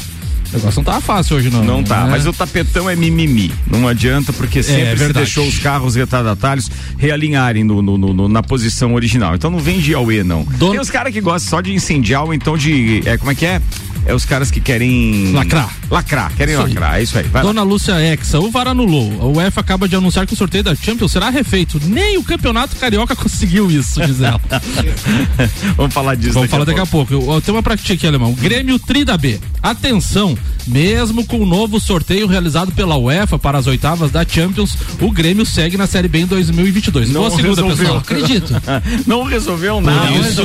O 0.57 0.59
negócio 0.59 0.79
não 0.79 0.85
tá 0.85 1.01
fácil 1.01 1.37
hoje, 1.37 1.51
não. 1.51 1.63
Não 1.65 1.83
tá, 1.85 2.05
né? 2.05 2.11
mas 2.11 2.27
o 2.27 2.33
tapetão 2.33 2.89
é 2.89 2.97
mimimi. 2.97 3.53
Não 3.71 3.87
adianta, 3.87 4.33
porque 4.33 4.63
sempre 4.63 4.91
se 4.91 4.95
verdade. 4.97 5.25
deixou 5.27 5.47
os 5.47 5.59
carros 5.59 5.95
retardatários 5.95 6.71
realinharem 6.99 7.63
no, 7.65 7.83
no- 7.83 7.99
no- 7.99 8.29
na 8.29 8.43
posição 8.43 8.95
original. 8.95 9.35
Então 9.35 9.51
não 9.51 9.59
vem 9.59 9.79
de 9.81 9.93
Aue, 9.95 10.23
não. 10.25 10.45
Tem 10.45 10.79
os 10.81 10.91
caras 10.91 11.13
que 11.13 11.21
gostam 11.21 11.51
só 11.51 11.61
de 11.61 11.73
incendiar 11.73 12.25
ou 12.25 12.33
então 12.35 12.57
de. 12.57 13.03
É, 13.05 13.17
como 13.19 13.31
é 13.31 13.35
que 13.35 13.45
é? 13.47 13.61
É 14.09 14.15
os 14.15 14.25
caras 14.25 14.53
que 14.53 14.61
querem. 14.61 15.33
Lacrar. 15.33 15.69
Lacrar, 15.91 16.33
querem 16.37 16.55
Isso 16.55 16.63
aí. 16.63 16.69
lacrar. 16.75 16.95
É 16.99 17.03
isso 17.03 17.19
aí. 17.19 17.25
Vai 17.25 17.43
lá. 17.43 17.49
Dona 17.49 17.63
Lúcia 17.65 17.93
Exa, 18.13 18.39
o 18.39 18.51
VAR 18.53 18.69
anulou. 18.69 19.13
A 19.21 19.27
UEFA 19.27 19.61
acaba 19.61 19.89
de 19.89 19.97
anunciar 19.97 20.25
que 20.27 20.33
o 20.33 20.37
sorteio 20.37 20.63
da 20.63 20.77
Champions 20.77 21.11
será 21.11 21.29
refeito. 21.29 21.81
Nem 21.85 22.17
o 22.17 22.23
campeonato 22.23 22.77
carioca 22.77 23.15
conseguiu 23.17 23.69
isso, 23.69 24.01
diz 24.07 24.21
ela. 24.21 24.41
Vamos 25.77 25.93
falar 25.93 26.15
disso 26.15 26.35
Vamos 26.35 26.49
daqui 26.49 26.51
falar 26.51 26.63
a 26.63 26.67
daqui 26.67 26.81
a 26.81 26.87
pouco. 26.87 27.41
Tenho 27.41 27.57
uma 27.57 27.63
pra 27.65 27.77
ti 27.77 27.93
aqui, 27.95 28.07
alemão. 28.07 28.33
Grêmio 28.33 28.79
Tri 28.79 29.05
da 29.05 29.17
B. 29.19 29.41
Atenção, 29.63 30.39
mesmo 30.67 31.25
com 31.25 31.39
o 31.41 31.47
novo 31.47 31.79
sorteio 31.79 32.27
realizado 32.27 32.73
pela 32.73 32.97
UEFA 32.97 33.39
para 33.39 33.59
as 33.59 33.67
oitavas 33.67 34.11
da 34.11 34.27
Champions, 34.27 34.77
o 35.01 35.11
Grêmio 35.11 35.47
segue 35.47 35.77
na 35.77 35.87
Série 35.87 36.09
B 36.09 36.21
em 36.21 36.27
2022. 36.27 37.11
Não 37.11 37.21
Boa 37.23 37.31
segunda, 37.31 37.63
resolveu. 37.63 37.77
pessoal. 37.77 37.99
Acredito. 37.99 38.55
não 39.07 39.23
resolveu 39.25 39.75
Por 39.75 39.83
nada. 39.83 40.11
isso, 40.11 40.43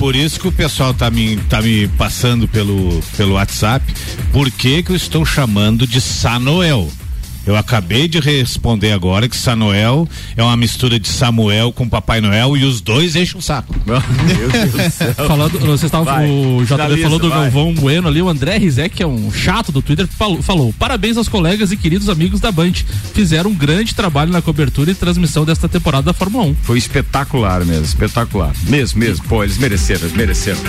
por 0.00 0.16
isso 0.16 0.40
que 0.40 0.48
o 0.48 0.52
pessoal 0.52 0.92
tá 0.92 1.10
me, 1.10 1.36
tá 1.48 1.62
me 1.62 1.86
passando 1.88 2.48
pelo, 2.48 3.00
pelo 3.16 3.34
WhatsApp. 3.34 3.84
Por 4.32 4.50
que 4.50 4.82
que 4.82 4.90
eu 4.90 4.96
estou 4.96 5.24
chamando 5.24 5.86
de 5.86 6.00
Sanoel? 6.00 6.90
Eu 7.46 7.56
acabei 7.56 8.08
de 8.08 8.18
responder 8.20 8.92
agora 8.92 9.28
que 9.28 9.36
Sanoel 9.36 10.08
é 10.36 10.42
uma 10.42 10.56
mistura 10.56 10.98
de 10.98 11.08
Samuel 11.08 11.72
com 11.72 11.88
Papai 11.88 12.20
Noel 12.20 12.56
e 12.56 12.64
os 12.64 12.80
dois 12.80 13.14
enchem 13.16 13.38
o 13.38 13.42
saco. 13.42 13.74
Meu 13.84 14.00
Deus 14.50 14.72
do 14.72 14.90
céu. 14.90 15.14
Falando, 15.14 15.58
vocês 15.58 15.84
estavam, 15.84 16.04
Vai, 16.04 16.30
o 16.30 16.62
JB 16.62 16.66
finaliza, 16.66 17.02
falou 17.02 17.18
do 17.18 17.28
vai. 17.28 17.40
Galvão 17.42 17.74
Bueno 17.74 18.08
ali, 18.08 18.22
o 18.22 18.28
André 18.28 18.56
Rizek, 18.56 18.96
que 18.96 19.02
é 19.02 19.06
um 19.06 19.30
chato 19.30 19.70
do 19.70 19.82
Twitter, 19.82 20.06
falou, 20.06 20.42
falou: 20.42 20.74
parabéns 20.78 21.16
aos 21.16 21.28
colegas 21.28 21.70
e 21.70 21.76
queridos 21.76 22.08
amigos 22.08 22.40
da 22.40 22.50
Band. 22.50 22.72
Fizeram 23.12 23.50
um 23.50 23.54
grande 23.54 23.94
trabalho 23.94 24.32
na 24.32 24.40
cobertura 24.40 24.90
e 24.90 24.94
transmissão 24.94 25.44
desta 25.44 25.68
temporada 25.68 26.04
da 26.04 26.12
Fórmula 26.14 26.44
1. 26.46 26.54
Foi 26.62 26.78
espetacular 26.78 27.64
mesmo, 27.64 27.84
espetacular. 27.84 28.54
Mesmo, 28.64 28.98
mesmo. 29.00 29.24
Pô, 29.26 29.44
eles 29.44 29.58
mereceram, 29.58 30.02
eles 30.02 30.16
mereceram. 30.16 30.60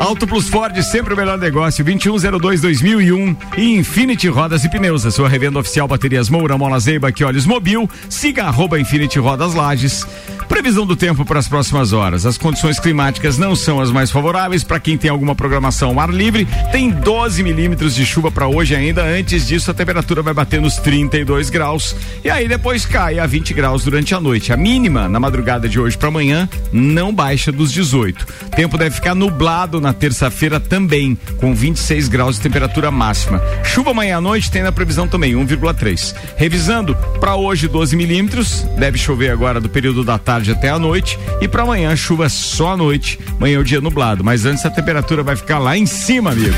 Auto 0.00 0.26
Plus 0.26 0.48
Ford, 0.48 0.74
sempre 0.82 1.12
o 1.12 1.16
melhor 1.16 1.36
negócio. 1.36 1.84
2102-2001 1.84 3.36
e 3.58 3.76
Infinity 3.76 4.28
Rodas 4.28 4.64
e 4.64 4.70
Pneus, 4.70 5.04
a 5.04 5.10
sua 5.10 5.28
revenda 5.28 5.58
oficial 5.58 5.86
Baterias 6.10 6.28
Moura, 6.28 6.58
Mola 6.58 6.80
Zeiba, 6.80 7.12
que 7.12 7.22
olhos 7.22 7.46
mobil. 7.46 7.88
Siga 8.08 8.44
arroba 8.46 8.80
Infinity 8.80 9.20
Rodas 9.20 9.54
Lages. 9.54 10.04
Previsão 10.48 10.84
do 10.84 10.96
tempo 10.96 11.24
para 11.24 11.38
as 11.38 11.46
próximas 11.46 11.92
horas. 11.92 12.26
As 12.26 12.36
condições 12.36 12.80
climáticas 12.80 13.38
não 13.38 13.54
são 13.54 13.80
as 13.80 13.92
mais 13.92 14.10
favoráveis 14.10 14.64
para 14.64 14.80
quem 14.80 14.98
tem 14.98 15.08
alguma 15.08 15.36
programação 15.36 15.90
ao 15.90 16.00
ar 16.00 16.10
livre. 16.10 16.48
Tem 16.72 16.90
12 16.90 17.44
milímetros 17.44 17.94
de 17.94 18.04
chuva 18.04 18.32
para 18.32 18.48
hoje 18.48 18.74
ainda. 18.74 19.04
Antes 19.04 19.46
disso, 19.46 19.70
a 19.70 19.74
temperatura 19.74 20.20
vai 20.20 20.34
bater 20.34 20.60
nos 20.60 20.78
32 20.78 21.48
graus. 21.48 21.94
E 22.24 22.28
aí 22.28 22.48
depois 22.48 22.84
cai 22.84 23.20
a 23.20 23.26
20 23.26 23.54
graus 23.54 23.84
durante 23.84 24.12
a 24.12 24.20
noite. 24.20 24.52
A 24.52 24.56
mínima 24.56 25.08
na 25.08 25.20
madrugada 25.20 25.68
de 25.68 25.78
hoje 25.78 25.96
para 25.96 26.08
amanhã 26.08 26.48
não 26.72 27.14
baixa 27.14 27.52
dos 27.52 27.72
18. 27.72 28.26
Tempo 28.56 28.76
deve 28.76 28.96
ficar 28.96 29.14
nublado 29.14 29.80
na 29.80 29.92
terça-feira 29.92 30.58
também, 30.58 31.16
com 31.36 31.54
26 31.54 32.08
graus 32.08 32.34
de 32.34 32.42
temperatura 32.42 32.90
máxima. 32.90 33.40
Chuva 33.62 33.92
amanhã 33.92 34.16
à 34.16 34.20
noite 34.20 34.50
tem 34.50 34.64
na 34.64 34.72
previsão 34.72 35.06
também 35.06 35.34
1,3. 35.34 35.99
Revisando, 36.36 36.94
para 37.20 37.36
hoje 37.36 37.68
12 37.68 37.96
milímetros, 37.96 38.66
deve 38.78 38.98
chover 38.98 39.30
agora 39.30 39.60
do 39.60 39.68
período 39.68 40.04
da 40.04 40.18
tarde 40.18 40.50
até 40.52 40.70
a 40.70 40.78
noite 40.78 41.18
e 41.40 41.48
para 41.48 41.62
amanhã 41.62 41.94
chuva 41.94 42.28
só 42.28 42.72
à 42.72 42.76
noite. 42.76 43.18
Amanhã 43.36 43.56
é 43.56 43.58
o 43.58 43.64
dia 43.64 43.80
nublado, 43.80 44.24
mas 44.24 44.44
antes 44.44 44.64
a 44.64 44.70
temperatura 44.70 45.22
vai 45.22 45.36
ficar 45.36 45.58
lá 45.58 45.76
em 45.76 45.86
cima, 45.86 46.32
amigo. 46.32 46.54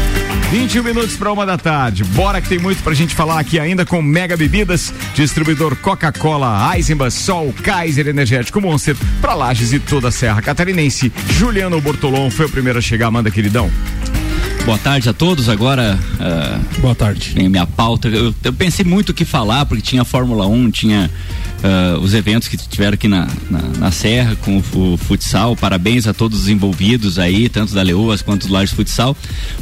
21 0.53 0.82
minutos 0.82 1.16
para 1.16 1.32
uma 1.32 1.47
da 1.47 1.57
tarde. 1.57 2.05
Bora 2.05 2.40
que 2.40 2.49
tem 2.49 2.59
muito 2.59 2.82
pra 2.82 2.93
gente 2.93 3.14
falar 3.14 3.40
aqui 3.40 3.59
ainda 3.59 3.86
com 3.86 4.03
Mega 4.03 4.36
Bebidas, 4.36 4.93
distribuidor 5.14 5.74
Coca-Cola, 5.76 6.76
Eisenbahn, 6.76 7.11
Sol, 7.11 7.55
Kaiser 7.62 8.07
Energético 8.07 8.61
Monster, 8.61 8.95
pra 9.20 9.34
Lages 9.34 9.72
e 9.72 9.78
toda 9.78 10.09
a 10.09 10.12
Serra 10.12 10.43
Catarinense. 10.43 11.11
Juliano 11.30 11.80
Bortolom 11.80 12.30
foi 12.30 12.47
o 12.47 12.51
primeiro 12.51 12.78
a 12.78 12.82
chegar, 12.82 13.11
manda 13.11 13.30
queridão. 13.30 13.70
Boa 14.64 14.78
tarde 14.78 15.08
a 15.08 15.12
todos. 15.12 15.48
Agora. 15.48 15.98
Uh, 16.14 16.80
Boa 16.80 16.94
tarde. 16.94 17.34
Em 17.36 17.48
minha 17.48 17.66
pauta. 17.66 18.08
Eu, 18.08 18.32
eu, 18.44 18.52
pensei 18.52 18.84
muito 18.84 19.10
o 19.10 19.14
que 19.14 19.24
falar, 19.24 19.66
porque 19.66 19.82
tinha 19.82 20.04
Fórmula 20.04 20.46
1, 20.46 20.70
tinha 20.70 21.10
uh, 21.62 21.98
os 21.98 22.14
eventos 22.14 22.46
que 22.46 22.56
tiveram 22.56 22.94
aqui 22.94 23.08
na, 23.08 23.26
na, 23.50 23.60
na 23.78 23.90
Serra 23.90 24.36
com 24.36 24.58
o, 24.58 24.92
o, 24.92 24.96
futsal. 24.96 25.56
Parabéns 25.56 26.06
a 26.06 26.14
todos 26.14 26.42
os 26.42 26.48
envolvidos 26.48 27.18
aí, 27.18 27.48
tanto 27.48 27.74
da 27.74 27.82
Leoas 27.82 28.22
quanto 28.22 28.46
do 28.46 28.52
Lages 28.52 28.72
Futsal. 28.72 29.16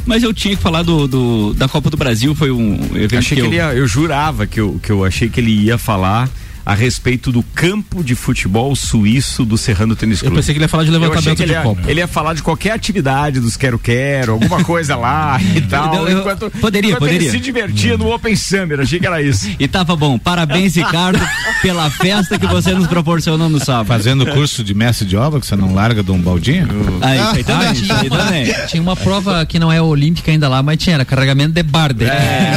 Mas 0.05 0.21
eu 0.21 0.31
tinha 0.33 0.55
que 0.55 0.61
falar 0.61 0.83
do, 0.83 1.07
do 1.07 1.53
da 1.55 1.67
Copa 1.67 1.89
do 1.89 1.97
Brasil. 1.97 2.35
Foi 2.35 2.51
um 2.51 2.75
evento 2.93 3.17
achei 3.17 3.35
que, 3.35 3.35
que 3.35 3.41
eu... 3.41 3.45
ele 3.45 3.55
ia, 3.55 3.73
eu 3.73 3.87
jurava 3.87 4.45
que 4.45 4.59
eu, 4.59 4.79
que 4.81 4.91
eu 4.91 5.03
achei 5.03 5.29
que 5.29 5.39
ele 5.39 5.51
ia 5.51 5.79
falar 5.79 6.29
a 6.65 6.73
respeito 6.73 7.31
do 7.31 7.41
campo 7.55 8.03
de 8.03 8.15
futebol 8.15 8.75
suíço 8.75 9.43
do 9.45 9.57
Serrano 9.57 9.95
Tênis 9.95 10.19
Clube. 10.19 10.35
Eu 10.35 10.39
pensei 10.41 10.53
que 10.53 10.57
ele 10.59 10.65
ia 10.65 10.69
falar 10.69 10.83
de 10.83 10.91
levantamento 10.91 11.43
de 11.45 11.51
ia, 11.51 11.61
copo. 11.61 11.81
Ele 11.89 11.99
ia 11.99 12.07
falar 12.07 12.33
de 12.33 12.43
qualquer 12.43 12.71
atividade 12.71 13.39
dos 13.39 13.57
quero-quero, 13.57 14.33
alguma 14.33 14.63
coisa 14.65 14.95
lá 14.95 15.39
e 15.55 15.61
tal. 15.61 16.07
Eu- 16.07 16.19
enquanto, 16.19 16.51
poderia, 16.59 16.89
enquanto 16.89 16.99
poderia. 16.99 17.27
ele 17.27 17.31
se 17.31 17.39
divertia 17.39 17.97
no 17.97 18.13
Open 18.13 18.35
Summer, 18.35 18.79
achei 18.81 18.99
que 18.99 19.07
era 19.07 19.21
isso. 19.21 19.49
E 19.59 19.67
tava 19.67 19.95
bom. 19.95 20.17
Parabéns, 20.19 20.75
Ricardo, 20.77 21.19
pela 21.61 21.89
festa 21.89 22.37
que 22.37 22.45
você 22.47 22.73
nos 22.73 22.87
proporcionou 22.87 23.49
no 23.49 23.59
sábado. 23.63 23.87
Fazendo 23.87 24.25
curso 24.27 24.63
de 24.63 24.73
mestre 24.73 25.05
de 25.07 25.17
obra, 25.17 25.39
que 25.39 25.45
você 25.47 25.55
não 25.55 25.73
larga 25.73 26.03
de 26.03 26.11
um 26.11 26.19
baldinho? 26.19 26.67
Ah, 27.01 27.15
isso 27.15 27.35
aí 27.37 27.43
também, 27.43 27.67
Ah, 27.67 27.73
isso 27.73 27.93
aí 27.93 28.09
também. 28.09 28.53
Tinha 28.67 28.81
uma 28.81 28.95
prova 28.95 29.45
que 29.45 29.57
não 29.59 29.71
é 29.71 29.81
olímpica 29.81 30.31
ainda 30.31 30.47
lá, 30.47 30.61
mas 30.61 30.77
tinha, 30.77 30.93
era 30.95 31.05
carregamento 31.05 31.53
de 31.53 31.63
barde. 31.63 32.05
É, 32.05 32.53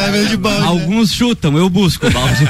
Alguns 0.64 1.12
chutam, 1.12 1.56
eu 1.56 1.68
busco 1.70 2.06
o 2.06 2.10
balde. 2.10 2.46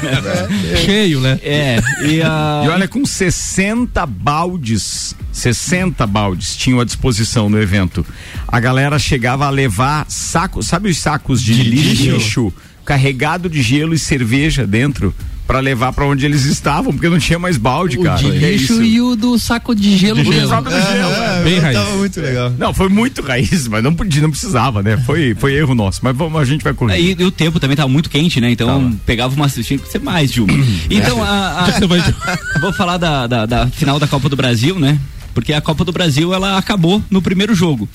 Cheio, 0.85 1.19
né? 1.21 1.39
É, 1.47 1.79
e, 2.03 2.21
a- 2.23 2.63
E 2.65 2.69
olha, 2.69 2.87
com 2.87 3.05
60 3.05 4.05
baldes, 4.05 5.15
60 5.31 6.05
baldes 6.07 6.55
tinham 6.55 6.79
à 6.79 6.83
disposição 6.83 7.49
no 7.49 7.61
evento. 7.61 8.05
A 8.47 8.59
galera 8.59 8.97
chegava 8.97 9.45
a 9.45 9.49
levar 9.49 10.05
sacos, 10.09 10.65
sabe 10.67 10.89
os 10.89 10.97
sacos 10.97 11.41
de, 11.41 11.53
De 11.55 11.63
lixo, 11.63 12.11
lixo. 12.15 12.53
carregado 12.83 13.47
de 13.49 13.61
gelo 13.61 13.93
e 13.93 13.99
cerveja 13.99 14.65
dentro 14.65 15.13
para 15.47 15.59
levar 15.59 15.93
para 15.93 16.05
onde 16.05 16.25
eles 16.25 16.43
estavam, 16.45 16.91
porque 16.91 17.07
não 17.07 17.19
tinha 17.19 17.37
mais 17.37 17.55
balde, 17.57 17.99
O 17.99 18.03
cara. 18.03 18.17
de 18.17 18.27
é 18.43 18.51
lixo 18.53 18.73
isso? 18.73 18.83
e 18.83 18.99
o 18.99 19.15
do 19.15 19.37
saco 19.37 19.75
de 19.75 19.95
gelo 19.95 20.23
De 20.23 20.27
mesmo. 20.29 20.47
saco 20.47 20.69
de 20.69 20.75
gelo, 20.81 21.11
é. 21.11 21.43
Bem 21.43 21.59
raiz. 21.59 21.77
Tava 21.77 21.95
muito 21.97 22.19
legal. 22.19 22.53
Não, 22.57 22.73
foi 22.73 22.89
muito 22.89 23.21
raiz, 23.21 23.67
mas 23.67 23.83
não 23.83 23.93
podia, 23.93 24.21
não 24.23 24.31
precisava, 24.31 24.81
né? 24.81 24.97
Foi, 25.05 25.35
foi 25.35 25.53
erro 25.53 25.75
nosso, 25.75 25.99
mas 26.01 26.15
vamos, 26.17 26.41
a 26.41 26.45
gente 26.45 26.63
vai 26.63 26.73
corrigir. 26.73 27.15
e, 27.19 27.21
e 27.21 27.25
o 27.25 27.29
tempo 27.31 27.59
também 27.59 27.77
tava 27.77 27.89
muito 27.89 28.09
quente, 28.09 28.41
né? 28.41 28.49
Então 28.51 28.91
pegava 29.05 29.35
uma. 29.35 29.47
Tinha 29.47 29.77
que 29.77 29.87
ser 29.87 29.99
mais 29.99 30.31
de 30.31 30.41
uma. 30.41 30.51
Então, 30.89 31.21
a- 31.23 31.65
a- 31.65 31.65
vou 32.59 32.73
falar 32.73 32.97
da, 32.97 33.27
da, 33.27 33.45
da 33.45 33.67
final 33.67 33.99
da 33.99 34.07
Copa 34.07 34.27
do 34.29 34.35
Brasil, 34.35 34.79
né? 34.79 34.97
Porque 35.33 35.53
a 35.53 35.61
Copa 35.61 35.85
do 35.85 35.91
Brasil 35.91 36.33
ela 36.33 36.57
acabou 36.57 37.03
no 37.09 37.21
primeiro 37.21 37.53
jogo. 37.53 37.87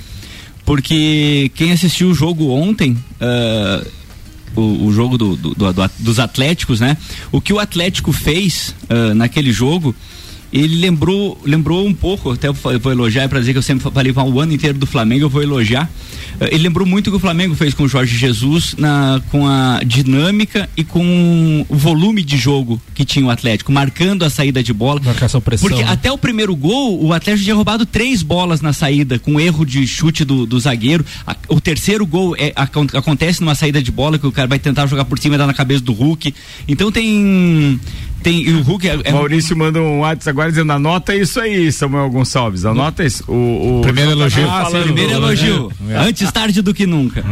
Porque 0.65 1.51
quem 1.55 1.73
assistiu 1.73 2.11
o 2.11 2.15
jogo 2.15 2.51
ontem. 2.51 2.97
ah, 3.21 3.85
o, 4.57 4.87
o 4.87 4.93
jogo 4.93 5.17
do, 5.19 5.37
do- 5.37 5.55
do- 5.55 5.73
do- 5.73 5.91
dos 5.99 6.19
Atléticos, 6.19 6.81
né? 6.81 6.97
O 7.31 7.41
que 7.41 7.53
o 7.53 7.59
Atlético 7.59 8.13
fez 8.13 8.75
ah, 8.89 9.15
naquele 9.15 9.53
jogo, 9.53 9.95
ele 10.53 10.77
lembrou, 10.79 11.41
lembrou 11.45 11.87
um 11.87 11.95
pouco, 11.95 12.33
até 12.33 12.49
eu 12.49 12.55
vou 12.55 12.93
elogiar, 12.93 13.29
para 13.29 13.39
dizer 13.41 13.53
que 13.53 13.59
eu 13.59 13.63
sempre 13.63 13.91
falei 13.91 14.13
o 14.13 14.41
ano 14.41 14.53
inteiro 14.53 14.79
do 14.79 14.87
Flamengo, 14.87 15.25
eu 15.25 15.31
vou 15.31 15.43
elogiar. 15.43 15.89
Ah, 16.41 16.47
ele 16.51 16.65
lembrou 16.65 16.87
muito 16.87 17.09
o 17.09 17.11
que 17.11 17.17
o 17.17 17.21
Flamengo 17.21 17.55
fez 17.55 17.75
com 17.75 17.83
o 17.85 17.89
Jorge 17.89 18.17
Jesus, 18.17 18.75
na, 18.79 19.21
com 19.31 19.47
a 19.47 19.81
dinâmica 19.85 20.69
e 20.77 20.83
com 20.83 21.65
o 21.69 21.77
volume 21.77 22.23
de 22.23 22.37
jogo 22.37 22.81
que 22.95 23.05
tinha 23.05 23.25
o 23.27 23.31
Atlético, 23.31 23.71
marcando 23.71 24.25
a 24.25 24.31
saída 24.31 24.63
de 24.63 24.73
bola. 24.73 25.01
Marcação 25.05 25.41
pressão. 25.41 25.69
Porque 25.69 25.85
né? 25.85 25.91
até 25.91 26.11
o 26.11 26.19
primeiro 26.19 26.55
gol, 26.57 27.03
o 27.05 27.13
Atlético 27.13 27.45
tinha 27.45 27.55
roubado 27.55 27.85
três 27.87 28.23
bolas 28.23 28.61
na 28.61 28.73
saída, 28.73 29.19
com 29.19 29.39
erro 29.39 29.65
de 29.65 29.87
chute 29.87 30.25
do, 30.25 30.47
do 30.47 30.59
zagueiro. 30.59 31.05
A- 31.27 31.37
o 31.49 31.61
terceiro 31.61 32.07
gol 32.07 32.35
é, 32.39 32.53
acon- 32.57 32.87
acontece 32.95 33.41
numa 33.41 33.55
saída 33.55 33.83
de 33.83 33.91
bola 33.93 34.19
que 34.19 34.27
o 34.27 34.33
cara 34.33 34.49
vai 34.49 34.59
tentar 34.59 34.87
jogar 34.87 35.05
por 35.05 35.19
cima 35.19 35.35
e 35.35 35.39
dar 35.39 35.47
na 35.47 35.55
cabeça 35.55 35.83
do 35.83 35.93
Hulk. 35.93 36.35
Então 36.67 36.91
tem. 36.91 37.79
Tem, 38.23 38.43
e 38.43 38.53
o 38.53 38.63
Hulk 38.63 38.89
é, 38.89 38.99
é- 39.05 39.13
Maurício 39.13 39.57
manda 39.57 39.81
um 39.81 40.01
WhatsApp 40.01 40.31
agora 40.31 40.51
dizendo: 40.51 40.73
anota 40.73 41.15
isso 41.15 41.41
aí, 41.41 41.71
Samuel 41.73 42.11
Gonçalves. 42.11 42.65
Anota 42.65 43.05
isso. 43.05 43.25
O, 43.29 43.79
o 43.79 43.81
Primeiro 43.83 44.11
elogio. 44.11 44.49
Ah, 44.49 44.67
Ah, 44.67 44.81
primeiro 44.83 45.13
elogio. 45.13 45.73
Antes 45.99 46.31
tarde 46.33 46.61
do 46.63 46.73
que 46.75 46.87
nunca. 46.87 47.25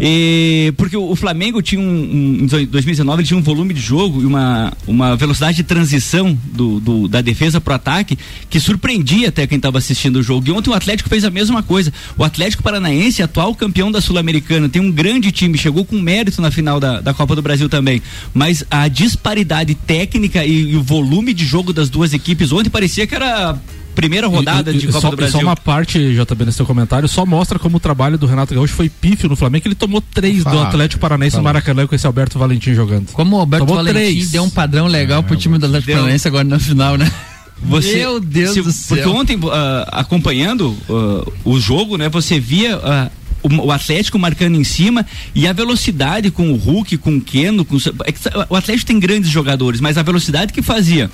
E, 0.00 0.72
porque 0.76 0.96
o, 0.96 1.10
o 1.10 1.16
Flamengo 1.16 1.60
tinha 1.62 1.80
um, 1.80 1.84
um- 1.84 2.38
em 2.44 2.66
2019 2.66 3.20
ele 3.20 3.28
tinha 3.28 3.38
um 3.38 3.42
volume 3.42 3.72
de 3.74 3.80
jogo 3.80 4.22
e 4.22 4.26
uma, 4.26 4.72
uma 4.86 5.16
velocidade 5.16 5.56
de 5.56 5.62
transição 5.62 6.36
do, 6.52 6.80
do- 6.80 7.08
da 7.08 7.20
defesa 7.20 7.60
pro 7.60 7.74
ataque 7.74 8.18
que 8.50 8.60
surpreendia 8.60 9.28
até 9.28 9.46
quem 9.46 9.56
estava 9.56 9.78
assistindo 9.78 10.16
o 10.16 10.22
jogo. 10.22 10.48
E 10.48 10.52
ontem 10.52 10.70
o 10.70 10.74
Atlético 10.74 11.08
fez 11.08 11.24
a 11.24 11.30
mesma 11.30 11.62
coisa. 11.62 11.92
O 12.16 12.24
Atlético 12.24 12.62
Paranaense, 12.62 13.22
atual 13.22 13.54
campeão 13.54 13.90
da 13.90 14.00
Sul-Americana, 14.00 14.68
tem 14.68 14.80
um 14.82 14.90
grande 14.90 15.32
time, 15.32 15.56
chegou 15.58 15.84
com 15.84 15.98
mérito 16.00 16.40
na 16.42 16.50
final 16.50 16.78
da, 16.78 17.00
da 17.00 17.14
Copa 17.14 17.34
do 17.34 17.42
Brasil 17.42 17.68
também. 17.68 18.02
Mas 18.32 18.64
a 18.70 18.88
disparidade 18.88 19.74
técnica 19.74 20.33
e, 20.42 20.70
e 20.72 20.76
o 20.76 20.82
volume 20.82 21.34
de 21.34 21.44
jogo 21.44 21.72
das 21.72 21.90
duas 21.90 22.12
equipes 22.14 22.50
ontem 22.52 22.70
parecia 22.70 23.06
que 23.06 23.14
era 23.14 23.50
a 23.50 23.56
primeira 23.94 24.26
rodada 24.26 24.72
E- 24.72 24.76
e- 24.76 24.78
de 24.78 24.86
Copa 24.88 25.00
só, 25.00 25.10
do 25.10 25.16
Brasil. 25.16 25.38
Só 25.40 25.46
uma 25.46 25.54
parte, 25.56 25.98
JB, 26.14 26.44
nesse 26.46 26.56
seu 26.56 26.66
comentário, 26.66 27.06
só 27.08 27.24
mostra 27.24 27.58
como 27.58 27.76
o 27.76 27.80
trabalho 27.80 28.16
do 28.18 28.26
Renato 28.26 28.54
Gaúcho 28.54 28.74
foi 28.74 28.88
pífio 28.88 29.28
no 29.28 29.36
Flamengo, 29.36 29.68
ele 29.68 29.74
tomou 29.74 30.00
três 30.00 30.38
do 30.38 30.44
Fala. 30.44 30.66
Atlético 30.68 31.00
Paranaense 31.00 31.36
no. 31.36 31.42
Maracanã 31.42 31.86
com 31.86 31.94
esse 31.94 32.06
Alberto 32.06 32.38
Valentim 32.38 32.74
jogando. 32.74 33.12
Como 33.12 33.36
o 33.36 33.40
Alberto 33.40 33.66
Tomou 33.66 33.82
Valentim 33.84 33.98
três. 34.12 34.30
deu 34.30 34.42
um 34.42 34.50
padrão 34.50 34.86
legal 34.86 35.22
pro 35.22 35.36
time 35.36 35.58
do 35.58 35.66
Atlético 35.66 35.86
Deu. 35.88 35.96
Paranaense 35.98 36.26
agora 36.26 36.44
na 36.44 36.58
final, 36.58 36.96
né? 36.96 37.10
Você, 37.62 37.98
Meu 37.98 38.20
Deus 38.20 38.52
se- 38.52 38.62
do 38.62 38.72
céu. 38.72 38.96
Porque 38.98 39.08
ontem, 39.08 39.38
ah, 39.50 39.88
acompanhando 39.92 40.76
ah, 40.90 41.30
o 41.44 41.58
jogo, 41.60 41.96
né, 41.96 42.08
você 42.08 42.38
via 42.40 42.76
ah, 42.82 43.10
o, 43.44 43.66
o 43.66 43.70
Atlético 43.70 44.18
marcando 44.18 44.56
em 44.56 44.64
cima 44.64 45.06
e 45.34 45.46
a 45.46 45.52
velocidade 45.52 46.30
com 46.30 46.50
o 46.50 46.56
Hulk, 46.56 46.96
com 46.98 47.16
o 47.16 47.20
Keno, 47.20 47.64
com, 47.64 47.76
o- 47.76 47.80
é 48.04 48.10
que 48.12 48.18
o 48.50 48.56
Atlético 48.56 48.86
tem 48.86 48.98
grandes 48.98 49.30
jogadores, 49.30 49.80
mas 49.80 49.96
a 49.98 50.02
velocidade 50.02 50.52
que 50.52 50.62
fazia 50.62 51.10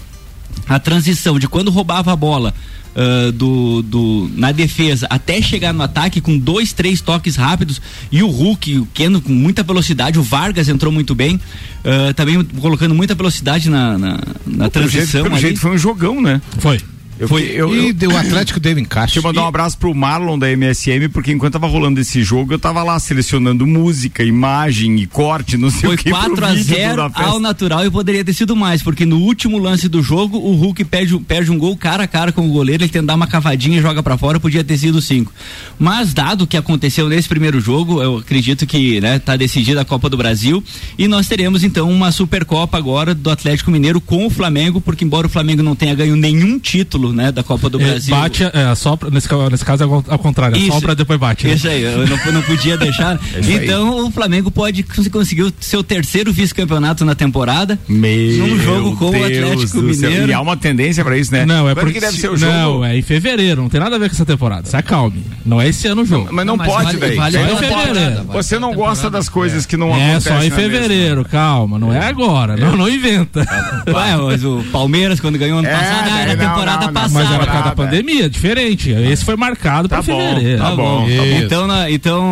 a 0.69 0.79
transição 0.79 1.39
de 1.39 1.47
quando 1.47 1.71
roubava 1.71 2.13
a 2.13 2.17
bola 2.17 2.53
ah, 2.97 3.31
do, 3.33 3.83
do, 3.83 4.31
na 4.35 4.51
defesa 4.51 5.07
até 5.09 5.41
chegar 5.41 5.73
no 5.73 5.81
ataque 5.83 6.21
com 6.21 6.37
dois, 6.37 6.73
três 6.73 7.01
toques 7.01 7.37
rápidos 7.37 7.81
e 8.11 8.21
o 8.23 8.29
Hulk, 8.29 8.79
o 8.79 8.87
Keno 8.87 9.21
com 9.21 9.33
muita 9.33 9.63
velocidade, 9.63 10.19
o 10.19 10.23
Vargas 10.23 10.69
entrou 10.69 10.93
muito 10.93 11.15
bem, 11.15 11.41
ah, 11.85 12.13
também 12.15 12.43
colocando 12.45 12.95
muita 12.95 13.15
velocidade 13.15 13.71
na, 13.71 13.97
na, 13.97 14.19
na 14.47 14.69
Pelo 14.71 14.89
jeito, 14.89 14.93
transição. 14.93 15.23
pelo 15.23 15.35
ali. 15.37 15.43
jeito 15.43 15.61
foi 15.61 15.71
um 15.73 15.79
jogão, 15.79 16.21
né? 16.21 16.41
Foi. 16.59 16.81
Eu, 17.21 17.29
Foi. 17.29 17.43
eu, 17.55 17.77
E 17.77 17.95
eu, 18.01 18.11
o 18.11 18.17
Atlético 18.17 18.59
deu 18.59 18.79
encaixe. 18.79 19.15
Deixa 19.15 19.19
eu 19.19 19.23
mandar 19.23 19.43
um 19.43 19.49
abraço 19.49 19.77
pro 19.77 19.95
Marlon 19.95 20.39
da 20.39 20.51
MSM, 20.51 21.11
porque 21.13 21.31
enquanto 21.31 21.53
tava 21.53 21.67
rolando 21.67 22.01
esse 22.01 22.23
jogo, 22.23 22.55
eu 22.55 22.59
tava 22.59 22.83
lá 22.83 22.99
selecionando 22.99 23.67
música, 23.67 24.25
imagem 24.25 24.99
e 24.99 25.07
corte, 25.07 25.59
não 25.59 25.69
sei 25.69 25.81
Foi 25.83 25.95
o 25.97 25.99
que. 25.99 26.05
pro 26.05 26.19
4 26.19 26.45
a 26.47 26.49
vídeo 26.55 26.65
0 26.65 26.97
da 26.97 27.11
festa. 27.11 27.31
ao 27.31 27.39
natural 27.39 27.85
e 27.85 27.91
poderia 27.91 28.25
ter 28.25 28.33
sido 28.33 28.57
mais, 28.57 28.83
porque 28.83 29.05
no 29.05 29.19
último 29.19 29.59
lance 29.59 29.87
do 29.87 30.03
jogo, 30.03 30.39
o 30.39 30.55
Hulk 30.55 30.83
perde, 30.87 31.19
perde 31.19 31.51
um 31.51 31.59
gol 31.59 31.77
cara 31.77 32.05
a 32.05 32.07
cara 32.07 32.33
com 32.33 32.49
o 32.49 32.53
goleiro, 32.53 32.85
ele 32.85 32.91
tenta 32.91 33.07
dar 33.09 33.17
uma 33.17 33.27
cavadinha 33.27 33.79
e 33.79 33.83
joga 33.83 34.03
pra 34.03 34.17
fora, 34.17 34.41
podia 34.41 34.65
ter 34.65 34.79
sido 34.79 35.03
5. 35.03 35.31
Mas 35.79 36.15
dado 36.15 36.45
o 36.45 36.47
que 36.47 36.57
aconteceu 36.57 37.07
nesse 37.07 37.29
primeiro 37.29 37.61
jogo, 37.61 38.03
eu 38.03 38.17
acredito 38.17 38.67
que, 38.67 38.99
né, 38.99 39.19
tá 39.19 39.37
decidida 39.37 39.83
a 39.83 39.85
Copa 39.85 40.09
do 40.09 40.17
Brasil 40.17 40.65
e 40.97 41.07
nós 41.07 41.29
teremos 41.29 41.63
então 41.63 41.91
uma 41.91 42.11
Supercopa 42.13 42.79
agora 42.79 43.15
do 43.15 43.29
Atlético 43.31 43.71
Mineiro 43.71 44.01
com 44.01 44.27
o 44.27 44.31
Flamengo, 44.31 44.81
porque 44.81 45.05
embora 45.05 45.27
o 45.27 45.31
Flamengo 45.31 45.63
não 45.63 45.77
tenha 45.77 45.95
ganho 45.95 46.17
nenhum 46.17 46.59
título 46.59 47.10
né, 47.13 47.31
da 47.33 47.43
Copa 47.43 47.69
do 47.69 47.81
É, 47.81 47.85
Brasil. 47.85 48.15
Bate, 48.15 48.45
é, 48.45 48.75
sopra, 48.75 49.11
nesse, 49.11 49.29
nesse 49.51 49.65
caso 49.65 49.83
é 49.85 49.87
ao 50.13 50.19
contrário, 50.19 50.57
Isso. 50.57 50.73
sopra 50.73 50.95
depois 50.95 51.19
bate. 51.19 51.47
né? 51.47 51.55
Isso 51.55 51.69
aí, 51.69 51.83
eu 51.83 52.07
não, 52.07 52.17
eu 52.19 52.33
não 52.33 52.43
podia 52.43 52.77
deixar. 52.77 53.19
É 53.35 53.41
isso 53.41 53.51
aí. 53.51 53.65
então 53.65 54.07
o 54.07 54.11
Flamengo 54.11 54.51
pode 54.51 54.83
cons- 54.83 55.09
conseguir 55.09 55.43
o 55.43 55.53
seu 55.61 55.83
terceiro 55.83 56.33
vice-campeonato 56.33 57.05
na 57.05 57.15
temporada. 57.15 57.79
Meu 57.89 58.39
num 58.39 58.59
jogo 58.59 58.97
com 58.97 59.09
o 59.09 59.11
Deus 59.13 59.25
Atlético 59.25 59.83
do 59.83 59.95
céu. 59.95 60.09
Mineiro. 60.11 60.31
E 60.31 60.35
há 60.35 60.41
uma 60.41 60.57
tendência 60.57 61.05
pra 61.05 61.17
isso, 61.17 61.33
né? 61.33 61.45
Não, 61.47 61.69
é 61.69 61.75
Quando 61.75 61.85
porque 61.87 61.95
que 61.95 62.01
deve 62.01 62.15
se- 62.15 62.21
ser 62.21 62.31
o 62.31 62.37
jogo? 62.37 62.53
Não, 62.53 62.85
é 62.85 62.97
em 62.97 63.03
fevereiro, 63.03 63.63
não 63.63 63.69
tem 63.69 63.81
nada 63.81 63.97
a 63.97 63.99
ver 63.99 64.09
com 64.09 64.15
essa 64.15 64.25
temporada. 64.27 64.67
Se 64.69 64.77
acalme. 64.77 65.25
Não 65.45 65.61
é 65.61 65.69
esse 65.69 65.87
ano 65.87 66.03
o 66.03 66.05
jogo. 66.07 66.29
Mas 66.33 66.45
não, 66.47 66.59
pode, 66.59 66.97
velho. 66.97 67.17
Só 67.17 67.31
Você 67.31 67.39
em 67.39 67.43
não 67.47 67.57
pode. 67.57 67.67
fevereiro. 67.89 68.25
Você 68.25 68.59
não 68.59 68.75
gosta 68.75 69.11
das 69.11 69.29
coisas 69.29 69.65
que 69.67 69.77
não 69.77 69.89
É 69.95 70.13
acontecem. 70.15 70.33
só 70.39 70.45
em 70.45 70.51
fevereiro, 70.51 71.25
calma, 71.25 71.79
não 71.79 71.93
é 71.93 72.07
agora, 72.07 72.57
não, 72.57 72.77
não 72.77 72.89
inventa. 72.89 73.41
Ué, 73.89 74.17
mas 74.17 74.45
o 74.45 74.63
Palmeiras, 74.73 75.21
quando 75.21 75.39
ganhou 75.39 75.59
ano 75.59 75.69
É, 75.69 75.73
passado, 75.77 76.09
era 76.19 76.37
não, 76.37 76.49
temporada 76.49 76.87
não, 76.87 76.93
não. 77.03 77.15
passada. 77.15 77.25
Mas 77.25 77.33
era 77.35 77.39
por 77.47 77.53
causa 77.53 77.69
da 77.71 77.75
pandemia, 77.77 78.29
diferente. 78.31 78.91
Esse 78.91 79.25
foi 79.25 79.37
marcado 79.37 79.89
pra 79.89 80.03
fevereiro. 80.03 80.63
Tá 80.63 80.75
bom. 80.75 81.07
Então, 81.45 81.67
na- 81.67 81.91
então 81.91 82.31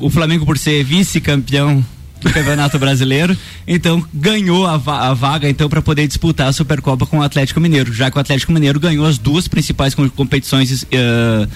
o, 0.00 0.06
o 0.06 0.10
Flamengo, 0.10 0.44
por 0.46 0.56
ser 0.58 0.82
vice-campeão 0.84 1.84
do 2.22 2.30
Campeonato 2.30 2.78
Brasileiro, 2.78 3.34
então 3.66 4.04
ganhou 4.12 4.66
a, 4.66 4.76
va- 4.76 5.08
a 5.08 5.14
vaga 5.14 5.48
então 5.48 5.70
para 5.70 5.80
poder 5.80 6.06
disputar 6.06 6.48
a 6.48 6.52
Supercopa 6.52 7.06
com 7.06 7.18
o 7.18 7.22
Atlético 7.22 7.58
Mineiro, 7.60 7.92
já 7.94 8.10
que 8.10 8.18
o 8.18 8.20
Atlético 8.20 8.52
Mineiro 8.52 8.78
ganhou 8.78 9.06
as 9.06 9.16
duas 9.16 9.48
principais 9.48 9.94
com- 9.94 10.06
competições 10.10 10.84
eh, 10.92 11.48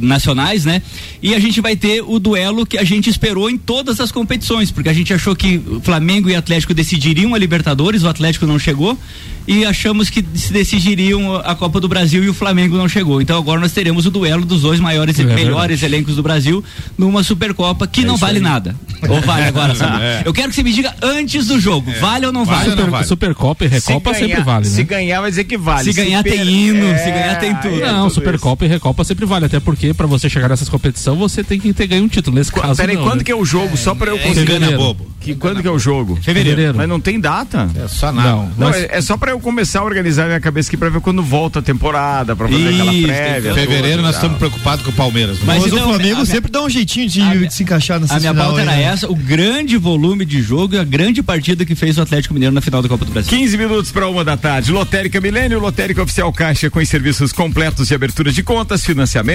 nacionais, 0.00 0.64
né? 0.64 0.82
E 1.22 1.34
a 1.34 1.38
gente 1.38 1.60
vai 1.60 1.76
ter 1.76 2.02
o 2.02 2.18
duelo 2.18 2.64
que 2.66 2.78
a 2.78 2.84
gente 2.84 3.10
esperou 3.10 3.48
em 3.50 3.58
todas 3.58 4.00
as 4.00 4.10
competições, 4.10 4.70
porque 4.70 4.88
a 4.88 4.92
gente 4.92 5.12
achou 5.12 5.34
que 5.36 5.60
o 5.66 5.80
Flamengo 5.80 6.30
e 6.30 6.34
Atlético 6.34 6.72
decidiriam 6.74 7.34
a 7.34 7.38
Libertadores, 7.38 8.02
o 8.02 8.08
Atlético 8.08 8.46
não 8.46 8.58
chegou, 8.58 8.98
e 9.46 9.64
achamos 9.64 10.08
que 10.10 10.24
se 10.34 10.52
decidiriam 10.52 11.34
a 11.36 11.54
Copa 11.54 11.80
do 11.80 11.88
Brasil 11.88 12.22
e 12.22 12.28
o 12.28 12.34
Flamengo 12.34 12.76
não 12.76 12.88
chegou. 12.88 13.20
Então 13.20 13.36
agora 13.36 13.60
nós 13.60 13.72
teremos 13.72 14.06
o 14.06 14.10
duelo 14.10 14.44
dos 14.44 14.62
dois 14.62 14.78
maiores 14.78 15.18
e 15.18 15.22
É 15.22 15.24
melhores 15.24 15.82
elencos 15.82 16.14
do 16.16 16.22
Brasil 16.22 16.62
numa 16.96 17.22
Supercopa 17.22 17.86
que 17.86 18.02
não 18.04 18.14
isso 18.14 18.20
vale 18.20 18.36
aí. 18.38 18.42
nada. 18.42 18.76
Ou 19.08 19.20
vale 19.22 19.44
agora, 19.46 19.74
sabe? 19.74 19.90
É. 20.00 20.22
Eu 20.24 20.32
quero 20.32 20.48
que 20.48 20.54
você 20.54 20.62
me 20.62 20.72
diga 20.72 20.94
antes 21.02 21.46
do 21.48 21.58
jogo, 21.60 21.92
vale 22.00 22.26
ou 22.26 22.32
não 22.32 22.44
vale? 22.44 22.70
Super- 22.70 23.04
Supercopa 23.04 23.64
e 23.64 23.68
Recopa 23.68 24.14
Se 24.14 24.20
ganhar- 24.20 24.28
sempre 24.36 24.44
vale, 24.44 24.68
né? 24.68 24.74
Se 24.74 24.84
ganhar, 24.84 25.20
vai 25.20 25.30
dizer 25.30 25.44
que 25.44 25.58
vale. 25.58 25.84
Se 25.84 25.92
ganhar 25.92 26.22
tem 26.22 26.40
hino, 26.48 26.86
se 26.98 27.10
ganhar 27.10 27.38
tem 27.38 27.54
tudo. 27.56 27.80
Não, 27.80 28.08
Supercopa 28.08 28.64
e 28.64 28.68
Recopa 28.68 29.04
sempre 29.04 29.26
vale, 29.26 29.46
até 29.50 29.60
porque 29.60 29.92
pra 29.92 30.06
você 30.06 30.28
chegar 30.30 30.48
nessas 30.48 30.68
competições 30.68 31.18
você 31.18 31.42
tem 31.42 31.58
que 31.58 31.72
ter 31.72 31.86
ganho 31.88 32.04
um 32.04 32.08
título. 32.08 32.36
Nesse 32.36 32.52
caso, 32.52 32.76
Peraí, 32.76 32.94
não, 32.96 33.02
quando 33.02 33.18
né? 33.18 33.24
que 33.24 33.32
é 33.32 33.34
o 33.36 33.44
jogo? 33.44 33.76
Só 33.76 33.94
pra 33.94 34.10
eu 34.10 34.16
É, 34.16 34.20
conseguir. 34.20 34.52
engana 34.56 34.76
bobo. 34.76 35.10
Que, 35.20 35.34
quando 35.34 35.60
que 35.60 35.68
é 35.68 35.70
o 35.70 35.78
jogo? 35.78 36.18
Fevereiro. 36.22 36.74
Mas 36.76 36.88
não 36.88 36.98
tem 37.00 37.20
data? 37.20 37.68
É 37.76 37.86
só 37.88 38.10
nada. 38.12 38.30
Não, 38.30 38.42
Não, 38.56 38.68
mas- 38.70 38.76
é, 38.84 38.88
é 38.92 39.00
só 39.02 39.16
pra 39.16 39.32
eu 39.32 39.40
começar 39.40 39.80
a 39.80 39.84
organizar 39.84 40.26
minha 40.26 40.40
cabeça 40.40 40.70
aqui 40.70 40.76
pra 40.76 40.88
ver 40.88 41.00
quando 41.00 41.22
volta 41.22 41.58
a 41.58 41.62
temporada, 41.62 42.34
pra 42.34 42.48
fazer 42.48 42.68
aquela 42.68 42.94
Isso, 42.94 43.06
prévia. 43.06 43.54
fevereiro 43.54 43.96
toda 43.96 44.02
nós 44.02 44.14
estamos 44.14 44.38
preocupados 44.38 44.84
com 44.84 44.90
o 44.90 44.94
Palmeiras. 44.94 45.36
né? 45.38 45.44
Mas, 45.46 45.66
então, 45.66 45.78
o 45.78 45.82
Flamengo 45.82 46.14
minha- 46.14 46.24
sempre 46.26 46.50
dá 46.50 46.62
um 46.62 46.70
jeitinho 46.70 47.08
de, 47.08 47.46
de 47.46 47.52
se 47.54 47.62
encaixar 47.62 48.00
nessa 48.00 48.14
A 48.16 48.20
minha 48.20 48.34
pauta 48.34 48.60
aí, 48.60 48.66
era 48.68 48.76
né? 48.76 48.82
essa, 48.84 49.10
o 49.10 49.14
grande 49.16 49.76
volume 49.76 50.24
de 50.24 50.40
jogo 50.40 50.74
e 50.74 50.78
a 50.78 50.84
grande 50.84 51.22
partida 51.22 51.64
que 51.66 51.74
fez 51.74 51.98
o 51.98 52.02
Atlético 52.02 52.32
Mineiro 52.32 52.54
na 52.54 52.60
final 52.60 52.80
da 52.80 52.88
Copa 52.88 53.04
do 53.04 53.12
Brasil. 53.12 53.30
15 53.36 53.56
minutos 53.58 53.90
para 53.92 54.08
uma 54.08 54.24
da 54.24 54.36
tarde. 54.36 54.72
Lotérica 54.72 55.20
Milênio, 55.20 55.58
Lotérica 55.58 56.02
Oficial 56.02 56.32
Caixa 56.32 56.70
com 56.70 56.78
os 56.78 56.88
serviços 56.88 57.32
completos 57.32 57.88
de 57.88 57.94
abertura 57.94 58.32
de 58.32 58.42
contas, 58.42 58.84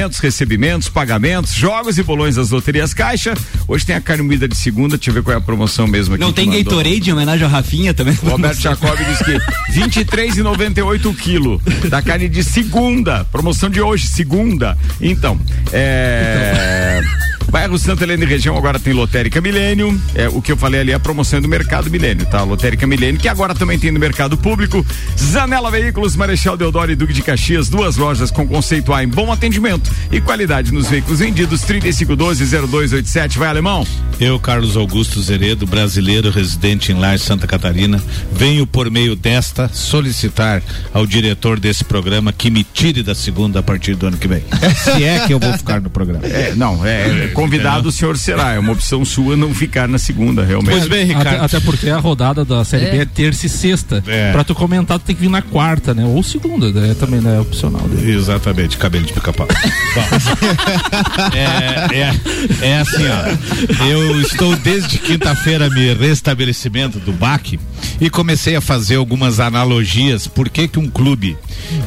financiamentos, 0.05 0.19
recebimentos, 0.19 0.89
pagamentos, 0.89 1.53
jogos 1.53 1.97
e 1.97 2.03
bolões 2.03 2.35
das 2.35 2.49
loterias 2.49 2.93
Caixa. 2.93 3.33
Hoje 3.67 3.85
tem 3.85 3.95
a 3.95 4.01
carne 4.01 4.23
moída 4.23 4.47
de 4.47 4.55
segunda, 4.55 4.97
deixa 4.97 5.09
eu 5.09 5.13
ver 5.13 5.23
qual 5.23 5.33
é 5.33 5.37
a 5.37 5.41
promoção 5.41 5.87
mesmo 5.87 6.15
aqui. 6.15 6.23
Não 6.23 6.33
tem. 6.33 6.45
Gatorade 6.45 7.09
em 7.09 7.13
homenagem 7.13 7.43
ao 7.43 7.51
Rafinha 7.51 7.93
também? 7.93 8.17
O 8.21 8.29
Roberto 8.29 8.61
Jacob 8.61 8.97
diz 8.97 9.17
que 9.19 9.79
23,98 9.79 11.05
o 11.05 11.13
quilo 11.13 11.61
da 11.89 12.01
carne 12.01 12.29
de 12.29 12.43
segunda. 12.43 13.25
Promoção 13.25 13.69
de 13.69 13.81
hoje, 13.81 14.07
segunda. 14.07 14.77
Então, 15.01 15.39
é. 15.73 16.74
Bairro 17.49 17.77
Santa 17.77 18.03
Helena 18.03 18.23
e 18.23 18.27
região 18.27 18.57
agora 18.57 18.79
tem 18.79 18.93
Lotérica 18.93 19.39
Milênio. 19.41 19.99
É, 20.13 20.27
o 20.27 20.41
que 20.41 20.51
eu 20.51 20.57
falei 20.57 20.81
ali 20.81 20.91
é 20.91 20.95
a 20.95 20.99
promoção 20.99 21.41
do 21.41 21.47
Mercado 21.47 21.89
Milênio, 21.89 22.25
tá? 22.25 22.43
Lotérica 22.43 22.85
Milênio, 22.85 23.19
que 23.19 23.27
agora 23.27 23.55
também 23.55 23.79
tem 23.79 23.91
no 23.91 23.99
mercado 23.99 24.37
público. 24.37 24.85
Zanela 25.17 25.71
Veículos, 25.71 26.15
Marechal 26.15 26.57
Deodoro 26.57 26.91
e 26.91 26.95
Duque 26.95 27.13
de 27.13 27.21
Caxias, 27.21 27.69
duas 27.69 27.95
lojas 27.95 28.31
com 28.31 28.47
conceito 28.47 28.93
A 28.93 29.03
em 29.03 29.07
bom 29.07 29.31
atendimento 29.31 29.91
e 30.11 30.19
qualidade 30.19 30.71
nos 30.71 30.89
veículos 30.89 31.19
vendidos. 31.19 31.61
3512-0287. 31.65 33.37
Vai, 33.37 33.49
alemão? 33.49 33.85
Eu, 34.19 34.39
Carlos 34.39 34.77
Augusto 34.77 35.21
Zeredo, 35.21 35.65
brasileiro 35.65 36.29
residente 36.29 36.91
em 36.91 36.95
Laje, 36.95 37.23
Santa 37.23 37.47
Catarina, 37.47 38.01
venho 38.31 38.65
por 38.65 38.89
meio 38.89 39.15
desta 39.15 39.69
solicitar 39.69 40.61
ao 40.93 41.05
diretor 41.05 41.59
desse 41.59 41.83
programa 41.83 42.31
que 42.31 42.49
me 42.49 42.63
tire 42.63 43.03
da 43.03 43.13
segunda 43.13 43.59
a 43.59 43.63
partir 43.63 43.95
do 43.95 44.07
ano 44.07 44.17
que 44.17 44.27
vem. 44.27 44.43
Se 44.83 45.03
é 45.03 45.25
que 45.25 45.33
eu 45.33 45.39
vou 45.39 45.51
ficar 45.53 45.81
no 45.81 45.89
programa. 45.89 46.25
É, 46.25 46.53
não, 46.55 46.85
é, 46.85 47.27
convidado 47.35 47.89
o 47.89 47.91
senhor 47.91 48.17
será. 48.17 48.53
É 48.53 48.59
uma 48.59 48.71
opção 48.71 49.05
sua 49.05 49.35
não 49.35 49.53
ficar 49.53 49.87
na 49.87 49.99
segunda, 49.99 50.43
realmente. 50.43 50.87
Até, 51.15 51.37
até 51.37 51.59
porque 51.59 51.89
a 51.89 51.97
rodada 51.97 52.43
da 52.43 52.63
Série 52.63 52.89
B 52.89 52.97
é 52.97 53.05
terça 53.05 53.45
e 53.45 53.49
sexta. 53.49 54.03
É. 54.07 54.31
Pra 54.31 54.43
tu 54.43 54.55
comentar, 54.55 54.97
tu 54.97 55.05
tem 55.05 55.15
que 55.15 55.21
vir 55.21 55.29
na 55.29 55.41
quarta, 55.41 55.93
né? 55.93 56.05
Ou 56.05 56.23
segunda, 56.23 56.71
né? 56.71 56.95
também 56.99 57.21
né? 57.21 57.35
é 57.35 57.39
opcional. 57.39 57.81
Né? 57.87 58.09
Exatamente, 58.11 58.77
cabelo 58.77 59.05
de 59.05 59.13
pica-pau. 59.13 59.47
Bom, 59.95 61.35
é, 61.35 61.95
é, 61.95 62.67
é 62.67 62.79
assim, 62.79 63.03
ó. 63.07 63.83
Eu 63.85 64.21
estou 64.21 64.55
desde 64.55 64.97
quinta-feira 64.97 65.69
me 65.69 65.93
restabelecimento 65.93 66.99
do 66.99 67.11
BAC 67.11 67.59
e 67.99 68.09
comecei 68.09 68.55
a 68.55 68.61
fazer 68.61 68.95
algumas 68.95 69.39
analogias. 69.39 70.27
Por 70.27 70.49
que 70.49 70.67
que 70.67 70.79
um 70.79 70.89
clube 70.89 71.37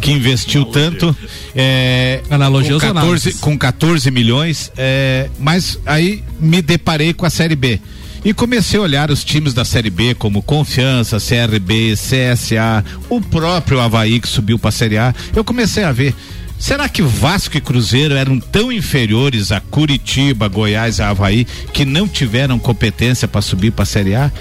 que 0.01 0.11
investiu 0.11 0.65
tanto 0.65 1.17
é, 1.55 2.23
Analogias 2.31 2.81
com, 2.81 2.89
ou 2.89 2.95
14, 2.95 3.07
análises? 3.07 3.41
com 3.41 3.59
14 3.59 4.11
milhões, 4.11 4.73
é, 4.77 5.29
mas 5.39 5.79
aí 5.87 6.23
me 6.41 6.63
deparei 6.63 7.13
com 7.13 7.27
a 7.27 7.31
Série 7.31 7.57
B. 7.57 7.81
E 8.25 8.35
comecei 8.35 8.79
a 8.79 8.83
olhar 8.83 9.11
os 9.11 9.23
times 9.23 9.55
da 9.55 9.65
Série 9.65 9.91
B 9.91 10.15
como 10.15 10.43
Confiança, 10.43 11.19
CRB, 11.19 11.95
CSA, 11.95 12.85
o 13.09 13.21
próprio 13.21 13.81
Havaí 13.81 14.21
que 14.21 14.29
subiu 14.29 14.59
para 14.59 14.71
a 14.71 14.73
Série 14.73 14.99
A. 14.99 15.15
Eu 15.35 15.45
comecei 15.45 15.85
a 15.85 15.93
ver. 15.93 16.15
Será 16.59 16.89
que 16.89 17.01
Vasco 17.01 17.57
e 17.57 17.61
Cruzeiro 17.61 18.17
eram 18.17 18.41
tão 18.41 18.73
inferiores 18.73 19.53
a 19.53 19.61
Curitiba, 19.61 20.49
Goiás 20.49 20.99
e 20.99 21.03
Havaí 21.03 21.47
que 21.73 21.85
não 21.85 22.09
tiveram 22.09 22.59
competência 22.59 23.29
para 23.29 23.41
subir 23.41 23.71
para 23.71 23.85
a 23.85 23.87
Série 23.87 24.17
A? 24.17 24.33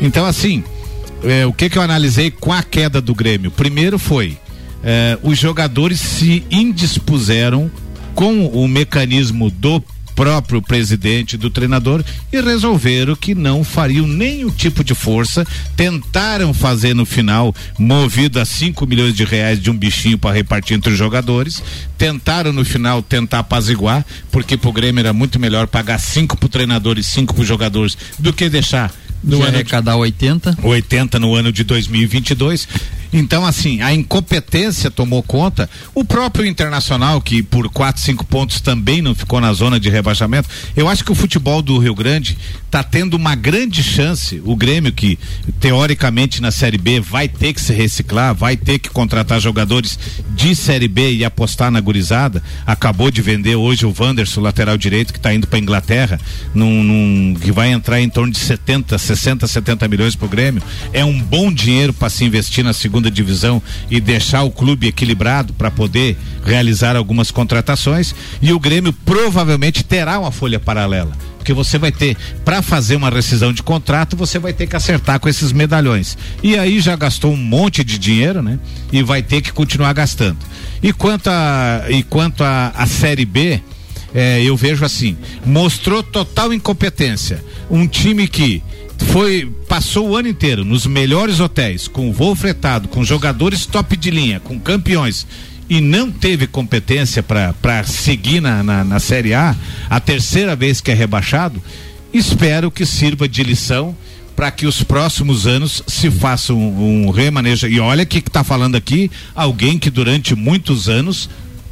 Então, 0.00 0.26
assim, 0.26 0.64
é, 1.24 1.46
o 1.46 1.52
que, 1.52 1.68
que 1.68 1.78
eu 1.78 1.82
analisei 1.82 2.30
com 2.30 2.52
a 2.52 2.62
queda 2.62 3.00
do 3.00 3.14
Grêmio? 3.14 3.50
Primeiro 3.50 3.98
foi 3.98 4.38
é, 4.82 5.18
os 5.22 5.38
jogadores 5.38 6.00
se 6.00 6.44
indispuseram 6.50 7.70
com 8.14 8.46
o 8.46 8.66
mecanismo 8.66 9.50
do 9.50 9.82
próprio 10.14 10.60
presidente 10.60 11.38
do 11.38 11.48
treinador 11.48 12.04
e 12.30 12.40
resolveram 12.42 13.16
que 13.16 13.34
não 13.34 13.64
fariam 13.64 14.06
nenhum 14.06 14.50
tipo 14.50 14.84
de 14.84 14.94
força, 14.94 15.46
tentaram 15.74 16.52
fazer 16.52 16.94
no 16.94 17.06
final, 17.06 17.54
movido 17.78 18.38
a 18.38 18.44
5 18.44 18.86
milhões 18.86 19.14
de 19.14 19.24
reais 19.24 19.58
de 19.58 19.70
um 19.70 19.76
bichinho 19.76 20.18
para 20.18 20.34
repartir 20.34 20.76
entre 20.76 20.92
os 20.92 20.98
jogadores, 20.98 21.62
tentaram 21.96 22.52
no 22.52 22.66
final 22.66 23.02
tentar 23.02 23.38
apaziguar, 23.38 24.04
porque 24.30 24.58
pro 24.58 24.72
Grêmio 24.72 25.00
era 25.00 25.12
muito 25.14 25.40
melhor 25.40 25.66
pagar 25.66 25.98
5 25.98 26.36
pro 26.36 26.50
treinador 26.50 26.98
e 26.98 27.02
5 27.02 27.32
pro 27.32 27.44
jogadores 27.44 27.96
do 28.18 28.30
que 28.30 28.50
deixar 28.50 28.92
no 29.22 29.36
ano 29.42 29.50
de- 29.50 29.56
arrecadar 29.56 29.96
80. 29.96 30.56
80 30.62 31.18
no 31.18 31.34
ano 31.34 31.52
de 31.52 31.64
2022. 31.64 32.68
Então, 33.12 33.44
assim, 33.44 33.80
a 33.82 33.92
incompetência 33.92 34.90
tomou 34.90 35.22
conta. 35.22 35.68
O 35.94 36.04
próprio 36.04 36.46
Internacional, 36.46 37.20
que 37.20 37.42
por 37.42 37.68
4, 37.68 38.00
5 38.00 38.24
pontos 38.24 38.60
também 38.60 39.02
não 39.02 39.14
ficou 39.14 39.40
na 39.40 39.52
zona 39.52 39.80
de 39.80 39.88
rebaixamento. 39.90 40.48
Eu 40.76 40.88
acho 40.88 41.04
que 41.04 41.12
o 41.12 41.14
futebol 41.14 41.60
do 41.60 41.78
Rio 41.78 41.94
Grande 41.94 42.38
está 42.66 42.82
tendo 42.84 43.14
uma 43.14 43.34
grande 43.34 43.82
chance. 43.82 44.40
O 44.44 44.54
Grêmio, 44.54 44.92
que 44.92 45.18
teoricamente 45.58 46.40
na 46.40 46.50
Série 46.50 46.78
B 46.78 47.00
vai 47.00 47.28
ter 47.28 47.52
que 47.52 47.60
se 47.60 47.72
reciclar, 47.72 48.34
vai 48.34 48.56
ter 48.56 48.78
que 48.78 48.88
contratar 48.88 49.40
jogadores 49.40 49.98
de 50.34 50.54
Série 50.54 50.88
B 50.88 51.12
e 51.14 51.24
apostar 51.24 51.70
na 51.70 51.80
gurizada. 51.80 52.42
Acabou 52.66 53.10
de 53.10 53.20
vender 53.20 53.56
hoje 53.56 53.84
o 53.86 53.94
Wanderson, 53.98 54.40
lateral 54.40 54.76
direito, 54.78 55.12
que 55.12 55.18
está 55.18 55.34
indo 55.34 55.46
para 55.46 55.58
Inglaterra, 55.58 56.18
num, 56.54 56.82
num- 56.82 57.34
que 57.34 57.52
vai 57.52 57.70
entrar 57.72 58.00
em 58.00 58.08
torno 58.08 58.32
de 58.32 58.38
70, 58.38 58.96
60, 58.98 59.46
70 59.46 59.88
milhões 59.88 60.14
pro 60.16 60.28
Grêmio. 60.28 60.62
É 60.92 61.04
um 61.04 61.20
bom 61.20 61.52
dinheiro 61.52 61.92
para 61.92 62.08
se 62.08 62.24
investir 62.24 62.64
na 62.64 62.72
segunda 62.72 62.99
divisão 63.08 63.62
e 63.88 64.00
deixar 64.00 64.42
o 64.42 64.50
clube 64.50 64.88
equilibrado 64.88 65.52
para 65.52 65.70
poder 65.70 66.18
realizar 66.44 66.96
algumas 66.96 67.30
contratações. 67.30 68.12
E 68.42 68.52
o 68.52 68.58
Grêmio 68.58 68.92
provavelmente 68.92 69.84
terá 69.84 70.18
uma 70.18 70.32
folha 70.32 70.58
paralela. 70.58 71.12
Porque 71.38 71.54
você 71.54 71.78
vai 71.78 71.90
ter, 71.90 72.16
para 72.44 72.60
fazer 72.60 72.96
uma 72.96 73.08
rescisão 73.08 73.52
de 73.52 73.62
contrato, 73.62 74.16
você 74.16 74.38
vai 74.38 74.52
ter 74.52 74.66
que 74.66 74.76
acertar 74.76 75.18
com 75.20 75.28
esses 75.28 75.52
medalhões. 75.52 76.18
E 76.42 76.58
aí 76.58 76.80
já 76.80 76.96
gastou 76.96 77.32
um 77.32 77.36
monte 77.36 77.82
de 77.82 77.98
dinheiro, 77.98 78.42
né? 78.42 78.58
E 78.92 79.02
vai 79.02 79.22
ter 79.22 79.40
que 79.40 79.50
continuar 79.50 79.92
gastando. 79.94 80.36
E 80.82 80.92
quanto 80.92 81.28
a, 81.28 81.86
e 81.88 82.02
quanto 82.02 82.44
a, 82.44 82.72
a 82.76 82.86
Série 82.86 83.24
B, 83.24 83.60
é, 84.14 84.42
eu 84.42 84.56
vejo 84.56 84.84
assim, 84.84 85.16
mostrou 85.44 86.02
total 86.02 86.52
incompetência. 86.52 87.42
Um 87.70 87.86
time 87.86 88.28
que 88.28 88.62
foi 89.06 89.50
passou 89.68 90.10
o 90.10 90.16
ano 90.16 90.28
inteiro 90.28 90.64
nos 90.64 90.86
melhores 90.86 91.40
hotéis, 91.40 91.88
com 91.88 92.12
voo 92.12 92.34
fretado, 92.34 92.88
com 92.88 93.04
jogadores 93.04 93.66
top 93.66 93.96
de 93.96 94.10
linha, 94.10 94.40
com 94.40 94.58
campeões 94.58 95.26
e 95.70 95.80
não 95.80 96.10
teve 96.10 96.48
competência 96.48 97.22
para 97.22 97.84
seguir 97.84 98.40
na, 98.40 98.60
na, 98.60 98.82
na 98.82 98.98
Série 98.98 99.32
A, 99.32 99.54
a 99.88 100.00
terceira 100.00 100.56
vez 100.56 100.80
que 100.80 100.90
é 100.90 100.94
rebaixado, 100.94 101.62
espero 102.12 102.72
que 102.72 102.84
sirva 102.84 103.28
de 103.28 103.44
lição 103.44 103.96
para 104.34 104.50
que 104.50 104.66
os 104.66 104.82
próximos 104.82 105.46
anos 105.46 105.80
se 105.86 106.10
faça 106.10 106.52
um, 106.52 107.06
um 107.06 107.10
remanejo. 107.10 107.68
E 107.68 107.78
olha 107.78 108.04
que 108.04 108.18
está 108.18 108.42
falando 108.42 108.74
aqui 108.74 109.08
alguém 109.32 109.78
que 109.78 109.90
durante 109.90 110.34
muitos 110.34 110.88
anos 110.88 111.30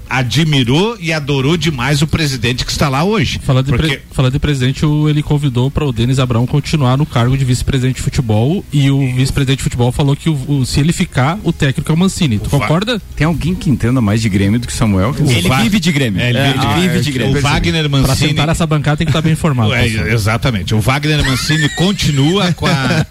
admirou 0.08 0.96
e 1.00 1.12
adorou 1.12 1.56
demais 1.56 2.02
o 2.02 2.06
presidente 2.06 2.64
que 2.64 2.70
está 2.70 2.88
lá 2.88 3.04
hoje. 3.04 3.40
Falando 3.44 3.66
de, 3.66 3.72
Porque 3.72 3.86
pre- 3.88 4.02
falando 4.12 4.32
de 4.32 4.38
presidente, 4.38 4.84
o- 4.84 5.08
ele 5.08 5.22
convidou 5.22 5.70
para 5.70 5.84
o 5.84 5.92
Denis 5.92 6.18
Abrão 6.18 6.46
continuar 6.46 6.96
no 6.96 7.06
cargo 7.06 7.36
de 7.36 7.44
vice-presidente 7.44 7.96
de 7.96 8.02
futebol 8.02 8.64
e 8.72 8.90
o 8.90 8.98
vice-presidente 9.14 9.58
de 9.58 9.62
futebol 9.64 9.92
falou 9.92 10.14
que 10.16 10.28
o- 10.28 10.38
o- 10.60 10.66
se 10.66 10.80
ele 10.80 10.92
ficar, 10.92 11.38
o 11.44 11.52
técnico 11.52 11.90
é 11.90 11.94
o 11.94 11.98
Mancini. 11.98 12.38
Tu 12.38 12.48
concorda? 12.50 13.00
Tem 13.16 13.26
alguém 13.26 13.54
que 13.54 13.70
entenda 13.70 14.00
mais 14.00 14.20
de 14.22 14.28
Grêmio 14.28 14.58
do 14.60 14.66
que 14.66 14.72
Samuel? 14.72 15.14
Ele 15.18 15.48
vive 15.62 15.80
de 15.80 15.92
Grêmio. 15.92 16.20
É, 16.20 16.28
ele 16.30 16.38
É, 16.38 16.46
vive 16.52 16.58
de 16.58 16.66
ah, 16.66 16.72
Grêmio. 16.74 16.90
é, 16.96 17.00
de 17.00 17.10
Grêmio. 17.12 17.38
O 17.38 17.40
Wagner 17.40 17.88
Pra 17.88 18.00
Mancini. 18.00 18.28
sentar 18.30 18.46
nessa 18.46 18.66
bancada 18.66 18.96
tem 18.96 19.06
que 19.06 19.10
estar 19.10 19.22
bem 19.22 19.32
informado. 19.32 19.72
É, 19.74 19.86
exatamente. 20.12 20.74
O 20.74 20.80
Wagner 20.80 21.24
Mancini 21.24 21.68
continua 21.76 22.52
com 22.52 22.66
a, 22.66 23.06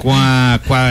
com 0.00 0.12
a, 0.12 0.60
com 0.66 0.74
a 0.74 0.90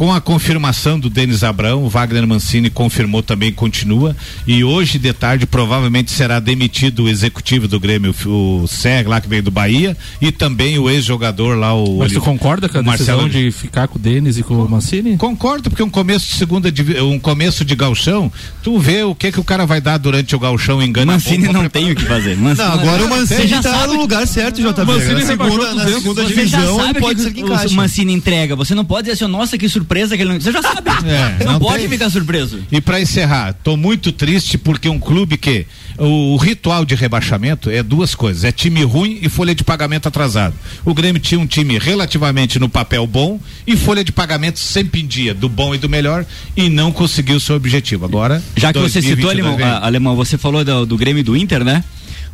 com 0.00 0.14
a 0.14 0.18
confirmação 0.18 0.98
do 0.98 1.10
Denis 1.10 1.44
Abrão, 1.44 1.84
o 1.84 1.88
Wagner 1.90 2.26
Mancini 2.26 2.70
confirmou 2.70 3.22
também 3.22 3.52
continua 3.52 4.16
e 4.46 4.64
hoje 4.64 4.98
de 4.98 5.12
tarde 5.12 5.44
provavelmente 5.44 6.10
será 6.10 6.40
demitido 6.40 7.02
o 7.04 7.08
executivo 7.10 7.68
do 7.68 7.78
Grêmio, 7.78 8.14
o 8.24 8.66
Serra 8.66 9.10
lá 9.10 9.20
que 9.20 9.28
veio 9.28 9.42
do 9.42 9.50
Bahia 9.50 9.94
e 10.18 10.32
também 10.32 10.78
o 10.78 10.88
ex-jogador 10.88 11.54
lá 11.54 11.74
o 11.74 11.98
Mas 11.98 12.12
tu 12.12 12.20
concorda 12.22 12.66
com 12.66 12.78
a 12.78 12.82
Marcelo 12.82 13.28
de 13.28 13.50
ficar 13.52 13.88
com 13.88 13.98
o 13.98 14.00
Denis 14.00 14.38
e 14.38 14.42
com 14.42 14.54
o 14.54 14.66
Mancini? 14.70 15.18
Concordo, 15.18 15.68
porque 15.68 15.82
um 15.82 15.90
começo 15.90 16.28
de 16.28 16.32
segunda 16.32 16.72
um 17.04 17.18
começo 17.18 17.62
de 17.62 17.76
galchão, 17.76 18.32
tu 18.62 18.78
vê 18.78 19.02
o 19.02 19.14
que 19.14 19.30
que 19.30 19.38
o 19.40 19.44
cara 19.44 19.66
vai 19.66 19.82
dar 19.82 19.98
durante 19.98 20.34
o 20.34 20.38
galchão 20.38 20.82
engana 20.82 21.12
Mancini 21.12 21.46
não 21.52 21.68
tem 21.68 21.92
o 21.92 21.94
que 21.94 22.06
fazer. 22.06 22.38
Mancini- 22.38 22.66
Não, 22.66 22.72
agora 22.74 23.04
o 23.04 23.10
Mancini 23.10 23.50
tá 23.50 23.62
sabe 23.64 23.92
no 23.92 24.00
lugar 24.00 24.26
certo, 24.26 24.62
JB. 24.62 24.82
Mancini 24.82 25.12
na 25.12 25.26
segunda, 25.26 25.74
na 25.74 25.84
200. 25.84 25.92
segunda 26.02 26.24
divisão, 26.24 26.94
pode 26.94 27.16
que 27.16 27.22
ser 27.22 27.32
que 27.34 27.40
encaixe. 27.42 27.66
o 27.74 27.76
Mancini 27.76 28.14
entrega. 28.14 28.56
Você 28.56 28.74
não 28.74 28.86
pode 28.86 29.10
dizer 29.10 29.22
assim, 29.22 29.30
nossa, 29.30 29.58
que 29.58 29.68
surpresa 29.68 29.89
que 30.16 30.22
ele 30.22 30.32
não. 30.32 30.40
Você 30.40 30.52
já 30.52 30.62
sabe. 30.62 30.90
É, 31.04 31.44
não, 31.44 31.52
não 31.54 31.60
pode 31.60 31.80
tem. 31.80 31.88
ficar 31.88 32.10
surpreso. 32.10 32.60
E 32.70 32.80
para 32.80 33.00
encerrar, 33.00 33.54
tô 33.54 33.76
muito 33.76 34.12
triste 34.12 34.58
porque 34.58 34.88
um 34.88 34.98
clube 34.98 35.36
que 35.38 35.66
o, 35.98 36.34
o 36.34 36.36
ritual 36.36 36.84
de 36.84 36.94
rebaixamento 36.94 37.70
é 37.70 37.82
duas 37.82 38.14
coisas, 38.14 38.44
é 38.44 38.52
time 38.52 38.82
ruim 38.84 39.18
e 39.22 39.28
folha 39.30 39.54
de 39.54 39.64
pagamento 39.64 40.06
atrasado. 40.06 40.54
O 40.84 40.92
Grêmio 40.94 41.20
tinha 41.20 41.40
um 41.40 41.46
time 41.46 41.78
relativamente 41.78 42.58
no 42.58 42.68
papel 42.68 43.06
bom 43.06 43.40
e 43.66 43.76
folha 43.76 44.04
de 44.04 44.12
pagamento 44.12 44.58
sempre 44.58 45.00
em 45.00 45.06
dia, 45.06 45.32
do 45.34 45.48
bom 45.48 45.74
e 45.74 45.78
do 45.78 45.88
melhor 45.88 46.24
e 46.56 46.68
não 46.68 46.92
conseguiu 46.92 47.36
o 47.36 47.40
seu 47.40 47.56
objetivo. 47.56 48.04
Agora, 48.04 48.42
Já 48.56 48.72
que 48.72 48.78
você 48.78 49.00
citou, 49.00 49.16
2022 49.32 49.32
Alemão, 49.32 49.56
vem. 49.56 49.66
a- 49.66 49.84
Alemão, 49.86 50.16
você 50.16 50.36
falou 50.36 50.62
do, 50.64 50.84
do 50.86 50.96
Grêmio 50.98 51.20
e 51.20 51.24
do 51.24 51.34
Inter, 51.36 51.64
né? 51.64 51.82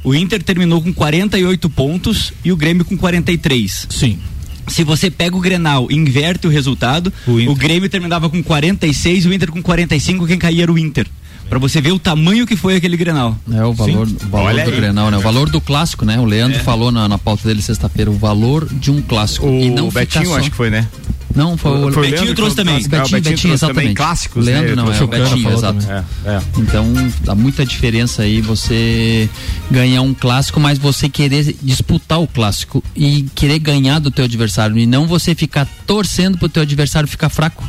O 0.03 0.15
Inter 0.15 0.43
terminou 0.43 0.83
com 0.83 0.93
48 0.93 1.71
pontos 1.71 2.33
e 2.45 2.51
o 2.53 2.57
Grêmio 2.57 2.85
com 2.85 2.97
43. 2.97 3.87
Sim. 3.91 4.19
Se 4.69 4.83
você 4.85 5.11
pega 5.11 5.37
o 5.37 5.41
Grenal 5.41 5.89
e 5.91 5.95
inverte 5.95 6.47
o 6.47 6.51
resultado, 6.51 7.13
o, 7.27 7.55
Grêmio 7.55 7.89
terminava 7.89 8.29
com 8.29 8.43
46 8.43 9.25
e 9.25 9.29
o 9.29 9.33
Inter 9.33 9.51
com 9.51 9.63
45, 9.63 10.27
quem 10.27 10.39
caía 10.39 10.65
era 10.65 10.73
o 10.73 10.79
Inter. 10.79 11.07
Pra 11.49 11.61
você 11.61 11.81
ver 11.81 11.93
o 11.93 11.99
tamanho 11.99 12.45
que 12.45 12.57
foi 12.57 12.75
aquele 12.75 12.97
Grenal. 12.97 13.39
É 13.53 13.65
o 13.65 13.73
valor, 13.73 14.09
o 14.09 14.29
valor 14.29 14.47
Olha 14.47 14.65
do 14.65 14.71
aí. 14.71 14.77
Grenal, 14.77 15.11
né? 15.13 15.17
O 15.17 15.21
valor 15.21 15.49
do 15.49 15.61
clássico, 15.61 16.05
né? 16.05 16.19
O 16.19 16.25
Leandro 16.25 16.59
É. 16.59 16.63
falou 16.63 16.91
na, 16.91 17.09
na 17.09 17.19
pauta 17.19 17.47
dele 17.47 17.63
sexta-feira, 17.63 18.11
o 18.11 18.15
valor 18.15 18.69
de 18.69 18.91
um 18.91 19.01
clássico. 19.01 19.47
O 19.47 19.61
e 19.61 19.71
não 19.71 19.89
Betinho, 19.89 20.25
ficar 20.25 20.35
só... 20.35 20.39
acho 20.39 20.51
que 20.51 20.57
foi, 20.57 20.71
né? 20.71 20.89
Não, 21.37 21.57
foi 21.57 21.71
o, 21.71 21.93
Foi 21.93 22.09
o 22.09 22.11
Betinho 22.11 22.35
trouxe 22.35 22.57
Betinho, 22.57 22.75
também. 22.75 22.83
Betinho, 22.89 23.01
Ah, 23.03 23.07
o 23.07 23.11
Betinho 23.11 23.23
trouxe 23.37 23.49
exatamente. 23.49 23.75
também 23.83 23.95
clássicos, 23.95 24.47
né? 24.47 24.53
Leandro 24.53 24.71
Eu 24.71 24.77
não, 24.77 24.93
é 24.93 25.03
o 25.03 25.07
Betinho, 25.07 25.53
exato. 25.53 25.87
É, 25.91 26.05
é. 26.25 26.43
Então, 26.57 26.93
dá 27.23 27.35
muita 27.35 27.65
diferença 27.67 28.23
aí 28.23 28.41
você 28.41 29.29
ganhar 29.71 30.01
um 30.03 30.15
clássico, 30.15 30.59
mas 30.59 30.79
você 30.79 31.09
querer 31.09 31.55
disputar 31.63 32.21
o 32.21 32.27
clássico 32.27 32.83
e 32.97 33.25
querer 33.35 33.59
ganhar 33.59 33.99
do 33.99 34.11
teu 34.11 34.25
adversário 34.25 34.79
e 34.79 34.87
não 34.87 35.07
você 35.07 35.35
ficar 35.35 35.69
torcendo 35.87 36.39
pro 36.39 36.49
teu 36.49 36.63
adversário 36.63 37.07
ficar 37.09 37.29
fraco. 37.29 37.63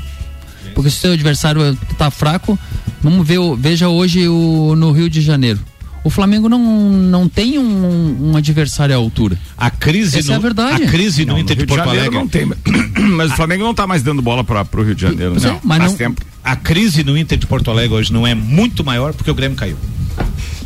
Porque 0.73 0.89
se 0.89 0.99
o 0.99 1.01
teu 1.01 1.11
adversário 1.13 1.77
tá 1.97 2.09
fraco, 2.09 2.57
vamos 3.01 3.27
ver, 3.27 3.39
o- 3.39 3.55
veja 3.55 3.89
hoje 3.89 4.27
o, 4.29 4.75
no 4.77 4.91
Rio 4.91 5.09
de 5.09 5.19
Janeiro. 5.21 5.59
O 6.07 6.09
Flamengo 6.09 6.47
não, 6.47 6.57
não 6.89 7.27
tem 7.27 7.59
um, 7.59 8.29
um 8.31 8.37
adversário 8.37 8.95
à 8.95 8.97
altura. 8.97 9.37
A 9.57 9.69
crise 9.69 10.19
Essa 10.19 10.31
é 10.31 10.35
a 10.37 10.39
verdade. 10.39 10.83
a 10.83 10.87
crise 10.87 11.25
no 11.25 11.33
Não, 11.33 11.39
Inter 11.39 11.53
de 11.57 11.63
Rio 11.63 11.67
de 11.67 11.75
Porto 11.75 11.89
Alegre 11.89 12.15
não 12.15 12.25
tem, 12.29 12.45
mas 13.17 13.33
o 13.33 13.35
Flamengo 13.35 13.65
não 13.65 13.73
tá 13.73 13.85
mais 13.85 14.01
dando 14.01 14.21
bola 14.21 14.41
para 14.41 14.63
pro 14.63 14.83
Rio 14.83 14.95
de 14.95 15.01
Janeiro, 15.01 15.33
Pois 15.33 15.43
é, 15.43 15.49
não. 15.49 15.59
mas 15.65 15.77
Faz 15.79 15.91
não- 15.91 15.97
tempo. 15.97 16.21
A 16.41 16.55
crise 16.55 17.03
no 17.03 17.17
Inter 17.17 17.37
de 17.37 17.45
Porto 17.45 17.69
Alegre 17.69 17.93
hoje 17.97 18.13
não 18.13 18.25
é 18.25 18.33
muito 18.33 18.85
maior 18.85 19.13
porque 19.13 19.29
o 19.29 19.35
Grêmio 19.35 19.57
caiu. 19.57 19.75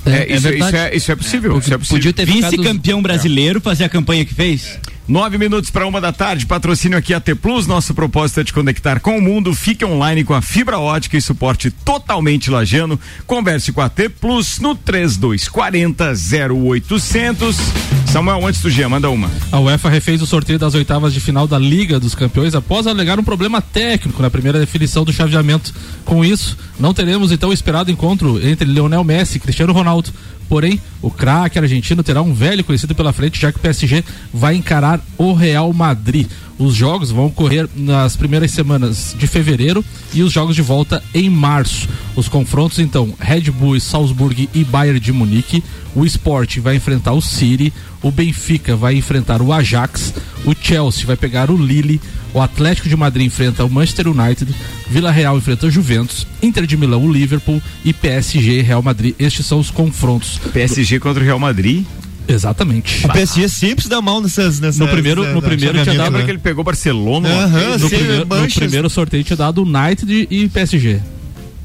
É, 0.06 0.32
isso, 0.32 0.48
isso 0.50 0.76
é, 0.76 0.96
isso 0.96 1.12
é 1.12 1.16
possível. 1.16 1.58
Isso 1.58 1.74
é 1.74 1.78
possível. 1.80 2.14
Vice-campeão 2.24 3.02
brasileiro 3.02 3.60
fazer 3.60 3.86
a 3.86 3.90
campanha 3.90 4.24
que 4.24 4.34
fez? 4.36 4.78
Nove 5.08 5.38
minutos 5.38 5.70
para 5.70 5.86
uma 5.88 6.00
da 6.00 6.14
tarde, 6.14 6.46
patrocínio 6.46 6.98
aqui 6.98 7.14
AT 7.14 7.36
Plus. 7.42 7.68
Nosso 7.68 7.94
propósito 7.94 8.40
é 8.40 8.44
te 8.44 8.54
conectar 8.54 9.00
com 9.00 9.18
o 9.18 9.22
mundo. 9.22 9.54
Fique 9.54 9.84
online 9.84 10.24
com 10.24 10.34
a 10.34 10.42
fibra 10.42 10.80
ótica 10.80 11.18
e 11.18 11.22
suporte 11.22 11.72
totalmente 11.72 12.50
lajano. 12.50 13.00
Converse 13.26 13.72
com 13.72 13.82
a 13.82 13.86
AT 13.86 14.10
Plus 14.20 14.60
no 14.60 14.76
3240 14.76 16.14
0800. 16.54 18.01
Samuel, 18.12 18.46
antes 18.46 18.62
do 18.62 18.70
Gia, 18.70 18.90
manda 18.90 19.10
uma. 19.10 19.32
A 19.54 19.60
UEFA 19.62 19.88
refez 19.88 20.22
o 20.22 20.28
sorteio 20.28 20.60
das 20.60 20.74
oitavas 20.74 21.14
de 21.14 21.22
final 21.22 21.48
da 21.48 21.58
Liga 21.58 21.98
dos 21.98 22.14
Campeões 22.14 22.54
após 22.54 22.86
alegar 22.86 23.18
um 23.18 23.24
problema 23.24 23.62
técnico 23.62 24.22
na 24.22 24.30
primeira 24.30 24.60
definição 24.60 25.06
do 25.06 25.14
chaveamento. 25.14 25.74
Com 26.04 26.24
isso, 26.26 26.58
não 26.78 26.94
teremos 26.94 27.32
então 27.32 27.52
o 27.52 27.54
esperado 27.54 27.90
encontro 27.90 28.46
entre 28.46 28.70
Lionel 28.70 29.06
Messi 29.06 29.38
e 29.38 29.40
Cristiano 29.40 29.72
Ronaldo. 29.72 30.10
Porém, 30.50 30.82
o 31.02 31.10
craque 31.10 31.58
argentino 31.58 32.04
terá 32.04 32.22
um 32.22 32.34
velho 32.34 32.66
conhecido 32.66 32.94
pela 32.94 33.14
frente, 33.14 33.40
já 33.40 33.50
que 33.50 33.58
o 33.58 33.62
PSG 33.62 34.04
vai 34.34 34.56
encarar 34.56 35.00
o 35.18 35.32
Real 35.32 35.72
Madrid. 35.72 36.28
Os 36.62 36.76
jogos 36.76 37.10
vão 37.10 37.26
ocorrer 37.26 37.68
nas 37.76 38.16
primeiras 38.16 38.52
semanas 38.52 39.16
de 39.18 39.26
fevereiro 39.26 39.84
e 40.14 40.22
os 40.22 40.32
jogos 40.32 40.56
de 40.56 40.62
volta 40.62 41.04
em 41.12 41.28
março. 41.28 41.90
Os 42.16 42.30
confrontos, 42.30 42.78
então, 42.78 43.16
Red 43.20 43.50
Bull, 43.50 43.80
Salzburg 43.80 44.48
e 44.54 44.64
Bayern 44.64 45.00
de 45.00 45.12
Munique. 45.12 45.64
O 45.96 46.06
Sport 46.06 46.60
vai 46.60 46.76
enfrentar 46.76 47.14
o 47.14 47.22
City, 47.22 47.74
o 48.00 48.12
Benfica 48.12 48.76
vai 48.76 48.96
enfrentar 48.96 49.42
o 49.42 49.52
Ajax, 49.52 50.14
o 50.46 50.54
Chelsea 50.54 51.08
vai 51.08 51.16
pegar 51.16 51.50
o 51.50 51.58
Lille, 51.58 52.00
o 52.32 52.40
Atlético 52.40 52.88
de 52.88 52.96
Madrid 52.96 53.26
enfrenta 53.26 53.66
o 53.66 53.70
Manchester 53.70 54.08
United, 54.08 54.54
Vila 54.88 55.10
Real 55.10 55.40
enfrenta 55.40 55.66
o 55.66 55.72
Juventus, 55.72 56.28
Inter 56.44 56.68
de 56.68 56.78
Milão 56.78 57.04
o 57.04 57.12
Liverpool 57.12 57.60
e 57.84 57.92
PSG 57.92 58.62
Real 58.62 58.84
Madrid. 58.84 59.16
Estes 59.18 59.48
são 59.48 59.60
os 59.60 59.72
confrontos. 59.72 60.40
PSG 60.54 61.00
contra 61.00 61.24
o 61.24 61.26
Real 61.26 61.40
Madrid. 61.40 61.84
Exatamente. 62.28 63.06
O 63.06 63.10
PSG 63.10 63.50
sempre 63.50 63.84
se 63.84 63.90
dá 63.90 64.02
mal 64.02 64.22
nessas. 64.22 64.60
nessas 64.60 64.80
No 64.80 64.88
primeiro, 64.88 65.22
no 65.34 65.42
primeiro 65.42 65.82
tinha 65.84 65.96
dado 65.96 66.06
Lembra 66.06 66.24
que 66.24 66.32
ele 66.32 66.40
pegou 66.40 66.64
Barcelona? 66.64 67.30
vez? 67.48 67.82
no, 67.82 67.90
primeiro, 67.90 68.26
no 68.26 68.48
primeiro 68.50 68.90
sorteio 68.90 69.24
tinha 69.24 69.38
dado 69.38 69.64
United 69.64 70.28
e 70.30 70.48
PSG. 70.50 71.02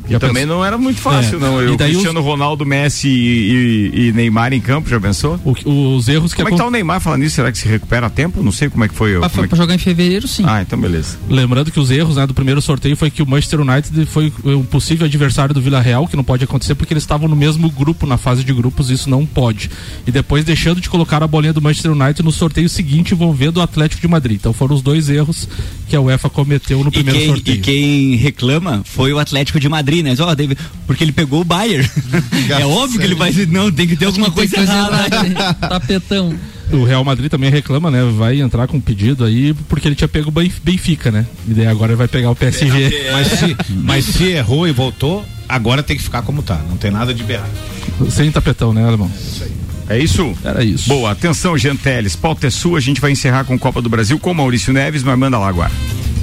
E 0.09 0.19
também 0.19 0.47
não 0.47 0.65
era 0.65 0.77
muito 0.79 1.01
fácil, 1.01 1.37
É. 1.37 1.41
não. 1.41 1.63
E 1.63 1.67
O 1.69 1.77
daí 1.77 1.91
Cristiano 1.91 2.21
Ronaldo, 2.21 2.65
Messi 2.65 3.09
e, 3.09 3.91
e- 3.95 4.07
e 4.09 4.13
Neymar 4.13 4.53
em 4.53 4.61
campo, 4.61 4.89
já 4.89 5.01
pensou? 5.01 5.39
O- 5.45 5.97
os 5.97 6.09
erros 6.09 6.33
que 6.33 6.37
Como 6.37 6.49
é 6.49 6.53
que 6.53 6.59
tá 6.59 6.67
o 6.67 6.71
Neymar 6.71 7.01
falando 7.01 7.23
isso? 7.25 7.37
Será 7.37 7.51
que 7.51 7.59
se 7.59 7.67
recupera 7.69 8.07
a 8.07 8.11
tempo? 8.11 8.43
Não 8.43 8.53
sei 8.53 8.69
como 8.69 8.85
é 8.85 8.89
que 8.89 8.95
foi. 8.95 9.19
Pra, 9.19 9.29
como 9.29 9.41
é 9.41 9.45
que- 9.45 9.49
pra 9.49 9.59
jogar 9.59 9.75
em 9.75 9.79
fevereiro, 9.79 10.27
sim. 10.29 10.45
Ah, 10.47 10.63
então 10.63 10.79
beleza. 10.79 11.19
Lembrando 11.29 11.71
que 11.71 11.81
os 11.81 11.91
erros 11.91 12.17
né, 12.17 12.27
do 12.27 12.35
primeiro 12.35 12.61
sorteio 12.63 12.97
foi 12.97 13.11
que 13.11 13.23
o 13.23 13.27
Manchester 13.27 13.61
United 13.61 14.07
foi 14.07 14.33
um 14.45 14.63
possível 14.63 15.07
adversário 15.07 15.55
do 15.55 15.61
Vila 15.61 15.81
Real, 15.81 16.07
que 16.07 16.17
não 16.17 16.25
pode 16.25 16.45
acontecer 16.45 16.75
porque 16.75 16.93
eles 16.93 17.03
estavam 17.03 17.29
no 17.29 17.37
mesmo 17.37 17.71
grupo, 17.71 18.07
na 18.07 18.17
fase 18.17 18.45
de 18.45 18.53
grupos, 18.53 18.91
isso 18.91 19.09
não 19.11 19.25
pode. 19.27 19.71
E 20.07 20.11
depois 20.13 20.45
deixando 20.45 20.81
de 20.81 20.89
colocar 20.89 21.23
a 21.23 21.27
bolinha 21.27 21.53
do 21.53 21.61
Manchester 21.63 21.93
United 21.93 22.23
no 22.23 22.33
sorteio 22.33 22.69
seguinte 22.69 23.13
envolvendo 23.15 23.59
o 23.59 23.61
Atlético 23.63 24.01
de 24.01 24.09
Madrid. 24.09 24.37
Então 24.37 24.53
foram 24.53 24.75
os 24.75 24.83
dois 24.83 25.09
erros 25.09 25.49
que 25.89 25.95
a 25.97 26.01
UEFA 26.01 26.29
cometeu 26.29 26.83
no 26.83 26.89
E 26.89 26.93
primeiro 26.93 27.19
quem, 27.19 27.29
sorteio. 27.29 27.57
e 27.57 27.61
quem 27.61 28.17
reclama 28.17 28.83
foi 28.85 29.13
o 29.13 29.19
Atlético 29.19 29.59
de 29.61 29.69
Madrid, 29.69 29.96
né? 30.03 30.15
Ó, 30.19 30.35
David, 30.35 30.61
porque 30.87 31.05
ele 31.05 31.13
pegou 31.13 31.41
o 31.41 31.45
Bayern. 31.45 31.89
é 32.51 32.65
óbvio 32.67 32.99
que 33.01 33.07
ele 33.07 33.15
vai. 33.15 33.33
Não, 33.51 33.71
tem 33.71 33.87
que 33.87 33.97
ter 33.97 34.07
alguma 34.07 34.31
coisa 34.31 34.57
errada. 34.57 35.55
Tapetão. 35.55 36.35
O 36.73 36.83
Real 36.85 37.05
Madrid 37.05 37.31
também 37.31 37.49
reclama, 37.51 37.91
né? 37.93 38.03
Vai 38.19 38.41
entrar 38.41 38.67
com 38.67 38.77
um 38.77 38.81
pedido 38.81 39.25
aí, 39.25 39.55
porque 39.69 39.87
ele 39.87 39.95
tinha 39.95 40.09
pego 40.09 40.29
o 40.29 40.33
Benf- 40.33 40.59
Benfica, 40.65 41.13
né? 41.13 41.25
E 41.47 41.55
daí 41.55 41.67
agora 41.69 41.93
ele 41.93 41.97
vai 41.97 42.09
pegar 42.09 42.31
o 42.31 42.35
PSG. 42.37 43.11
Mas 43.13 43.27
se, 43.29 43.57
mas 43.71 44.05
se 44.05 44.25
errou 44.31 44.67
e 44.67 44.73
voltou, 44.73 45.25
agora 45.49 45.81
tem 45.83 45.97
que 45.97 46.03
ficar 46.03 46.23
como 46.23 46.43
tá. 46.43 46.61
Não 46.69 46.77
tem 46.77 46.91
nada 46.91 47.15
de 47.15 47.23
berrar. 47.23 47.49
Sem 48.11 48.33
tapetão, 48.33 48.73
né, 48.75 48.85
Alemão? 48.85 49.09
É 49.89 49.97
isso? 49.97 50.35
Era 50.45 50.65
isso. 50.65 50.89
Boa, 50.89 51.13
atenção, 51.13 51.57
Genteles. 51.57 52.17
Pauta 52.17 52.49
é 52.49 52.51
sua. 52.51 52.79
A 52.79 52.83
gente 52.83 53.01
vai 53.01 53.13
encerrar 53.13 53.45
com 53.45 53.57
Copa 53.57 53.81
do 53.81 53.89
Brasil 53.89 54.19
com 54.19 54.35
Maurício 54.35 54.73
Neves, 54.73 55.05
mas 55.05 55.17
manda 55.17 55.39
lá 55.39 55.47
agora. 55.49 55.71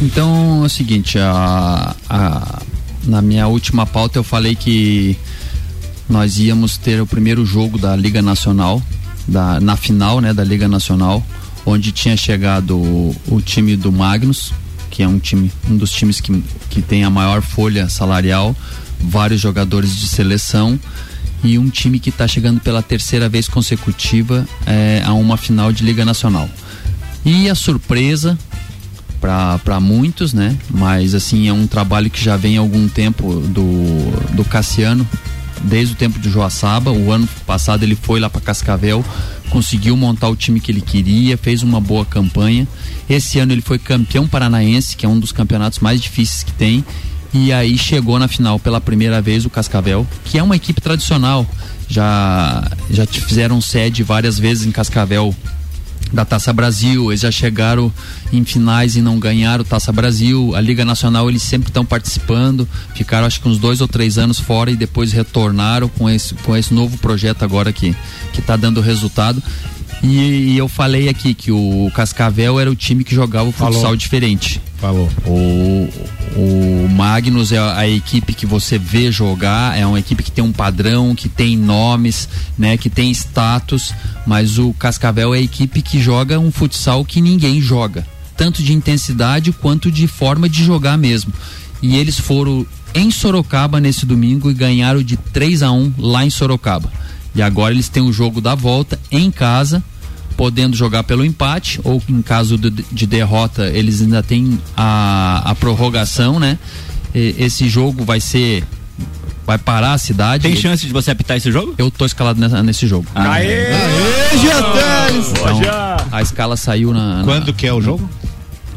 Então 0.01 0.63
é 0.63 0.65
o 0.65 0.69
seguinte, 0.69 1.17
a, 1.17 1.95
a- 2.09 2.61
na 3.05 3.21
minha 3.21 3.47
última 3.47 3.85
pauta 3.85 4.19
eu 4.19 4.23
falei 4.23 4.55
que 4.55 5.17
nós 6.09 6.37
íamos 6.37 6.77
ter 6.77 7.01
o 7.01 7.07
primeiro 7.07 7.45
jogo 7.45 7.77
da 7.77 7.95
Liga 7.95 8.21
Nacional, 8.21 8.81
da, 9.27 9.59
na 9.59 9.75
final 9.75 10.19
né, 10.19 10.33
da 10.33 10.43
Liga 10.43 10.67
Nacional. 10.67 11.23
onde 11.65 11.91
tinha 11.91 12.17
chegado 12.17 12.77
o, 12.77 13.15
o 13.27 13.41
time 13.41 13.75
do 13.77 13.91
Magnus, 13.91 14.51
que 14.91 15.01
é 15.01 15.07
um 15.07 15.17
time, 15.17 15.51
um 15.69 15.77
dos 15.77 15.91
times 15.91 16.19
que, 16.19 16.43
que 16.69 16.81
tem 16.81 17.03
a 17.03 17.09
maior 17.09 17.41
folha 17.41 17.89
salarial, 17.89 18.55
vários 18.99 19.41
jogadores 19.41 19.95
de 19.95 20.07
seleção 20.07 20.79
e 21.43 21.57
um 21.57 21.69
time 21.69 21.99
que 21.99 22.09
está 22.09 22.27
chegando 22.27 22.59
pela 22.61 22.81
terceira 22.81 23.27
vez 23.27 23.47
consecutiva 23.47 24.47
é, 24.65 25.01
a 25.05 25.13
uma 25.13 25.35
final 25.35 25.71
de 25.71 25.83
Liga 25.83 26.05
Nacional. 26.05 26.49
E 27.25 27.49
a 27.49 27.55
surpresa 27.55 28.37
para 29.23 29.79
muitos, 29.79 30.33
né? 30.33 30.57
Mas 30.69 31.15
assim 31.15 31.47
é 31.47 31.53
um 31.53 31.65
trabalho 31.65 32.09
que 32.09 32.21
já 32.21 32.35
vem 32.35 32.57
há 32.57 32.59
algum 32.59 32.89
tempo 32.89 33.35
do, 33.39 34.33
do 34.35 34.43
Cassiano, 34.43 35.07
desde 35.63 35.93
o 35.93 35.97
tempo 35.97 36.19
de 36.19 36.29
Joaçaba. 36.29 36.91
O 36.91 37.09
ano 37.09 37.25
passado 37.45 37.83
ele 37.83 37.95
foi 37.95 38.19
lá 38.19 38.29
para 38.29 38.41
Cascavel, 38.41 39.03
conseguiu 39.49 39.95
montar 39.95 40.27
o 40.27 40.35
time 40.35 40.59
que 40.59 40.69
ele 40.69 40.81
queria, 40.81 41.37
fez 41.37 41.63
uma 41.63 41.79
boa 41.79 42.03
campanha. 42.05 42.67
Esse 43.09 43.39
ano 43.39 43.53
ele 43.53 43.61
foi 43.61 43.79
campeão 43.79 44.27
paranaense, 44.27 44.97
que 44.97 45.05
é 45.05 45.09
um 45.09 45.17
dos 45.17 45.31
campeonatos 45.31 45.79
mais 45.79 46.01
difíceis 46.01 46.43
que 46.43 46.51
tem. 46.51 46.83
E 47.33 47.53
aí 47.53 47.77
chegou 47.77 48.19
na 48.19 48.27
final 48.27 48.59
pela 48.59 48.81
primeira 48.81 49.21
vez 49.21 49.45
o 49.45 49.49
Cascavel, 49.49 50.05
que 50.25 50.37
é 50.37 50.43
uma 50.43 50.57
equipe 50.57 50.81
tradicional. 50.81 51.47
Já 51.87 52.69
já 52.91 53.05
fizeram 53.05 53.61
sede 53.61 54.03
várias 54.03 54.37
vezes 54.37 54.65
em 54.65 54.71
Cascavel 54.71 55.33
da 56.13 56.23
Taça 56.23 56.53
Brasil, 56.53 57.11
eles 57.11 57.21
já 57.21 57.31
chegaram 57.31 57.91
em 58.31 58.45
finais 58.45 58.95
e 58.95 59.01
não 59.01 59.19
ganharam 59.19 59.63
Taça 59.63 59.91
Brasil. 59.91 60.55
A 60.55 60.61
Liga 60.61 60.85
Nacional 60.85 61.29
eles 61.29 61.41
sempre 61.41 61.69
estão 61.69 61.83
participando, 61.83 62.69
ficaram 62.93 63.25
acho 63.25 63.41
que 63.41 63.49
uns 63.49 63.57
dois 63.57 63.81
ou 63.81 63.87
três 63.87 64.17
anos 64.17 64.39
fora 64.39 64.69
e 64.69 64.75
depois 64.75 65.11
retornaram 65.11 65.89
com 65.89 66.09
esse, 66.09 66.35
com 66.35 66.55
esse 66.55 66.73
novo 66.73 66.97
projeto 66.97 67.43
agora 67.43 67.73
que 67.73 67.95
que 68.31 68.39
está 68.39 68.55
dando 68.57 68.81
resultado. 68.81 69.41
E, 70.03 70.51
e, 70.51 70.57
eu 70.57 70.67
falei 70.67 71.07
aqui 71.07 71.33
que 71.33 71.49
o 71.49 71.89
Cascavel 71.95 72.59
era 72.59 72.69
o 72.69 72.75
time 72.75 73.05
que 73.05 73.15
jogava 73.15 73.47
o 73.47 73.53
futsal 73.53 73.81
Falou. 73.81 73.95
diferente. 73.95 74.61
Falou. 74.75 75.09
O, 75.25 75.89
o 76.35 76.89
Magnus 76.89 77.53
é 77.53 77.57
a 77.57 77.87
equipe 77.87 78.33
que 78.33 78.45
você 78.45 78.77
vê 78.77 79.09
jogar, 79.09 79.79
é 79.79 79.85
uma 79.85 79.97
equipe 79.97 80.21
que 80.21 80.29
tem 80.29 80.43
um 80.43 80.51
padrão, 80.51 81.15
que 81.15 81.29
tem 81.29 81.55
nomes, 81.55 82.27
né, 82.57 82.75
que 82.75 82.89
tem 82.89 83.11
status, 83.11 83.93
mas 84.27 84.59
o 84.59 84.73
Cascavel 84.73 85.33
é 85.33 85.37
a 85.37 85.41
equipe 85.41 85.81
que 85.81 86.01
joga 86.01 86.37
um 86.37 86.51
futsal 86.51 87.05
que 87.05 87.21
ninguém 87.21 87.61
joga, 87.61 88.05
tanto 88.35 88.61
de 88.61 88.73
intensidade 88.73 89.53
quanto 89.53 89.89
de 89.89 90.05
forma 90.05 90.49
de 90.49 90.65
jogar 90.65 90.97
mesmo. 90.97 91.31
E 91.81 91.95
eles 91.95 92.19
foram 92.19 92.65
em 92.93 93.09
Sorocaba 93.09 93.79
nesse 93.79 94.05
domingo 94.05 94.51
e 94.51 94.53
ganharam 94.53 95.01
de 95.01 95.15
3 95.15 95.63
a 95.63 95.71
1 95.71 95.93
lá 95.97 96.25
em 96.25 96.29
Sorocaba. 96.29 96.91
E 97.35 97.41
agora 97.41 97.73
eles 97.73 97.89
têm 97.89 98.03
o 98.03 98.13
jogo 98.13 98.39
da 98.39 98.53
volta 98.53 98.99
em 99.11 99.31
casa, 99.31 99.83
podendo 100.37 100.75
jogar 100.75 101.03
pelo 101.03 101.23
empate, 101.25 101.79
ou 101.83 102.01
em 102.09 102.21
caso 102.21 102.57
de, 102.57 102.69
de 102.69 103.05
derrota, 103.07 103.67
eles 103.69 104.01
ainda 104.01 104.21
têm 104.23 104.59
a, 104.75 105.41
a 105.45 105.55
prorrogação, 105.55 106.39
né? 106.39 106.57
E, 107.13 107.35
esse 107.37 107.67
jogo 107.69 108.03
vai 108.03 108.19
ser. 108.19 108.63
Vai 109.45 109.57
parar 109.57 109.93
a 109.93 109.97
cidade. 109.97 110.43
Tem 110.43 110.55
chance 110.55 110.85
de 110.87 110.93
você 110.93 111.11
apitar 111.11 111.35
esse 111.35 111.51
jogo? 111.51 111.75
Eu 111.77 111.91
tô 111.91 112.05
escalado 112.05 112.39
nessa- 112.39 112.63
nesse 112.63 112.87
jogo. 112.87 113.05
Aê! 113.13 113.67
Então, 114.33 115.61
a 116.11 116.21
escala 116.21 116.55
saiu 116.55 116.93
na, 116.93 117.17
na- 117.17 117.23
Quando 117.23 117.53
que 117.53 117.67
é 117.67 117.73
o 117.73 117.81
jogo? 117.81 118.09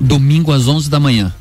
Domingo 0.00 0.52
às 0.52 0.66
11 0.66 0.90
da 0.90 0.98
manhã. 0.98 1.32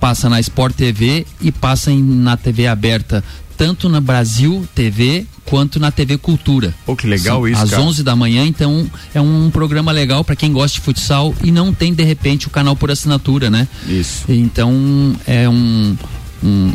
Passa 0.00 0.28
na 0.30 0.40
Sport 0.40 0.74
TV 0.74 1.26
e 1.42 1.52
passa 1.52 1.90
em- 1.92 2.02
na 2.02 2.36
TV 2.36 2.66
aberta, 2.66 3.22
tanto 3.60 3.90
na 3.90 4.00
Brasil 4.00 4.66
TV 4.74 5.26
quanto 5.44 5.78
na 5.78 5.90
TV 5.90 6.16
Cultura. 6.16 6.74
Pô, 6.86 6.96
que 6.96 7.06
legal 7.06 7.40
São 7.40 7.46
isso, 7.48 7.62
Às 7.62 7.68
cara. 7.68 7.82
11 7.82 8.02
da 8.02 8.16
manhã, 8.16 8.46
então 8.46 8.90
é 9.14 9.20
um 9.20 9.50
programa 9.50 9.92
legal 9.92 10.24
para 10.24 10.34
quem 10.34 10.50
gosta 10.50 10.76
de 10.76 10.80
futsal 10.80 11.34
e 11.44 11.52
não 11.52 11.70
tem 11.70 11.92
de 11.92 12.02
repente 12.02 12.46
o 12.46 12.50
canal 12.50 12.74
por 12.74 12.90
assinatura, 12.90 13.50
né? 13.50 13.68
Isso. 13.86 14.24
Então 14.30 15.14
é 15.26 15.46
um, 15.46 15.94
um- 16.42 16.72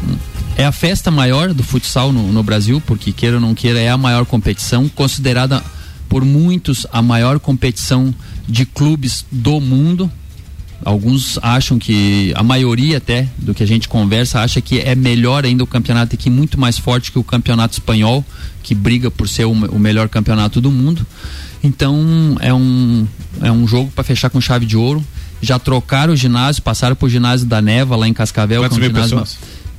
é 0.55 0.63
a 0.63 0.71
festa 0.71 1.09
maior 1.09 1.55
do 1.55 1.63
futsal 1.63 2.11
no, 2.11 2.31
no 2.31 2.43
Brasil, 2.43 2.79
porque 2.85 3.11
queira 3.11 3.37
ou 3.37 3.41
não 3.41 3.55
queira 3.55 3.79
é 3.79 3.89
a 3.89 3.97
maior 3.97 4.23
competição, 4.23 4.87
considerada 4.87 5.63
por 6.07 6.23
muitos 6.23 6.85
a 6.93 7.01
maior 7.01 7.39
competição 7.39 8.13
de 8.47 8.63
clubes 8.63 9.25
do 9.31 9.59
mundo. 9.59 10.11
Alguns 10.83 11.39
acham 11.41 11.79
que 11.79 12.31
a 12.35 12.43
maioria 12.43 12.97
até 12.97 13.27
do 13.37 13.53
que 13.53 13.63
a 13.63 13.67
gente 13.67 13.87
conversa 13.87 14.41
acha 14.41 14.61
que 14.61 14.79
é 14.79 14.93
melhor 14.93 15.45
ainda 15.45 15.63
o 15.63 15.67
campeonato 15.67 16.15
aqui 16.15 16.29
muito 16.29 16.59
mais 16.59 16.77
forte 16.77 17.11
que 17.11 17.17
o 17.17 17.23
campeonato 17.23 17.73
espanhol 17.73 18.23
que 18.61 18.75
briga 18.75 19.09
por 19.09 19.27
ser 19.27 19.45
o, 19.45 19.51
o 19.51 19.79
melhor 19.79 20.09
campeonato 20.09 20.59
do 20.61 20.69
mundo. 20.71 21.05
Então 21.63 22.37
é 22.39 22.53
um 22.53 23.07
é 23.41 23.51
um 23.51 23.67
jogo 23.67 23.91
para 23.95 24.03
fechar 24.03 24.29
com 24.29 24.39
chave 24.39 24.65
de 24.65 24.77
ouro. 24.77 25.03
Já 25.41 25.59
trocaram 25.59 26.13
o 26.13 26.15
ginásio, 26.15 26.61
passaram 26.63 26.95
pro 26.95 27.09
ginásio 27.09 27.45
da 27.45 27.61
Neva 27.61 27.95
lá 27.95 28.07
em 28.07 28.13
Cascavel. 28.13 28.61
Quantas 28.61 28.77
que 28.77 28.83
é 28.83 28.87
um 28.87 28.89
ginásio- 28.91 29.19
pessoas? 29.19 29.37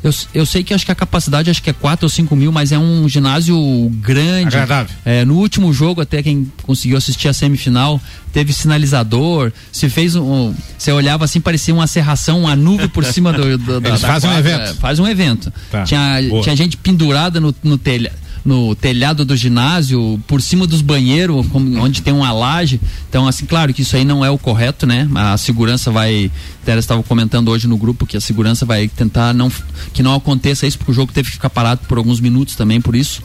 Eu, 0.09 0.15
eu 0.35 0.47
sei 0.47 0.63
que 0.63 0.73
acho 0.73 0.85
que 0.85 0.93
a 0.93 0.95
capacidade 0.95 1.51
acho 1.51 1.63
que 1.63 1.71
é 1.71 1.73
4 1.73 2.07
ou 2.07 2.11
5 2.11 2.37
mil, 2.37 2.53
mas 2.53 2.73
é 2.73 2.79
um 2.79 3.09
ginásio 3.09 3.57
grande. 4.01 4.49
Agradável. 4.57 4.95
É, 5.05 5.25
no 5.25 5.35
último 5.37 5.73
jogo, 5.73 6.01
até 6.01 6.23
quem 6.23 6.51
conseguiu 6.63 6.97
assistir 6.97 7.29
a 7.29 7.33
semifinal, 7.33 8.01
teve 8.33 8.53
sinalizador, 8.53 9.53
se 9.73 9.89
fez 9.89 10.15
um. 10.15 10.55
Você 10.79 10.93
olhava 10.93 11.25
assim, 11.25 11.41
parecia 11.41 11.75
uma 11.75 11.87
serração, 11.87 12.41
uma 12.43 12.55
nuvem 12.55 12.89
por 12.89 13.05
cima 13.05 13.33
do. 13.33 13.59
do 13.59 13.81
da, 13.81 13.89
Eles 13.89 14.01
da 14.01 14.09
fazem 14.09 14.31
um 14.31 14.33
quadra. 14.35 14.53
evento. 14.53 14.77
Faz 14.77 14.99
um 14.99 15.07
evento. 15.09 15.53
Tá, 15.71 15.83
Tinha, 15.85 16.23
boa. 16.29 16.43
tinha 16.43 16.57
gente 16.57 16.77
pendurada 16.77 17.41
no, 17.41 17.55
no 17.63 17.77
telha 17.77 18.13
no 18.47 18.77
telhado 18.77 19.25
do 19.25 19.37
ginásio, 19.37 20.23
por 20.29 20.41
cima 20.41 20.69
dos 20.69 20.81
banheiros, 20.81 21.45
onde 21.53 22.01
tem 22.01 22.15
uma 22.15 22.31
laje. 22.31 22.81
Então, 23.09 23.27
assim, 23.27 23.45
claro 23.45 23.75
que 23.75 23.83
isso 23.83 23.97
aí 23.97 24.05
não 24.05 24.25
é 24.25 24.31
o 24.31 24.39
correto, 24.39 24.87
né? 24.87 25.09
A 25.17 25.37
segurança 25.37 25.91
vai. 25.91 26.31
Até 26.63 26.79
estava 26.79 27.03
comentando 27.03 27.49
hoje 27.49 27.67
no 27.67 27.77
grupo 27.77 28.07
que 28.07 28.17
a 28.17 28.21
segurança 28.21 28.65
vai 28.65 28.87
tentar 28.87 29.35
não 29.35 29.51
que 29.93 30.03
não 30.03 30.15
aconteça 30.15 30.65
isso, 30.65 30.79
porque 30.79 30.93
o 30.93 30.95
jogo 30.95 31.13
teve 31.13 31.29
que 31.29 31.35
ficar 31.35 31.51
parado 31.51 31.81
por 31.89 31.99
alguns 31.99 32.21
minutos 32.21 32.55
também 32.55 32.81
por 32.81 32.95
isso. 32.95 33.21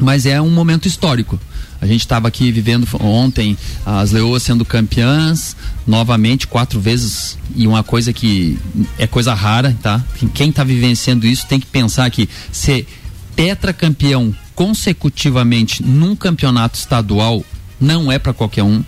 Mas 0.00 0.24
é 0.24 0.40
um 0.40 0.50
momento 0.50 0.86
histórico. 0.86 1.38
A 1.80 1.86
gente 1.86 2.00
estava 2.00 2.28
aqui 2.28 2.50
vivendo 2.52 2.86
ontem 3.00 3.58
as 3.84 4.12
Leoas 4.12 4.42
sendo 4.42 4.64
campeãs 4.64 5.56
novamente 5.86 6.46
quatro 6.46 6.80
vezes 6.80 7.36
e 7.54 7.66
uma 7.66 7.82
coisa 7.82 8.12
que 8.12 8.56
é 8.98 9.06
coisa 9.06 9.34
rara, 9.34 9.76
tá? 9.82 10.02
Quem 10.32 10.50
está 10.50 10.62
vivenciando 10.62 11.26
isso 11.26 11.46
tem 11.46 11.58
que 11.58 11.66
pensar 11.66 12.08
que 12.10 12.28
ser 12.50 12.86
tetracampeão 13.34 14.34
consecutivamente 14.54 15.82
num 15.82 16.14
campeonato 16.14 16.78
estadual 16.78 17.44
não 17.80 18.10
é 18.10 18.18
para 18.18 18.32
qualquer 18.32 18.62
um. 18.62 18.82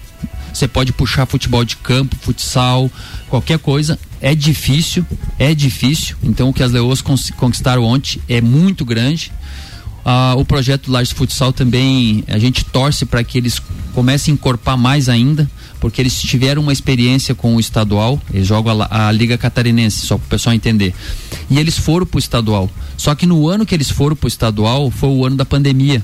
Você 0.53 0.67
pode 0.67 0.93
puxar 0.93 1.27
futebol 1.27 1.65
de 1.65 1.77
campo, 1.77 2.17
futsal, 2.17 2.91
qualquer 3.29 3.59
coisa. 3.59 3.99
É 4.23 4.35
difícil, 4.35 5.05
é 5.39 5.55
difícil. 5.55 6.17
Então 6.23 6.49
o 6.49 6.53
que 6.53 6.63
as 6.63 6.73
Leoas 6.73 7.03
conquistaram 7.03 7.85
ontem 7.85 8.21
é 8.29 8.41
muito 8.41 8.85
grande. 8.85 9.31
Ah, 10.03 10.35
o 10.37 10.45
projeto 10.45 10.91
Lages 10.91 11.13
Futsal 11.13 11.53
também, 11.53 12.23
a 12.29 12.39
gente 12.39 12.65
torce 12.65 13.05
para 13.05 13.25
que 13.25 13.37
eles 13.39 13.61
comecem 13.93 14.33
a 14.33 14.35
encorpar 14.35 14.79
mais 14.79 15.09
ainda, 15.09 15.51
porque 15.87 16.03
eles 16.03 16.21
tiveram 16.21 16.63
uma 16.63 16.73
experiência 16.73 17.33
com 17.33 17.55
o 17.55 17.61
estadual, 17.61 18.21
eles 18.35 18.45
jogam 18.45 18.83
a, 18.83 19.07
a 19.07 19.13
Liga 19.13 19.39
Catarinense, 19.39 20.05
só 20.05 20.19
para 20.19 20.27
o 20.27 20.29
pessoal 20.29 20.53
entender. 20.53 20.93
E 21.49 21.61
eles 21.61 21.79
foram 21.79 22.05
para 22.05 22.17
o 22.17 22.19
estadual. 22.19 22.69
Só 22.97 23.15
que 23.15 23.25
no 23.25 23.49
ano 23.49 23.65
que 23.65 23.73
eles 23.73 23.89
foram 23.89 24.17
para 24.17 24.27
o 24.27 24.29
estadual 24.29 24.91
foi 24.91 25.11
o 25.11 25.25
ano 25.25 25.37
da 25.37 25.45
pandemia. 25.45 26.03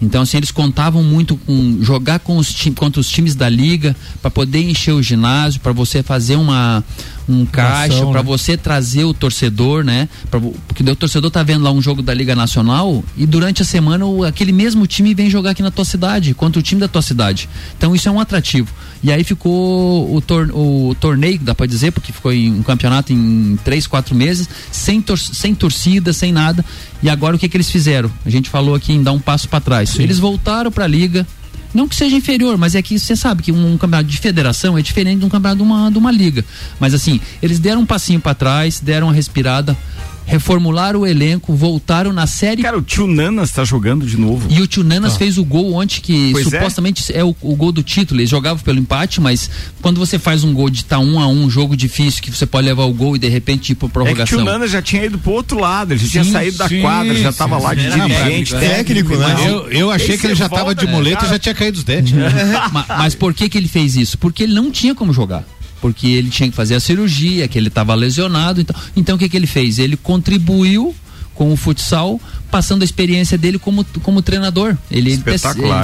Então, 0.00 0.22
assim, 0.22 0.36
eles 0.36 0.52
contavam 0.52 1.02
muito 1.02 1.36
com 1.36 1.78
jogar 1.82 2.20
com 2.20 2.36
os 2.36 2.54
contra 2.76 3.00
os 3.00 3.08
times 3.08 3.34
da 3.34 3.48
liga 3.48 3.96
para 4.22 4.30
poder 4.30 4.62
encher 4.70 4.92
o 4.92 5.02
ginásio, 5.02 5.60
para 5.60 5.72
você 5.72 6.00
fazer 6.00 6.36
uma 6.36 6.84
um 7.28 7.46
caixa, 7.46 8.04
para 8.06 8.22
né? 8.22 8.26
você 8.26 8.56
trazer 8.56 9.04
o 9.04 9.14
torcedor, 9.14 9.82
né? 9.84 10.08
Pra, 10.30 10.38
porque 10.40 10.82
o 10.82 10.96
torcedor 10.96 11.30
tá 11.30 11.42
vendo 11.42 11.62
lá 11.64 11.70
um 11.72 11.80
jogo 11.80 12.02
da 12.02 12.12
Liga 12.12 12.34
Nacional 12.36 13.02
e 13.16 13.24
durante 13.26 13.62
a 13.62 13.64
semana 13.64 14.04
o- 14.04 14.24
aquele 14.24 14.52
mesmo 14.52 14.86
time 14.86 15.14
vem 15.14 15.30
jogar 15.30 15.50
aqui 15.52 15.62
na 15.62 15.70
tua 15.70 15.84
cidade, 15.84 16.34
contra 16.34 16.60
o 16.60 16.62
time 16.62 16.80
da 16.80 16.88
tua 16.88 17.00
cidade. 17.02 17.48
Então 17.78 17.94
isso 17.94 18.08
é 18.08 18.12
um 18.12 18.20
atrativo. 18.20 18.72
E 19.02 19.10
aí 19.12 19.24
ficou 19.24 20.14
o, 20.14 20.20
tor 20.20 20.50
o 20.52 20.94
torneio, 21.00 21.38
dá 21.42 21.54
para 21.54 21.66
dizer, 21.66 21.92
porque 21.92 22.12
ficou 22.12 22.32
em 22.32 22.50
um 22.52 22.62
campeonato 22.62 23.12
em 23.12 23.58
três, 23.64 23.86
quatro 23.86 24.14
meses, 24.14 24.48
sem, 24.70 25.00
tor 25.00 25.18
sem 25.18 25.54
torcida, 25.54 26.12
sem 26.12 26.32
nada. 26.32 26.64
E 27.02 27.08
agora 27.08 27.36
o 27.36 27.38
que, 27.38 27.48
que 27.48 27.56
eles 27.56 27.70
fizeram? 27.70 28.10
A 28.24 28.30
gente 28.30 28.48
falou 28.48 28.74
aqui 28.74 28.92
em 28.92 29.02
dar 29.02 29.12
um 29.12 29.18
passo 29.20 29.48
para 29.48 29.60
trás. 29.60 29.98
Eles 29.98 30.18
voltaram 30.18 30.70
para 30.70 30.84
a 30.84 30.88
liga. 30.88 31.26
Não 31.74 31.88
que 31.88 31.96
seja 31.96 32.14
inferior, 32.14 32.56
mas 32.56 32.76
é 32.76 32.80
que 32.80 32.96
você 32.96 33.16
sabe 33.16 33.42
que 33.42 33.50
um, 33.50 33.76
campeonato 33.76 34.08
de 34.08 34.16
federação 34.16 34.78
é 34.78 34.82
diferente 34.82 35.18
de 35.18 35.24
um 35.26 35.28
campeonato 35.28 35.56
de 35.56 35.62
uma, 35.62 35.90
de 35.90 35.98
uma 35.98 36.12
liga. 36.12 36.44
Mas 36.78 36.94
assim, 36.94 37.20
eles 37.42 37.58
deram 37.58 37.80
um 37.80 37.86
passinho 37.86 38.20
para 38.20 38.32
trás, 38.32 38.78
deram 38.78 39.08
uma 39.08 39.12
respirada, 39.12 39.76
reformularam 40.26 41.00
o 41.00 41.06
elenco, 41.06 41.54
voltaram 41.54 42.12
na 42.12 42.26
série. 42.26 42.62
Cara, 42.62 42.78
o 42.78 42.82
Tio 42.82 43.06
Nanas 43.06 43.50
tá 43.50 43.64
jogando 43.64 44.06
de 44.06 44.16
novo. 44.16 44.48
E 44.50 44.60
o 44.60 44.66
Tio 44.66 44.82
Nanas 44.82 45.14
Ah. 45.14 45.18
fez 45.18 45.38
o 45.38 45.44
gol 45.44 45.74
ontem, 45.74 46.00
que 46.00 46.30
Pois 46.32 46.46
é. 46.52 46.58
supostamente 46.58 47.12
é, 47.16 47.22
o, 47.22 47.34
o 47.40 47.54
gol 47.56 47.70
do 47.72 47.82
título. 47.82 48.20
Eles 48.20 48.30
jogavam 48.30 48.62
pelo 48.62 48.78
empate, 48.78 49.20
mas 49.20 49.50
quando 49.82 49.98
você 49.98 50.18
faz 50.18 50.42
um 50.44 50.52
gol 50.54 50.70
de 50.70 50.78
estar 50.78 50.98
um 50.98 51.18
a 51.20 51.26
um, 51.26 51.44
um 51.44 51.50
jogo 51.50 51.76
difícil, 51.76 52.22
que 52.22 52.30
você 52.30 52.46
pode 52.46 52.66
levar 52.66 52.84
o 52.84 52.92
gol 52.94 53.16
e 53.16 53.18
de 53.18 53.28
repente 53.28 53.70
ir 53.72 53.74
por 53.74 53.86
É 53.86 53.88
que 53.88 53.90
o 53.90 53.92
prorrogação. 53.92 54.38
Tio 54.38 54.44
Nanas 54.44 54.70
já 54.70 54.80
tinha 54.80 55.04
ido 55.04 55.18
pro 55.18 55.32
outro 55.32 55.58
lado, 55.58 55.92
ele 55.92 56.00
já 56.04 56.08
tinha 56.10 56.24
Sim, 56.24 56.32
saído 56.32 56.56
da 56.58 56.68
sim, 56.68 56.80
quadra, 56.80 57.14
já 57.14 57.32
tava 57.32 57.58
lá 57.58 57.74
de 57.74 57.82
dirigente, 57.90 58.54
Era 58.54 58.66
técnico, 58.76 59.16
né? 59.16 59.34
Eu, 59.46 59.68
eu 59.70 59.90
achei 59.90 60.16
que 60.16 60.26
ele 60.26 60.34
já 60.34 60.48
tava 60.48 60.74
de 60.74 60.86
muleta 60.86 61.26
e 61.26 61.28
já 61.28 61.38
tinha 61.38 61.54
caído 61.54 61.78
os 61.78 61.84
dentes. 61.84 62.12
Ma- 62.72 62.86
mas, 62.88 63.14
por 63.14 63.34
que 63.34 63.48
que 63.48 63.58
ele 63.58 63.68
fez 63.68 63.96
isso? 63.96 64.16
Porque 64.18 64.42
ele 64.44 64.54
não 64.54 64.70
tinha 64.70 64.94
como 64.94 65.12
jogar. 65.12 65.44
Porque 65.84 66.06
ele 66.06 66.30
tinha 66.30 66.48
que 66.48 66.56
fazer 66.56 66.74
a 66.76 66.80
cirurgia, 66.80 67.46
que 67.46 67.58
ele 67.58 67.68
estava 67.68 67.94
lesionado. 67.94 68.58
Então, 68.58 68.74
então 68.96 69.16
o 69.16 69.18
que, 69.18 69.28
que 69.28 69.36
ele 69.36 69.46
fez? 69.46 69.78
Ele 69.78 69.98
contribuiu 69.98 70.94
com 71.34 71.52
o 71.52 71.56
futsal, 71.58 72.18
passando 72.50 72.80
a 72.80 72.86
experiência 72.86 73.36
dele 73.36 73.58
como, 73.58 73.84
como 74.02 74.22
treinador. 74.22 74.78
Ele, 74.90 75.12
ele, 75.12 75.22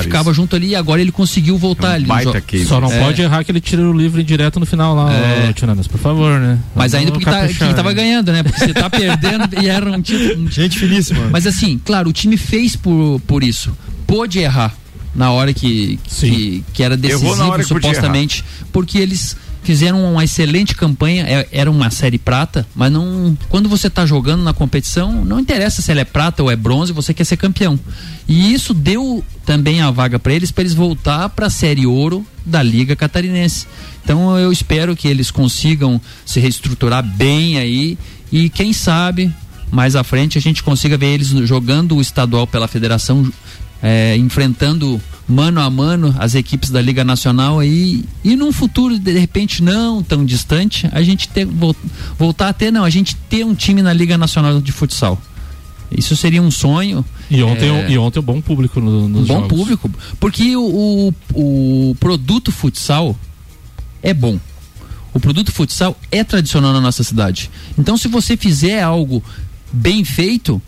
ficava 0.03 0.33
junto 0.33 0.57
ali 0.57 0.69
e 0.69 0.75
agora 0.75 1.03
ele 1.03 1.13
conseguiu 1.13 1.59
voltar 1.59 1.91
ali. 1.93 2.07
baita 2.07 2.33
jogo. 2.33 2.43
case. 2.47 2.65
Só 2.65 2.81
não 2.81 2.91
É. 2.91 2.99
pode 2.99 3.21
errar 3.21 3.45
que 3.45 3.53
ele 3.53 3.61
tira 3.61 3.83
o 3.83 3.93
livro 3.93 4.25
direto 4.25 4.59
no 4.59 4.65
final 4.65 4.95
lá, 4.95 5.13
É. 5.13 5.53
Tiranas, 5.53 5.87
por 5.87 6.01
favor, 6.01 6.41
né? 6.41 6.59
Mas 6.75 6.95
ainda 6.95 7.13
porque 7.13 7.27
tá, 7.27 7.47
quem 7.47 7.75
tava 7.75 7.91
né? 7.91 7.95
ganhando, 7.95 8.33
né? 8.33 8.43
Porque 8.43 8.59
você 8.59 8.73
tá 8.73 8.89
perdendo 8.89 9.51
e 9.63 9.69
era 9.69 9.85
um 9.91 10.01
título. 10.01 10.51
Gente 10.51 10.79
finíssima. 10.79 11.29
Mas 11.31 11.47
assim, 11.47 11.79
claro, 11.85 12.09
o 12.09 12.13
time 12.15 12.39
fez 12.39 12.75
por, 12.75 13.21
por 13.27 13.45
isso. 13.45 13.71
Pôde 14.07 14.39
errar 14.39 14.75
na 15.15 15.31
hora 15.31 15.53
que, 15.53 16.01
que, 16.05 16.65
que 16.73 16.83
era 16.83 16.97
decisivo, 16.97 17.63
supostamente, 17.65 18.43
porque 18.73 18.97
eles 18.97 19.37
fizeram 19.63 20.03
uma 20.13 20.25
excelente 20.25 20.75
campanha, 20.75 21.25
é- 21.25 21.49
era 21.53 21.71
uma 21.71 21.91
série 21.91 22.19
prata, 22.19 22.67
mas 22.75 22.91
não. 22.91 23.37
Quando 23.49 23.69
você 23.69 23.89
tá 23.91 24.07
jogando 24.07 24.43
na 24.43 24.53
competição, 24.53 25.25
não 25.25 25.41
interessa 25.41 25.83
se 25.83 25.91
ela 25.91 26.01
é 26.01 26.05
prata 26.05 26.43
ou 26.43 26.51
é 26.51 26.57
bronze, 26.57 26.93
você 26.93 27.13
quer 27.13 27.25
ser 27.25 27.37
campeão. 27.37 27.79
E 28.29 28.53
isso 28.53 28.73
deu 28.73 29.25
também 29.45 29.81
a 29.81 29.91
vaga 29.91 30.19
para 30.19 30.33
eles, 30.33 30.51
para 30.51 30.63
eles 30.63 30.75
voltar 30.75 31.29
para 31.31 31.47
a 31.47 31.51
série 31.51 31.87
ouro 31.87 32.25
da 32.45 32.63
Liga 32.63 32.95
Catarinense. 32.97 33.67
Então 34.05 34.39
eu 34.39 34.53
espero 34.53 34.97
que 34.97 35.09
eles 35.09 35.31
consigam 35.31 36.01
se 36.25 36.41
reestruturar 36.41 37.03
bem 37.03 37.59
aí 37.59 37.99
e 38.33 38.49
quem 38.49 38.73
sabe 38.73 39.33
mais 39.71 39.95
à 39.95 40.03
frente 40.03 40.37
a 40.37 40.41
gente 40.41 40.63
consiga 40.63 40.97
ver 40.97 41.15
eles 41.15 41.29
jogando 41.29 41.97
o 41.97 42.01
estadual 42.01 42.47
pela 42.47 42.67
federação, 42.67 43.31
é, 43.83 44.17
enfrentando 44.17 45.01
mano 45.29 45.61
a 45.61 45.71
mano 45.71 46.15
as 46.19 46.35
equipes 46.35 46.71
da 46.71 46.81
Liga 46.83 47.05
Nacional 47.05 47.61
aí. 47.61 48.05
E 48.25 48.35
num 48.37 48.53
futuro 48.53 48.99
de 48.99 49.13
repente 49.19 49.63
não 49.63 50.03
tão 50.03 50.25
distante 50.25 50.89
a 50.93 51.03
gente 51.03 51.29
ter, 51.29 51.45
vol- 51.45 51.77
voltar 52.19 52.49
a 52.49 52.53
ter 52.53 52.71
não 52.73 52.85
a 52.85 52.91
gente 52.91 53.15
ter 53.29 53.45
um 53.45 53.55
time 53.55 53.81
na 53.83 53.93
Liga 53.93 54.19
Nacional 54.19 54.61
de 54.61 54.73
futsal. 54.73 55.21
Isso 55.91 56.17
seria 56.17 56.41
um 56.41 56.51
sonho. 56.51 57.05
E 57.31 57.43
ontem, 57.43 57.69
É, 57.69 57.91
e 57.91 57.99
ontem 57.99 58.19
um 58.21 58.23
bom 58.23 58.41
público 58.41 58.81
no, 58.81 59.05
um 59.05 59.09
nos 59.09 59.27
bom 59.27 59.35
jogos. 59.43 59.49
público 59.49 59.91
porque 60.21 60.55
o, 60.57 61.13
o, 61.35 61.91
o 61.91 61.95
produto 61.99 62.51
futsal 62.53 63.17
é 64.03 64.13
bom. 64.15 64.39
O 65.13 65.19
produto 65.19 65.51
futsal 65.51 65.97
é 66.13 66.23
tradicional 66.23 66.73
na 66.73 66.81
nossa 66.81 67.03
cidade. 67.03 67.51
Então 67.79 67.97
se 67.97 68.07
você 68.09 68.37
fizer 68.37 68.83
algo 68.83 69.23
bem 69.73 70.05
feito 70.05 70.61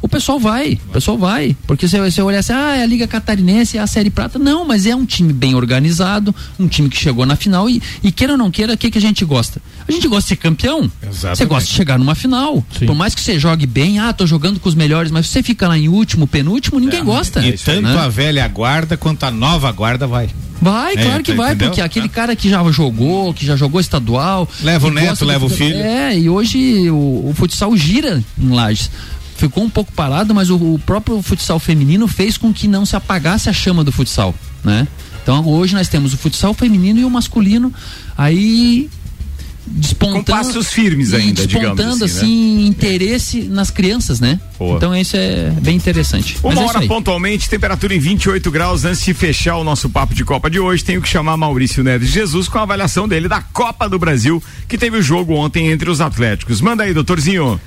o 0.00 0.08
pessoal 0.08 0.38
vai, 0.38 0.78
o 0.88 0.92
pessoal 0.92 1.18
vai. 1.18 1.56
Porque 1.66 1.88
você, 1.88 2.00
você 2.00 2.22
olhar 2.22 2.38
assim, 2.38 2.52
ah, 2.52 2.76
é 2.76 2.82
a 2.82 2.86
Liga 2.86 3.06
Catarinense, 3.06 3.76
é 3.76 3.80
a 3.80 3.86
Série 3.86 4.10
Prata. 4.10 4.38
Não, 4.38 4.64
mas 4.64 4.86
é 4.86 4.94
um 4.94 5.04
time 5.04 5.32
bem 5.32 5.54
organizado, 5.54 6.34
um 6.58 6.68
time 6.68 6.88
que 6.88 6.96
chegou 6.96 7.26
na 7.26 7.36
final 7.36 7.68
e, 7.68 7.82
e 8.02 8.12
queira 8.12 8.34
ou 8.34 8.38
não 8.38 8.50
queira, 8.50 8.74
o 8.74 8.76
que, 8.76 8.90
que 8.90 8.98
a 8.98 9.00
gente 9.00 9.24
gosta? 9.24 9.60
A 9.86 9.92
gente 9.92 10.06
gosta 10.06 10.22
de 10.22 10.28
ser 10.28 10.36
campeão. 10.36 10.90
Você 11.10 11.44
gosta 11.44 11.68
de 11.68 11.74
chegar 11.74 11.98
numa 11.98 12.14
final. 12.14 12.64
Por 12.86 12.94
mais 12.94 13.14
que 13.14 13.20
você 13.20 13.38
jogue 13.38 13.66
bem, 13.66 13.98
ah, 13.98 14.12
tô 14.12 14.26
jogando 14.26 14.60
com 14.60 14.68
os 14.68 14.74
melhores, 14.74 15.10
mas 15.10 15.26
você 15.26 15.42
fica 15.42 15.66
lá 15.66 15.78
em 15.78 15.88
último, 15.88 16.26
penúltimo, 16.26 16.78
ninguém 16.78 17.02
gosta. 17.02 17.44
E 17.44 17.52
tanto 17.52 17.82
né? 17.82 17.98
a 17.98 18.08
velha 18.08 18.46
guarda 18.48 18.96
quanto 18.96 19.24
a 19.24 19.30
nova 19.30 19.70
guarda 19.72 20.06
vai. 20.06 20.28
Vai, 20.60 20.94
É, 20.94 21.04
claro 21.04 21.22
que 21.22 21.32
vai, 21.32 21.50
entendeu? 21.50 21.68
porque 21.68 21.80
aquele 21.80 22.08
cara 22.08 22.34
que 22.34 22.50
já 22.50 22.62
jogou, 22.70 23.32
que 23.32 23.46
já 23.46 23.56
jogou 23.56 23.80
estadual. 23.80 24.48
Leva 24.60 24.88
o 24.88 24.90
neto, 24.90 25.24
leva 25.24 25.46
o 25.46 25.48
filho. 25.48 25.76
É, 25.76 26.18
e 26.18 26.28
hoje 26.28 26.90
o, 26.90 27.28
o 27.28 27.32
futsal 27.34 27.76
gira 27.76 28.22
em 28.38 28.50
Lages. 28.50 28.90
Ficou 29.38 29.64
um 29.64 29.70
pouco 29.70 29.92
parado, 29.92 30.34
mas 30.34 30.50
o, 30.50 30.56
o 30.56 30.78
próprio 30.84 31.22
futsal 31.22 31.58
feminino 31.58 32.06
fez 32.06 32.36
com 32.36 32.52
que 32.52 32.68
não 32.68 32.84
se 32.84 32.96
apagasse 32.96 33.48
a 33.48 33.52
chama 33.52 33.84
do 33.84 33.92
futsal, 33.92 34.34
né? 34.64 34.86
Então 35.22 35.46
hoje 35.46 35.74
nós 35.74 35.88
temos 35.88 36.12
o 36.12 36.18
futsal 36.18 36.52
feminino 36.52 36.98
e 36.98 37.04
o 37.04 37.10
masculino 37.10 37.72
aí 38.16 38.90
despontando 39.70 40.24
Com 40.24 40.32
passos 40.32 40.72
firmes 40.72 41.12
ainda, 41.12 41.46
despontando 41.46 42.04
assim, 42.04 42.18
assim, 42.18 42.56
né? 42.56 42.66
interesse 42.66 43.42
nas 43.42 43.70
crianças, 43.70 44.18
né? 44.18 44.40
Boa. 44.58 44.76
Então 44.76 44.96
isso 44.96 45.16
é 45.16 45.50
bem 45.60 45.76
interessante. 45.76 46.36
Mas 46.42 46.52
Uma 46.54 46.62
é 46.62 46.64
isso 46.64 46.70
hora 46.70 46.78
aí. 46.80 46.88
pontualmente, 46.88 47.48
temperatura 47.48 47.94
em 47.94 47.98
28 47.98 48.50
graus. 48.50 48.84
Antes 48.84 49.04
de 49.04 49.14
fechar 49.14 49.56
o 49.56 49.64
nosso 49.64 49.88
papo 49.88 50.14
de 50.14 50.24
Copa 50.24 50.50
de 50.50 50.58
hoje, 50.58 50.82
tenho 50.82 51.00
que 51.00 51.08
chamar 51.08 51.36
Maurício 51.36 51.84
Neves 51.84 52.10
Jesus 52.10 52.48
com 52.48 52.58
a 52.58 52.62
avaliação 52.62 53.06
dele 53.06 53.28
da 53.28 53.40
Copa 53.40 53.88
do 53.88 53.98
Brasil, 53.98 54.42
que 54.66 54.78
teve 54.78 54.96
o 54.96 55.02
jogo 55.02 55.34
ontem 55.34 55.70
entre 55.70 55.90
os 55.90 56.00
Atléticos. 56.00 56.60
Manda 56.60 56.84
aí, 56.84 56.94
doutorzinho. 56.94 57.60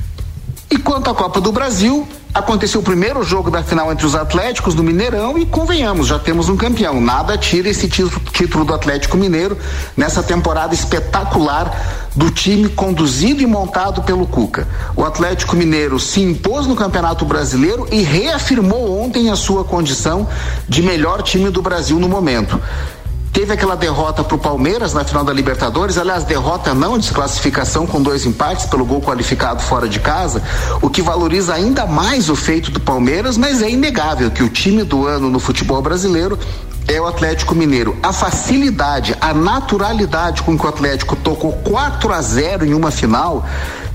E 0.71 0.77
quanto 0.77 1.09
à 1.09 1.13
Copa 1.13 1.41
do 1.41 1.51
Brasil, 1.51 2.07
aconteceu 2.33 2.79
o 2.79 2.83
primeiro 2.83 3.21
jogo 3.23 3.51
da 3.51 3.61
final 3.61 3.91
entre 3.91 4.05
os 4.05 4.15
Atléticos 4.15 4.73
do 4.73 4.81
Mineirão 4.81 5.37
e 5.37 5.45
convenhamos, 5.45 6.07
já 6.07 6.17
temos 6.17 6.47
um 6.47 6.55
campeão. 6.55 7.01
Nada 7.01 7.37
tira 7.37 7.67
esse 7.67 7.89
título, 7.89 8.63
do 8.63 8.73
Atlético 8.73 9.17
Mineiro 9.17 9.57
nessa 9.97 10.23
temporada 10.23 10.73
espetacular 10.73 12.09
do 12.15 12.31
time 12.31 12.69
conduzido 12.69 13.41
e 13.41 13.45
montado 13.45 14.01
pelo 14.03 14.25
Cuca. 14.25 14.65
O 14.95 15.03
Atlético 15.03 15.57
Mineiro 15.57 15.99
se 15.99 16.21
impôs 16.21 16.65
no 16.65 16.75
Campeonato 16.75 17.25
Brasileiro 17.25 17.85
e 17.91 18.01
reafirmou 18.01 18.97
ontem 18.97 19.29
a 19.29 19.35
sua 19.35 19.65
condição 19.65 20.25
de 20.69 20.81
melhor 20.81 21.21
time 21.21 21.49
do 21.49 21.61
Brasil 21.61 21.99
no 21.99 22.07
momento. 22.07 22.57
Teve 23.31 23.53
aquela 23.53 23.75
derrota 23.75 24.25
para 24.25 24.35
o 24.35 24.39
Palmeiras 24.39 24.93
na 24.93 25.05
final 25.05 25.23
da 25.23 25.31
Libertadores, 25.31 25.97
aliás, 25.97 26.25
derrota 26.25 26.73
não, 26.73 26.97
desclassificação 26.97 27.87
com 27.87 28.01
dois 28.01 28.25
empates 28.25 28.65
pelo 28.65 28.83
gol 28.83 29.01
qualificado 29.01 29.61
fora 29.61 29.87
de 29.87 30.01
casa, 30.01 30.43
o 30.81 30.89
que 30.89 31.01
valoriza 31.01 31.53
ainda 31.53 31.85
mais 31.85 32.29
o 32.29 32.35
feito 32.35 32.71
do 32.71 32.81
Palmeiras, 32.81 33.37
mas 33.37 33.61
é 33.61 33.69
inegável 33.69 34.29
que 34.31 34.43
o 34.43 34.49
time 34.49 34.83
do 34.83 35.07
ano 35.07 35.29
no 35.29 35.39
futebol 35.39 35.81
brasileiro 35.81 36.37
é 36.87 36.99
o 36.99 37.05
Atlético 37.05 37.55
Mineiro. 37.55 37.97
A 38.01 38.11
facilidade, 38.11 39.15
a 39.19 39.33
naturalidade 39.33 40.41
com 40.43 40.57
que 40.57 40.65
o 40.65 40.69
Atlético 40.69 41.15
tocou 41.15 41.53
4 41.53 42.13
a 42.13 42.21
0 42.21 42.65
em 42.65 42.73
uma 42.73 42.91
final 42.91 43.45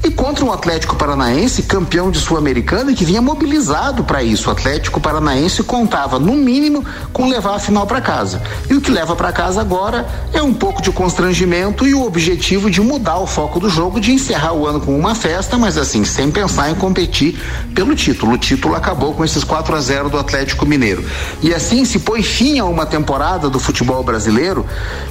e 0.05 0.11
contra 0.11 0.45
um 0.45 0.53
Atlético 0.53 0.95
Paranaense 0.95 1.63
campeão 1.63 2.11
de 2.11 2.19
Sul-Americana 2.19 2.95
que 2.95 3.05
vinha 3.05 3.21
mobilizado 3.21 4.05
para 4.05 4.23
isso. 4.23 4.49
O 4.49 4.53
Atlético 4.53 5.01
Paranaense 5.01 5.63
contava, 5.65 6.19
no 6.19 6.35
mínimo, 6.35 6.85
com 7.13 7.29
levar 7.29 7.57
a 7.57 7.59
final 7.59 7.87
para 7.87 8.01
casa. 8.01 8.41
E 8.71 8.75
o 8.75 8.81
que 8.81 8.91
leva 8.91 9.17
para 9.17 9.33
casa 9.33 9.61
agora 9.61 10.07
é 10.33 10.41
um 10.41 10.55
pouco 10.55 10.81
de 10.81 10.93
constrangimento 10.93 11.87
e 11.87 11.95
o 11.95 12.05
objetivo 12.05 12.71
de 12.71 12.81
mudar 12.81 13.19
o 13.19 13.27
foco 13.27 13.59
do 13.59 13.69
jogo, 13.69 14.01
de 14.01 14.13
encerrar 14.13 14.53
o 14.53 14.67
ano 14.67 14.81
com 14.81 14.97
uma 14.97 15.15
festa, 15.15 15.59
mas 15.59 15.77
assim, 15.77 16.05
sem 16.05 16.31
pensar 16.31 16.71
em 16.71 16.75
competir 16.75 17.41
pelo 17.75 17.95
título. 17.97 18.35
O 18.35 18.39
título 18.39 18.75
acabou 18.75 19.13
com 19.13 19.25
esses 19.25 19.43
4 19.43 19.75
a 19.75 19.81
0 19.81 20.09
do 20.09 20.19
Atlético 20.19 20.65
Mineiro. 20.65 21.05
E 21.43 21.53
assim 21.53 21.85
se 21.85 21.99
põe 21.99 22.23
fim 22.23 22.59
a 22.59 22.65
uma 22.65 22.86
temporada 22.87 23.51
do 23.51 23.59
futebol 23.59 24.03
brasileiro 24.03 24.65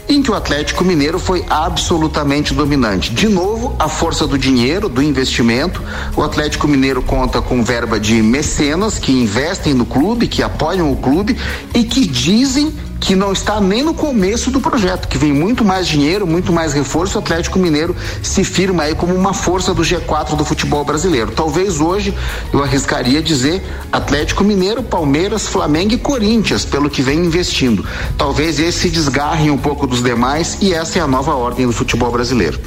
em 0.09 0.23
que 0.23 0.32
o 0.32 0.34
Atlético 0.34 0.84
Mineiro 0.84 1.19
foi 1.19 1.45
absolutamente 1.49 2.53
dominante. 2.53 3.13
De 3.13 3.28
novo, 3.28 3.76
a 3.78 3.88
força 3.88 4.26
do 4.26 4.38
dinheiro, 4.38 4.89
do 4.89 5.01
investimento. 5.01 5.84
O 6.15 6.23
Atlético 6.23 6.67
Mineiro 6.67 7.01
conta 7.01 7.41
com 7.41 7.63
verba 7.63 7.99
de 7.99 8.21
mecenas 8.21 8.97
que 8.97 9.11
investem 9.11 9.73
no 9.73 9.86
clube, 9.86 10.28
que 10.28 10.41
apoiam 10.41 10.91
o 10.91 10.95
clube 10.95 11.38
e 11.73 11.84
que 11.84 12.07
dizem 12.07 12.73
que 12.99 13.15
não 13.15 13.33
está 13.33 13.59
nem 13.59 13.83
no 13.83 13.93
começo 13.93 14.49
do 14.49 14.61
projeto, 14.61 15.07
que 15.07 15.17
vem 15.17 15.33
muito 15.33 15.65
mais 15.65 15.87
dinheiro, 15.87 16.25
muito 16.25 16.53
mais 16.53 16.73
reforço. 16.73 17.17
O 17.17 17.21
Atlético 17.21 17.59
Mineiro 17.59 17.95
se 18.23 18.43
firma 18.43 18.83
aí 18.83 18.95
como 18.95 19.13
uma 19.13 19.33
força 19.33 19.73
do 19.73 19.81
G4 19.81 20.35
do 20.35 20.45
futebol 20.45 20.83
brasileiro. 20.85 21.31
Talvez 21.31 21.81
hoje 21.81 22.13
eu 22.53 22.63
arriscaria 22.63 23.21
dizer 23.21 23.61
Atlético 23.91 24.43
Mineiro, 24.43 24.81
Palmeiras, 24.81 25.47
Flamengo 25.47 25.93
e 25.93 25.97
Corinthians, 25.97 26.63
pelo 26.63 26.89
que 26.89 27.01
vem 27.01 27.19
investindo. 27.19 27.85
Talvez 28.17 28.59
esse 28.59 28.85
se 28.85 28.89
desgarre 28.91 29.49
um 29.49 29.57
pouco 29.57 29.87
dos 29.87 30.03
demais 30.03 30.57
e 30.61 30.71
essa 30.71 30.99
é 30.99 31.01
a 31.01 31.07
nova 31.07 31.33
ordem 31.33 31.65
do 31.65 31.73
futebol 31.73 32.11
brasileiro. 32.11 32.59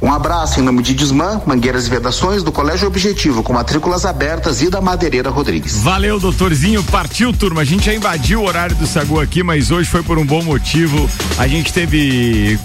Um 0.00 0.12
abraço 0.12 0.60
em 0.60 0.62
nome 0.62 0.82
de 0.82 0.94
Desmã, 0.94 1.40
Mangueiras 1.46 1.86
e 1.86 1.90
Vedações, 1.90 2.42
do 2.42 2.52
Colégio 2.52 2.86
Objetivo, 2.86 3.42
com 3.42 3.52
matrículas 3.52 4.04
abertas 4.04 4.60
e 4.62 4.70
da 4.70 4.80
Madeireira 4.80 5.30
Rodrigues. 5.30 5.78
Valeu, 5.78 6.20
doutorzinho. 6.20 6.84
Partiu, 6.84 7.32
turma. 7.32 7.62
A 7.62 7.64
gente 7.64 7.86
já 7.86 7.94
invadiu 7.94 8.42
o 8.42 8.46
horário 8.46 8.76
do 8.76 8.86
Sagu 8.86 9.18
aqui, 9.18 9.42
mas 9.42 9.65
hoje 9.70 9.88
foi 9.88 10.02
por 10.02 10.18
um 10.18 10.24
bom 10.26 10.42
motivo. 10.42 11.08
A 11.38 11.46
gente 11.46 11.72
teve 11.72 12.58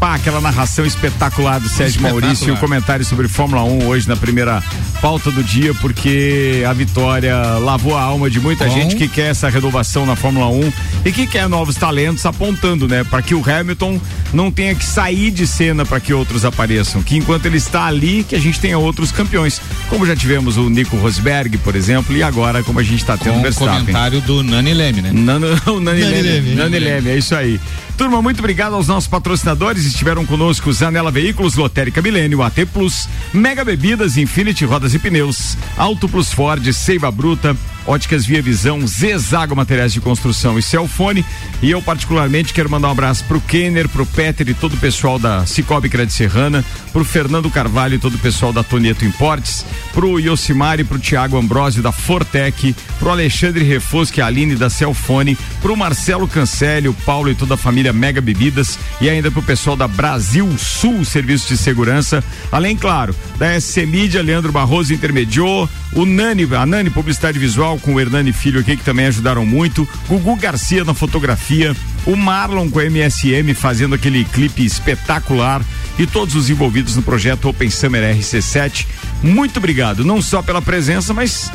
pá, 0.00 0.14
aquela 0.14 0.40
narração 0.40 0.84
espetacular 0.86 1.58
do 1.60 1.68
Sérgio. 1.68 2.00
Maurício 2.02 2.48
e 2.48 2.50
o 2.52 2.56
comentário 2.56 3.04
sobre 3.04 3.26
Fórmula 3.28 3.64
1 3.64 3.86
hoje 3.86 4.08
na 4.08 4.16
primeira 4.16 4.62
pauta 5.00 5.30
do 5.30 5.42
dia, 5.44 5.72
porque 5.74 6.64
a 6.68 6.72
vitória 6.72 7.36
lavou 7.60 7.96
a 7.96 8.02
alma 8.02 8.28
de 8.28 8.40
muita 8.40 8.64
Com- 8.66 8.70
gente 8.74 8.96
que 8.96 9.06
quer 9.08 9.30
essa 9.30 9.48
renovação 9.48 10.04
na 10.04 10.16
Fórmula 10.16 10.48
1 10.48 10.72
e 11.04 11.12
que 11.12 11.26
quer 11.26 11.48
novos 11.48 11.76
talentos 11.76 12.24
apontando, 12.26 12.88
né? 12.88 13.04
Para 13.04 13.22
que 13.22 13.32
o 13.34 13.42
Hamilton 13.48 14.00
não 14.32 14.50
tenha 14.50 14.74
que 14.74 14.84
sair 14.84 15.30
de 15.30 15.46
cena 15.46 15.84
para 15.86 16.00
que 16.00 16.12
outros 16.12 16.44
apareçam. 16.44 17.00
Que 17.02 17.16
enquanto 17.16 17.46
ele 17.46 17.58
está 17.58 17.86
ali, 17.86 18.24
que 18.28 18.34
a 18.34 18.40
gente 18.40 18.58
tenha 18.60 18.76
outros 18.78 19.10
campeões. 19.12 19.60
Como 19.88 20.04
já 20.06 20.14
tivemos 20.16 20.56
o 20.56 20.68
Nico 20.68 20.96
Rosberg, 20.96 21.56
por 21.58 21.74
exemplo, 21.76 22.16
e 22.16 22.22
agora 22.22 22.62
como 22.64 22.78
a 22.80 22.82
gente 22.82 22.98
está 23.00 23.16
tendo 23.16 23.30
Com 23.32 23.36
o 23.36 23.40
o 23.40 23.42
Verstappen. 23.42 23.78
comentário 23.80 24.20
do 24.20 24.42
Nani 24.42 24.74
Leme, 24.74 25.00
né? 25.02 25.10
Nano, 25.12 25.46
o 25.66 25.80
Nani, 25.80 26.00
Nani 26.02 26.22
Leme. 26.22 26.47
Nani 26.54 26.78
Leme, 26.78 27.10
é 27.10 27.16
isso 27.16 27.34
aí. 27.34 27.60
Turma, 27.98 28.22
muito 28.22 28.38
obrigado 28.38 28.74
aos 28.74 28.86
nossos 28.86 29.08
patrocinadores. 29.08 29.84
Estiveram 29.84 30.24
conosco 30.24 30.72
Zanela 30.72 31.10
Veículos, 31.10 31.56
Lotérica 31.56 32.00
Milênio, 32.00 32.44
AT 32.44 32.54
Plus, 32.72 33.08
Mega 33.34 33.64
Bebidas, 33.64 34.16
Infinity 34.16 34.64
Rodas 34.64 34.94
e 34.94 35.00
Pneus, 35.00 35.58
Auto 35.76 36.08
Plus 36.08 36.32
Ford, 36.32 36.64
Seiva 36.72 37.10
Bruta, 37.10 37.56
Óticas 37.88 38.26
Via 38.26 38.42
Visão, 38.42 38.86
Zezago 38.86 39.56
Materiais 39.56 39.94
de 39.94 40.00
Construção 40.00 40.58
e 40.58 40.62
Celfone. 40.62 41.24
E 41.62 41.70
eu, 41.70 41.80
particularmente, 41.82 42.52
quero 42.52 42.70
mandar 42.70 42.88
um 42.88 42.92
abraço 42.92 43.24
pro 43.24 43.40
Kenner, 43.40 43.88
pro 43.88 44.06
Peter 44.06 44.48
e 44.48 44.54
todo 44.54 44.74
o 44.74 44.78
pessoal 44.78 45.18
da 45.18 45.44
Cicobi 45.46 45.88
Crédito 45.88 46.12
Serrana, 46.12 46.64
pro 46.92 47.04
Fernando 47.04 47.50
Carvalho 47.50 47.94
e 47.94 47.98
todo 47.98 48.14
o 48.14 48.18
pessoal 48.18 48.52
da 48.52 48.62
Tonieto 48.62 49.04
Importes, 49.04 49.64
pro 49.92 50.20
Yosimar 50.20 50.78
e 50.78 50.84
pro 50.84 50.98
Tiago 50.98 51.38
Ambrosio 51.38 51.82
da 51.82 51.90
Fortec, 51.90 52.76
pro 52.98 53.10
Alexandre 53.10 53.64
Refosque 53.64 54.20
a 54.20 54.26
Aline 54.26 54.54
da 54.54 54.68
Celfone, 54.68 55.36
pro 55.60 55.76
Marcelo 55.76 56.28
Cancelli, 56.28 56.88
o 56.88 56.94
Paulo 56.94 57.30
e 57.30 57.34
toda 57.34 57.54
a 57.54 57.58
família 57.58 57.87
Mega 57.92 58.20
Bebidas 58.20 58.78
e 59.00 59.08
ainda 59.08 59.30
pro 59.30 59.42
pessoal 59.42 59.76
da 59.76 59.88
Brasil 59.88 60.48
Sul 60.58 61.04
Serviços 61.04 61.48
de 61.48 61.56
Segurança, 61.56 62.22
além, 62.50 62.76
claro, 62.76 63.14
da 63.38 63.58
SC 63.60 63.86
Mídia, 63.86 64.22
Leandro 64.22 64.52
Barroso 64.52 64.92
intermediou, 64.92 65.68
o 65.92 66.04
Nani, 66.04 66.48
a 66.54 66.66
Nani 66.66 66.90
Publicidade 66.90 67.38
Visual 67.38 67.78
com 67.78 67.94
o 67.94 68.00
Hernani 68.00 68.32
Filho 68.32 68.60
aqui 68.60 68.76
que 68.76 68.84
também 68.84 69.06
ajudaram 69.06 69.44
muito, 69.44 69.88
Gugu 70.08 70.36
Garcia 70.36 70.84
na 70.84 70.94
fotografia, 70.94 71.74
o 72.06 72.16
Marlon 72.16 72.70
com 72.70 72.78
a 72.78 72.84
MSM 72.84 73.54
fazendo 73.54 73.94
aquele 73.94 74.24
clipe 74.24 74.64
espetacular. 74.64 75.62
E 75.98 76.06
todos 76.06 76.36
os 76.36 76.48
envolvidos 76.48 76.94
no 76.94 77.02
projeto 77.02 77.48
Open 77.48 77.68
Summer 77.68 78.16
RC7. 78.16 78.86
Muito 79.20 79.56
obrigado, 79.56 80.04
não 80.04 80.22
só 80.22 80.40
pela 80.40 80.62
presença, 80.62 81.12
mas 81.12 81.50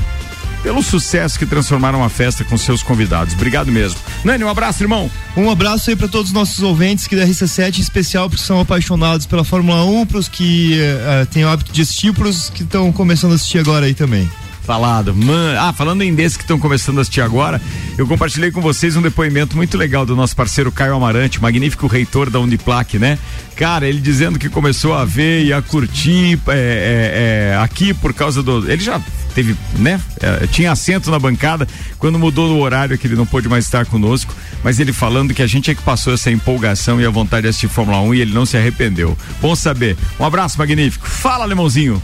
pelo 0.64 0.82
sucesso 0.82 1.38
que 1.38 1.45
transformaram 1.45 2.03
a 2.03 2.09
festa 2.09 2.43
com 2.43 2.57
seus 2.57 2.82
convidados. 2.82 3.34
Obrigado 3.34 3.72
mesmo. 3.72 3.99
Nani, 4.24 4.43
um 4.43 4.49
abraço, 4.49 4.82
irmão. 4.82 5.11
Um 5.36 5.51
abraço 5.51 5.89
aí 5.89 5.95
para 5.95 6.07
todos 6.07 6.30
os 6.30 6.34
nossos 6.34 6.64
ouvintes 6.64 7.05
que 7.05 7.16
da 7.16 7.28
RC7, 7.28 7.78
em 7.78 7.82
especial 7.82 8.30
porque 8.30 8.43
são 8.43 8.59
apaixonados 8.59 9.26
pela 9.26 9.43
Fórmula 9.43 9.84
1, 9.84 10.05
pros 10.05 10.30
que 10.30 10.80
eh, 10.80 11.22
eh, 11.22 11.26
têm 11.26 11.43
o 11.43 11.49
hábito 11.49 11.72
de 11.72 11.82
assistir, 11.82 12.14
pros 12.14 12.49
que 12.49 12.64
estão 12.64 12.91
começando 12.91 13.34
a 13.34 13.36
assistir 13.36 13.59
agora 13.59 13.86
aí 13.86 13.93
também. 13.93 14.30
Falado. 14.64 15.14
Man... 15.14 15.55
Ah, 15.59 15.74
falando 15.74 16.03
em 16.03 16.16
desses 16.16 16.38
que 16.38 16.43
estão 16.43 16.57
começando 16.57 16.97
a 16.97 17.01
assistir 17.01 17.20
agora, 17.20 17.61
eu 17.97 18.07
compartilhei 18.07 18.49
com 18.49 18.61
vocês 18.61 18.95
um 18.95 19.01
depoimento 19.01 19.57
muito 19.57 19.78
legal 19.78 20.05
do 20.05 20.16
nosso 20.16 20.36
parceiro 20.36 20.72
Caio 20.72 20.95
Amarante, 20.95 21.41
magnífico 21.41 21.86
reitor 21.86 22.30
da 22.30 22.39
Uniplac, 22.39 22.97
né? 22.97 23.20
Cara, 23.57 23.88
ele 23.88 23.99
dizendo 23.99 24.39
que 24.39 24.47
começou 24.47 24.93
a 24.93 25.03
ver 25.03 25.43
e 25.43 25.51
a 25.51 25.61
curtir 25.61 26.39
é, 26.47 27.51
é, 27.51 27.51
é, 27.51 27.57
aqui 27.57 27.93
por 27.93 28.14
causa 28.14 28.41
do. 28.41 28.72
Ele 28.72 28.82
já 28.82 29.01
teve, 29.34 29.56
né? 29.78 30.00
É, 30.22 30.48
tinha 30.48 30.72
assento 30.72 31.12
na 31.12 31.20
bancada 31.20 31.68
quando 31.98 32.20
mudou 32.20 32.56
o 32.56 32.60
horário 32.60 32.98
que 32.98 33.08
ele 33.08 33.16
não 33.16 33.26
pôde 33.26 33.50
mais 33.50 33.66
estar 33.66 33.86
conosco, 33.86 34.34
mas 34.64 34.80
ele 34.80 34.94
falando 34.94 35.34
que 35.34 35.42
a 35.42 35.48
gente 35.48 35.72
é 35.72 35.76
que 35.76 35.82
passou 35.82 36.14
essa 36.14 36.32
empolgação 36.32 37.00
e 37.02 37.06
a 37.06 37.10
vontade 37.10 37.44
de 37.44 37.50
assistir 37.50 37.68
Fórmula 37.68 38.02
1 38.02 38.16
e 38.16 38.22
ele 38.22 38.34
não 38.34 38.46
se 38.46 38.58
arrependeu. 38.58 39.18
Bom 39.42 39.56
saber. 39.56 39.98
Um 40.20 40.26
abraço 40.26 40.58
magnífico. 40.58 41.08
Fala, 41.08 41.46
Lemãozinho. 41.46 42.02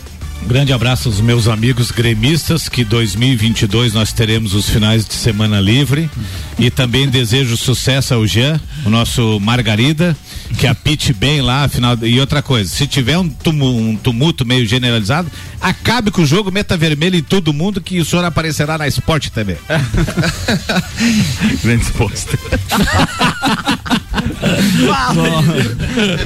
Grande 0.48 0.74
abraço 0.74 1.10
aos 1.10 1.22
meus 1.22 1.48
amigos 1.48 1.92
gremistas, 1.92 2.68
que 2.68 2.84
2022 2.84 3.94
nós 3.94 4.12
teremos 4.12 4.56
os 4.56 4.68
finais 4.68 5.06
de 5.06 5.14
semana 5.14 5.60
livre. 5.62 6.10
E 6.58 6.72
também 6.72 7.08
desejo 7.08 7.56
sucesso 7.56 8.16
ao 8.16 8.26
Jean, 8.26 8.60
o 8.84 8.90
nosso 8.90 9.40
Margarida, 9.40 10.18
que 10.58 10.66
apite 10.66 11.14
bem 11.14 11.40
lá, 11.42 11.66
afinal. 11.66 11.96
E 12.02 12.20
outra 12.20 12.42
coisa, 12.42 12.68
se 12.70 12.88
tiver 12.88 13.18
um, 13.20 13.30
tumu- 13.30 13.78
um 13.78 13.96
tumulto 13.96 14.44
meio 14.44 14.66
generalizado, 14.66 15.30
acabe 15.62 16.10
com 16.10 16.24
o 16.24 16.26
jogo, 16.26 16.52
meta 16.52 16.76
vermelho 16.76 17.16
em 17.18 17.24
todo 17.24 17.54
mundo, 17.54 17.80
que 17.80 18.00
o 18.00 18.06
senhor 18.06 18.26
aparecerá 18.26 18.76
na 18.78 18.88
esporte 18.88 19.32
também. 19.32 19.58
Grande 21.64 21.84
exposta. 21.84 22.40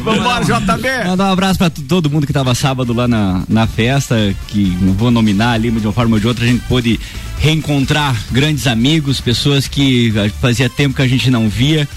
Vambora, 0.03 0.43
JB. 0.45 1.07
Mandar 1.07 1.29
um 1.29 1.33
abraço 1.33 1.57
pra 1.57 1.69
todo 1.69 2.09
mundo 2.09 2.27
que 2.27 2.33
tava 2.33 2.53
sábado 2.55 2.93
lá 2.93 3.07
na, 3.07 3.43
na 3.47 3.67
festa, 3.67 4.15
que 4.47 4.77
não 4.81 4.93
vou 4.93 5.11
nominar 5.11 5.51
ali, 5.51 5.71
mas 5.71 5.81
de 5.81 5.87
uma 5.87 5.93
forma 5.93 6.15
ou 6.15 6.19
de 6.19 6.27
outra 6.27 6.43
a 6.43 6.47
gente 6.47 6.63
pôde 6.67 6.99
reencontrar 7.39 8.15
grandes 8.31 8.67
amigos, 8.67 9.19
pessoas 9.19 9.67
que 9.67 10.13
fazia 10.39 10.69
tempo 10.69 10.95
que 10.95 11.01
a 11.01 11.07
gente 11.07 11.29
não 11.29 11.49
via. 11.49 11.87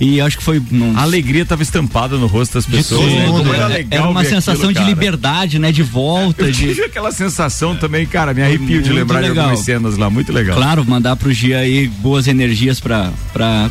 E 0.00 0.20
acho 0.20 0.38
que 0.38 0.42
foi. 0.42 0.60
A 0.96 1.02
alegria 1.02 1.42
estava 1.42 1.62
estampada 1.62 2.16
no 2.16 2.26
rosto 2.26 2.54
das 2.54 2.66
pessoas, 2.66 3.06
né? 3.06 3.26
Como 3.26 3.54
era 3.54 3.66
legal 3.68 4.00
Era 4.00 4.10
uma 4.10 4.24
sensação 4.24 4.70
aquilo, 4.70 4.84
de 4.84 4.90
liberdade, 4.90 5.58
né? 5.58 5.70
De 5.70 5.82
volta. 5.82 6.44
Eu 6.44 6.50
de... 6.52 6.68
tive 6.68 6.82
aquela 6.82 7.12
sensação 7.12 7.76
também, 7.76 8.06
cara, 8.06 8.34
me 8.34 8.42
arrepio 8.42 8.66
de 8.66 8.90
Muito 8.90 8.92
lembrar 8.92 9.22
de 9.22 9.28
legal. 9.28 9.44
algumas 9.44 9.64
cenas 9.64 9.96
lá, 9.96 10.10
muito 10.10 10.32
legal. 10.32 10.56
Claro, 10.56 10.84
mandar 10.84 11.14
pro 11.16 11.32
Gia 11.32 11.58
aí 11.58 11.86
boas 11.88 12.26
energias 12.26 12.80
pra 12.80 13.12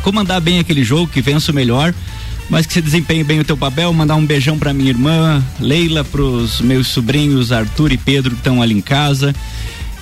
comandar 0.02 0.40
bem 0.40 0.58
aquele 0.58 0.82
jogo, 0.82 1.06
que 1.06 1.20
vença 1.20 1.52
o 1.52 1.54
melhor, 1.54 1.94
mas 2.48 2.66
que 2.66 2.72
você 2.72 2.80
desempenhe 2.80 3.22
bem 3.24 3.40
o 3.40 3.44
teu 3.44 3.56
papel. 3.56 3.92
Mandar 3.92 4.16
um 4.16 4.24
beijão 4.24 4.58
pra 4.58 4.72
minha 4.72 4.90
irmã, 4.90 5.42
Leila, 5.60 6.02
pros 6.02 6.60
meus 6.60 6.86
sobrinhos 6.86 7.52
Arthur 7.52 7.92
e 7.92 7.96
Pedro 7.96 8.32
que 8.32 8.38
estão 8.38 8.62
ali 8.62 8.74
em 8.74 8.80
casa. 8.80 9.34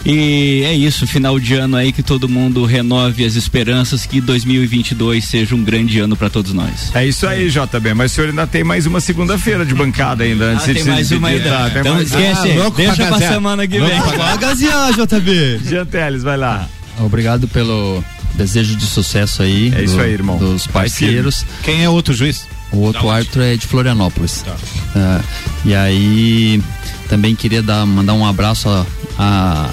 E 0.05 0.63
é 0.65 0.73
isso, 0.73 1.07
final 1.07 1.39
de 1.39 1.55
ano 1.55 1.77
aí 1.77 1.93
que 1.93 2.03
todo 2.03 2.27
mundo 2.29 2.65
renove 2.65 3.23
as 3.25 3.35
esperanças 3.37 4.07
que 4.07 4.19
2022 4.21 5.23
seja 5.25 5.55
um 5.55 5.63
grande 5.63 5.99
ano 6.01 6.17
pra 6.17 6.31
todos 6.31 6.53
nós. 6.55 6.91
É 6.95 7.07
isso 7.07 7.27
aí, 7.27 7.51
JB, 7.51 7.93
mas 7.95 8.13
o 8.13 8.15
senhor 8.15 8.31
ainda 8.31 8.47
tem 8.47 8.65
mais 8.65 8.87
uma 8.87 8.99
segunda-feira 9.01 9.65
de 9.65 9.75
bancada 9.75 10.25
ainda, 10.25 10.47
antes 10.53 10.65
Ah, 10.65 10.67
de 10.69 10.75
tem 10.75 10.85
mais 10.85 11.11
uma 11.13 11.29
despedir. 11.31 11.53
ainda. 11.53 11.71
Tá, 11.71 11.81
Então 11.81 11.95
mais- 11.97 12.09
esquece, 12.11 12.53
louco 12.55 12.77
deixa 12.79 12.95
pra 12.97 13.11
gazear. 13.11 13.33
semana 13.33 13.67
que 13.69 13.79
vem. 13.79 14.01
pra 14.01 14.17
Vai 14.17 14.39
gazear, 14.39 14.93
JB. 14.95 15.61
Jean 15.69 15.85
Teles, 15.87 16.23
vai 16.23 16.37
lá. 16.39 16.67
Obrigado 16.99 17.47
pelo 17.49 18.03
desejo 18.35 18.77
de 18.77 18.87
sucesso 18.87 19.43
aí. 19.43 19.71
É 19.77 19.83
isso 19.85 19.97
do- 19.97 20.03
aí, 20.03 20.13
irmão. 20.13 20.39
Dos 20.39 20.65
Vai 20.67 20.85
parceiros. 20.85 21.45
Quem 21.63 21.85
é 21.85 21.89
outro 21.91 22.15
juiz? 22.15 22.47
O 22.73 22.79
outro 22.79 23.11
árbitro 23.11 23.43
é 23.43 23.55
de 23.57 23.67
Florianópolis. 23.67 24.45
Ah, 24.97 25.21
e 25.65 25.75
aí 25.75 26.63
também 27.09 27.35
queria 27.35 27.63
dar, 27.63 27.85
mandar 27.85 28.15
um 28.15 28.25
abraço 28.25 28.69
a- 28.69 28.87
a- 29.19 29.71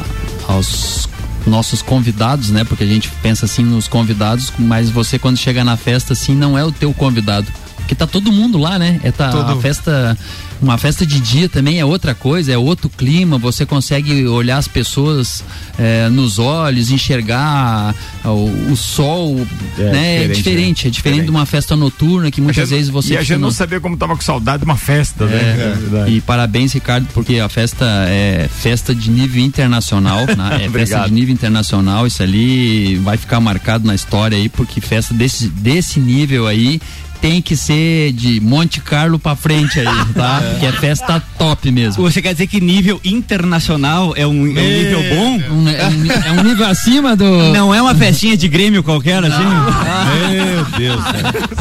aos 0.48 1.08
nossos 1.46 1.82
convidados, 1.82 2.50
né? 2.50 2.64
Porque 2.64 2.84
a 2.84 2.88
gente 2.88 3.10
pensa 3.22 3.46
assim 3.46 3.64
nos 3.64 3.88
convidados, 3.88 4.52
mas 4.58 4.90
você 4.90 5.18
quando 5.18 5.38
chega 5.38 5.64
na 5.64 5.78
festa 5.78 6.14
assim 6.14 6.36
não 6.36 6.58
é 6.58 6.64
o 6.64 6.72
teu 6.72 6.94
convidado. 6.94 7.52
Porque 7.88 7.96
tá 7.96 8.06
todo 8.06 8.34
mundo 8.34 8.58
lá, 8.58 8.78
né? 8.78 9.00
É 9.02 9.14
tá, 9.14 9.32
Todo. 9.32 9.50
a 9.50 9.56
festa, 9.62 10.18
uma 10.62 10.78
festa 10.78 11.06
de 11.06 11.22
dia 11.22 11.48
também 11.48 11.80
é 11.80 11.86
outra 11.86 12.14
coisa, 12.14 12.52
é 12.52 12.58
outro 12.58 12.90
clima, 12.90 13.38
você 13.38 13.66
consegue 13.66 14.28
olhar 14.28 14.58
as 14.58 14.68
pessoas 14.68 15.42
eh, 15.80 16.10
nos 16.10 16.38
olhos, 16.38 16.92
enxergar 16.92 17.96
o, 18.26 18.74
o 18.74 18.76
sol, 18.76 19.48
É, 19.80 19.84
né? 19.84 20.16
É 20.16 20.28
diferente, 20.28 20.36
diferente, 20.36 20.84
né? 20.84 20.90
é 20.90 20.92
diferente 20.92 21.24
de 21.24 21.30
uma 21.30 21.46
festa 21.46 21.78
noturna 21.78 22.30
que 22.30 22.42
muitas 22.42 22.70
vezes 22.70 22.90
você 22.90 23.14
E 23.14 23.18
a 23.18 23.24
gente 23.24 23.40
não 23.40 23.52
sabia 23.52 23.80
como 23.80 23.96
tava 23.96 24.18
com 24.18 24.22
saudade 24.22 24.60
de 24.60 24.66
uma 24.66 24.76
festa, 24.76 25.26
né? 25.26 25.38
é, 25.38 25.76
verdade. 25.80 26.12
e 26.12 26.20
parabéns, 26.20 26.74
Ricardo, 26.74 27.08
porque 27.14 27.40
a 27.40 27.48
festa 27.48 27.86
é 28.10 28.50
festa 28.52 28.94
de 28.94 29.10
nível 29.10 29.42
internacional, 29.42 30.26
né? 30.36 30.66
É 30.66 30.70
festa 30.70 31.06
de 31.06 31.14
nível 31.14 31.34
internacional, 31.34 32.06
isso 32.06 32.22
ali 32.22 32.98
vai 32.98 33.16
ficar 33.16 33.40
marcado 33.40 33.88
na 33.88 33.96
história 33.96 34.38
aí, 34.38 34.50
porque 34.50 34.82
festa 34.82 35.14
desse, 35.14 35.48
desse 35.48 36.02
nível 36.02 36.48
aí 36.48 36.82
tem 37.22 37.42
que 37.42 37.56
ser 37.56 38.12
de 38.14 38.40
Monte 38.40 38.80
Carlo 38.82 39.18
pra 39.20 39.36
frente 39.36 39.80
aí, 39.80 39.86
tá? 40.14 40.42
Porque 40.52 40.66
é 40.66 40.72
festa 40.72 41.22
top 41.38 41.72
mesmo. 41.72 42.04
Você 42.04 42.22
quer 42.22 42.34
dizer 42.34 42.48
que 42.48 42.62
nível 42.62 43.00
internacional 43.04 44.14
é 44.16 44.26
um, 44.26 44.46
é 44.48 44.62
um 44.62 44.78
nível 44.84 45.04
bom? 45.16 45.54
Um- 45.56 45.68
é, 45.70 45.88
um, 45.88 46.12
é 46.12 46.32
um 46.40 46.44
nível 46.44 46.66
acima 46.68 47.16
do. 47.16 47.26
Não 47.54 47.74
é 47.74 47.82
uma 47.82 47.96
festinha 47.96 48.38
de 48.38 48.48
Grêmio 48.48 48.84
qualquer, 48.84 49.24
assim? 49.24 49.44
Meu 49.44 50.66
Deus. 50.78 51.04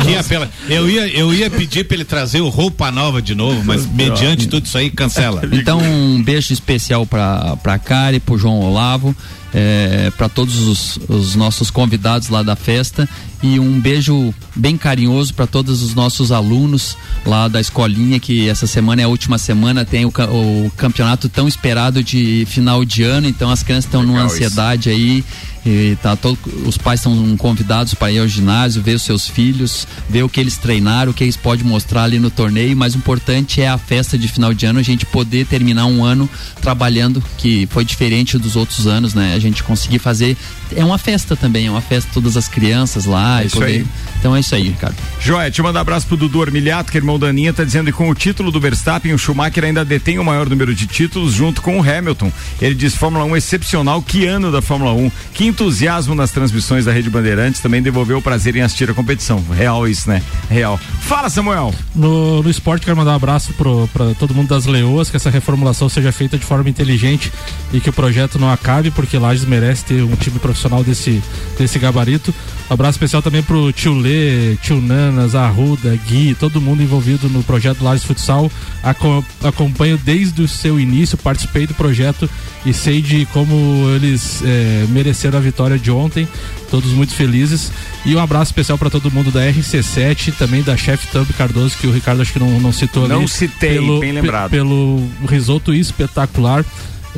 Que 0.05 0.17
apela. 0.17 0.51
Eu 0.69 0.89
ia, 0.89 1.09
eu 1.09 1.33
ia 1.35 1.51
pedir 1.51 1.85
pra 1.85 1.95
ele 1.97 2.05
trazer 2.05 2.41
o 2.41 2.49
roupa 2.49 2.91
nova 2.91 3.21
de 3.23 3.35
novo, 3.35 3.63
mas 3.65 3.87
mediante 3.87 4.47
tudo 4.49 4.67
isso 4.67 4.77
aí, 4.79 4.91
cancela. 4.91 5.43
Então, 5.53 5.79
um 5.81 6.23
beijo 6.23 6.53
especial 6.53 7.07
pra, 7.07 7.57
pra 7.63 7.79
Kari, 7.79 8.21
pro 8.21 8.37
João 8.39 8.61
Olavo, 8.61 9.15
é, 9.55 10.11
para 10.17 10.29
todos 10.29 10.59
os, 10.67 10.99
os 11.09 11.35
nossos 11.35 11.71
convidados 11.71 12.29
lá 12.29 12.43
da 12.43 12.57
festa 12.57 13.09
e 13.43 13.61
um 13.61 13.80
beijo 13.80 14.34
bem 14.55 14.76
carinhoso 14.76 15.34
para 15.34 15.47
todos 15.47 15.82
os 15.82 15.95
nossos 15.95 16.32
alunos 16.32 16.97
lá 17.24 17.49
da 17.49 17.61
escolinha, 17.61 18.18
que 18.18 18.49
essa 18.49 18.66
semana 18.66 19.03
é 19.03 19.05
a 19.05 19.09
última 19.09 19.39
semana, 19.39 19.84
tem 19.84 20.05
o, 20.05 20.09
o 20.09 20.70
campeonato 20.76 21.28
tão 21.28 21.47
esperado 21.47 22.03
de 22.03 22.47
final 22.49 22.84
de 22.84 23.03
ano, 23.03 23.28
então 23.28 23.51
as 23.51 23.62
crianças 23.62 23.84
estão 23.84 24.03
numa 24.03 24.22
Legal 24.22 24.26
isso. 24.26 24.37
ansiedade 24.37 24.91
aí. 24.91 25.24
E 25.68 25.99
tá 26.01 26.14
todo, 26.14 26.39
os 26.64 26.78
pais 26.78 27.01
são 27.01 27.37
convidados 27.37 27.93
para 27.93 28.12
ir 28.12 28.20
ao 28.20 28.28
ginásio, 28.28 28.80
ver 28.80 28.95
os 28.95 29.03
seus 29.03 29.26
filhos, 29.26 29.84
ver 30.09 30.22
o 30.22 30.28
que 30.28 30.39
eles 30.39 30.57
treinaram, 30.57 31.11
o 31.11 31.14
que 31.14 31.24
eles 31.24 31.37
podem 31.37 31.66
mostrar 31.66 32.05
ali 32.05 32.20
no 32.20 32.30
torneio, 32.30 32.76
mas 32.76 32.95
o 32.95 32.99
importante 32.99 33.61
é 33.61 33.68
a 33.68 33.76
festa 33.76 34.16
de 34.16 34.28
final 34.28 34.55
de 34.55 34.64
ano, 34.64 34.78
a 34.78 34.82
gente 34.82 35.05
poder 35.05 35.45
terminar 35.45 35.87
um 35.87 36.05
ano 36.05 36.30
trabalhando, 36.62 37.20
que 37.37 37.66
foi 37.68 37.84
diferente 37.84 38.39
dos 38.39 38.55
outros 38.55 38.87
anos, 38.87 39.12
né? 39.12 39.34
A 39.34 39.41
gente 39.41 39.64
conseguir 39.64 39.99
fazer. 39.99 40.37
É 40.74 40.84
uma 40.84 40.99
festa 40.99 41.34
também, 41.34 41.66
é 41.66 41.70
uma 41.70 41.80
festa 41.80 42.09
todas 42.14 42.37
as 42.37 42.47
crianças 42.47 43.05
lá. 43.05 43.26
É 43.27 43.45
e 43.45 43.47
isso 43.47 43.57
poder... 43.57 43.66
aí. 43.66 43.87
Então 44.18 44.35
é 44.35 44.41
isso 44.41 44.55
aí, 44.55 44.68
Ricardo. 44.68 44.97
Joia, 45.20 45.51
te 45.51 45.62
mandar 45.62 45.81
um 45.81 45.83
abraço 45.83 46.07
pro 46.07 46.16
Dudu 46.16 46.43
Armiliato, 46.43 46.91
que 46.91 46.99
é 46.99 47.01
irmão 47.01 47.18
da 47.18 47.29
Aninha, 47.29 47.53
tá 47.53 47.64
dizendo 47.64 47.87
que 47.87 47.93
com 47.93 48.09
o 48.09 48.14
título 48.14 48.51
do 48.51 48.59
Verstappen, 48.59 49.12
o 49.12 49.18
Schumacher 49.18 49.64
ainda 49.64 49.85
detém 49.85 50.18
o 50.18 50.24
maior 50.24 50.49
número 50.49 50.74
de 50.74 50.87
títulos 50.87 51.33
junto 51.33 51.62
com 51.62 51.79
o 51.79 51.83
Hamilton. 51.83 52.33
Ele 52.61 52.74
diz 52.74 52.95
Fórmula 52.95 53.24
1 53.24 53.37
excepcional, 53.37 54.03
que 54.03 54.27
ano 54.27 54.51
da 54.51 54.62
Fórmula 54.62 54.93
1, 54.93 55.11
que 55.35 55.45
entusiasmo 55.47 56.14
nas 56.14 56.31
transmissões 56.31 56.85
da 56.85 56.93
Rede 56.93 57.11
Bandeirantes, 57.11 57.61
também 57.61 57.83
devolveu 57.83 58.18
o 58.18 58.22
prazer 58.22 58.57
em 58.57 58.62
assistir 58.62 58.91
a 58.91 58.95
competição. 58.95 59.45
Real 59.53 59.87
isso, 59.87 60.09
né? 60.09 60.22
Real. 60.51 60.79
Fala, 61.01 61.29
Samuel. 61.29 61.74
No, 61.95 62.43
no 62.43 62.51
esporte, 62.51 62.85
quero 62.85 62.97
mandar 62.97 63.12
um 63.12 63.16
abraço 63.16 63.53
pro, 63.55 63.89
pra 63.93 64.14
todo 64.14 64.35
mundo 64.35 64.49
das 64.49 64.66
Leoas, 64.66 65.11
que 65.11 65.16
essa 65.16 65.31
reformulação 65.31 65.89
seja 65.89 66.11
feita 66.11 66.39
de 66.39 66.45
forma 66.45 66.68
inteligente 66.68 67.33
e 67.72 67.81
que 67.81 67.91
o 67.91 67.93
projeto 67.93 68.39
não 68.39 68.51
acabe, 68.51 68.91
porque 68.91 69.18
Lages 69.18 69.45
merece 69.45 69.85
ter 69.85 70.03
um 70.03 70.16
time 70.16 70.39
profissional 70.39 70.83
desse, 70.83 71.22
desse 71.59 71.79
gabarito. 71.79 72.35
Um 72.69 72.75
abraço 72.75 72.97
especial 72.97 73.23
também 73.23 73.43
pro 73.45 73.71
tio 73.73 73.95
Lê, 73.97 74.57
tio 74.57 74.81
Nanas, 74.81 75.37
Arruda, 75.37 75.97
Gui, 76.09 76.35
todo 76.35 76.61
mundo 76.61 76.83
envolvido 76.83 77.29
no 77.29 77.41
projeto 77.45 77.85
Lages 77.85 78.05
Futsal. 78.05 78.51
Aco- 78.83 79.25
acompanho 79.45 79.97
desde 79.97 80.43
o 80.43 80.49
seu 80.49 80.79
início, 80.81 81.17
participei 81.17 81.64
do 81.67 81.75
projeto 81.75 82.29
e 82.64 82.73
sei 82.73 83.01
de 83.01 83.25
como 83.27 83.89
eles 83.95 84.43
eh, 84.45 84.85
mereceram 84.89 85.39
a 85.39 85.41
vitória 85.41 85.79
de 85.79 85.93
ontem. 85.93 86.27
Todos 86.69 86.91
muito 86.91 87.14
felizes. 87.14 87.71
E 88.05 88.17
um 88.17 88.19
abraço 88.21 88.51
especial 88.51 88.77
para 88.77 88.91
todo 88.91 89.12
mundo 89.12 89.31
da 89.31 89.41
RC7, 89.49 90.35
também 90.37 90.62
da 90.64 90.77
Chef 90.77 91.07
Thumb 91.12 91.33
Cardoso, 91.35 91.77
que 91.79 91.87
o 91.87 91.93
Ricardo 91.93 92.21
acho 92.23 92.33
que 92.33 92.41
não, 92.41 92.59
não 92.59 92.73
citou 92.73 93.05
ali. 93.05 93.12
Não 93.14 93.29
citei, 93.29 93.79
bem 94.01 94.11
lembrado. 94.11 94.51
pe- 94.51 94.57
pelo 94.57 95.07
risoto 95.29 95.73
espetacular. 95.73 96.64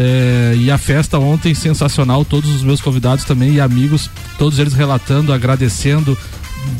É, 0.00 0.54
e 0.56 0.70
a 0.70 0.78
festa 0.78 1.18
ontem 1.18 1.52
sensacional, 1.54 2.24
todos 2.24 2.48
os 2.54 2.62
meus 2.62 2.80
convidados 2.80 3.24
também 3.24 3.54
e 3.54 3.60
amigos, 3.60 4.08
todos 4.38 4.60
eles 4.60 4.72
relatando, 4.72 5.32
agradecendo, 5.32 6.16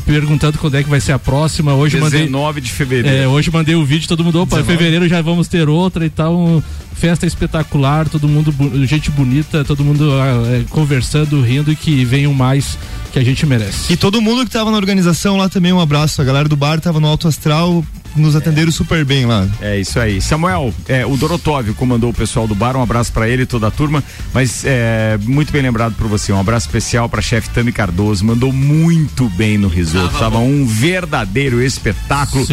perguntando 0.05 0.57
quando 0.57 0.75
é 0.75 0.83
que 0.83 0.89
vai 0.89 1.01
ser 1.01 1.11
a 1.11 1.19
próxima. 1.19 1.73
Hoje 1.73 1.99
mandei 1.99 2.21
19 2.21 2.61
de 2.61 2.71
fevereiro. 2.71 3.17
é, 3.17 3.27
hoje 3.27 3.51
mandei 3.51 3.75
o 3.75 3.83
vídeo, 3.83 4.07
todo 4.07 4.23
mundo, 4.23 4.41
opa, 4.41 4.55
em 4.55 4.61
19. 4.61 4.77
fevereiro 4.77 5.09
já 5.09 5.21
vamos 5.21 5.49
ter 5.49 5.67
outra 5.67 6.05
e 6.05 6.09
tal. 6.09 6.63
Festa 6.99 7.25
espetacular, 7.25 8.09
todo 8.09 8.27
mundo, 8.27 8.53
gente 8.85 9.09
bonita, 9.09 9.63
todo 9.63 9.85
mundo 9.85 10.11
ah, 10.19 10.57
é, 10.57 10.63
conversando, 10.69 11.41
rindo 11.41 11.71
e 11.71 11.75
que 11.75 12.03
venham 12.03 12.33
mais 12.33 12.77
que 13.13 13.17
a 13.17 13.23
gente 13.23 13.45
merece. 13.45 13.93
E 13.93 13.97
todo 13.97 14.21
mundo 14.21 14.45
que 14.45 14.51
tava 14.51 14.69
na 14.69 14.77
organização 14.77 15.37
lá 15.37 15.47
também, 15.47 15.71
um 15.71 15.79
abraço. 15.79 16.21
A 16.21 16.25
galera 16.25 16.49
do 16.49 16.57
bar 16.57 16.79
tava 16.81 16.99
no 16.99 17.07
Alto 17.07 17.27
Astral, 17.27 17.83
nos 18.15 18.35
atenderam 18.35 18.71
super 18.71 19.03
bem 19.05 19.25
lá. 19.25 19.47
É 19.61 19.79
isso 19.79 19.99
aí. 19.99 20.21
Samuel, 20.21 20.73
é, 20.87 21.05
o 21.05 21.15
Dorotóvio 21.15 21.73
comandou 21.73 22.09
o 22.09 22.13
pessoal 22.13 22.47
do 22.47 22.55
bar, 22.55 22.75
um 22.75 22.81
abraço 22.81 23.11
pra 23.11 23.27
ele 23.27 23.43
e 23.43 23.45
toda 23.45 23.67
a 23.67 23.71
turma, 23.71 24.03
mas 24.33 24.63
é, 24.65 25.17
muito 25.23 25.51
bem 25.51 25.61
lembrado 25.61 25.95
por 25.95 26.07
você, 26.07 26.31
um 26.31 26.39
abraço 26.39 26.67
especial 26.67 27.07
pra 27.07 27.21
chefe 27.21 27.49
Tami 27.49 27.71
Cardoso, 27.71 28.25
mandou 28.25 28.51
muito 28.51 29.29
bem 29.29 29.57
no 29.57 29.67
risoto, 29.67 30.17
tava 30.17 30.39
um 30.39 30.65
verdadeiro 30.65 31.61
espetáculo 31.61 32.45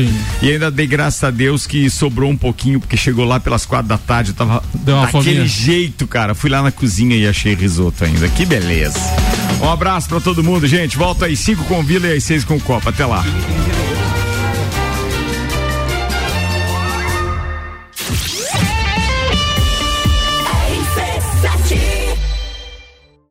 e 0.43 0.51
ainda 0.51 0.71
dei 0.71 0.87
graças 0.87 1.23
a 1.25 1.31
Deus 1.31 1.67
que 1.67 1.89
sobrou 1.91 2.31
um 2.31 2.37
pouquinho, 2.37 2.81
porque 2.81 2.97
chegou 2.97 3.25
lá 3.25 3.41
pelas 3.41 3.65
quatro 3.67 3.89
da 3.89 3.99
tarde, 3.99 4.33
tava 4.37 4.62
Deu 4.74 4.95
uma 4.97 5.07
daquele 5.07 5.24
fominha. 5.24 5.47
jeito, 5.47 6.07
cara, 6.07 6.34
fui 6.34 6.51
lá 6.51 6.62
na 6.62 6.70
cozinha 6.70 7.16
e 7.16 7.26
achei 7.26 7.55
risoto 7.55 8.05
ainda, 8.05 8.28
que 8.28 8.45
beleza. 8.45 8.99
Um 9.61 9.70
abraço 9.70 10.09
pra 10.09 10.20
todo 10.20 10.43
mundo, 10.45 10.66
gente, 10.66 10.97
volta 10.97 11.26
aí 11.26 11.37
cinco 11.37 11.64
com 11.64 11.82
Vila 11.82 12.07
e 12.09 12.16
às 12.16 12.24
seis 12.24 12.45
com 12.45 12.59
Copa, 12.61 12.91
até 12.91 13.07
lá. 13.07 13.24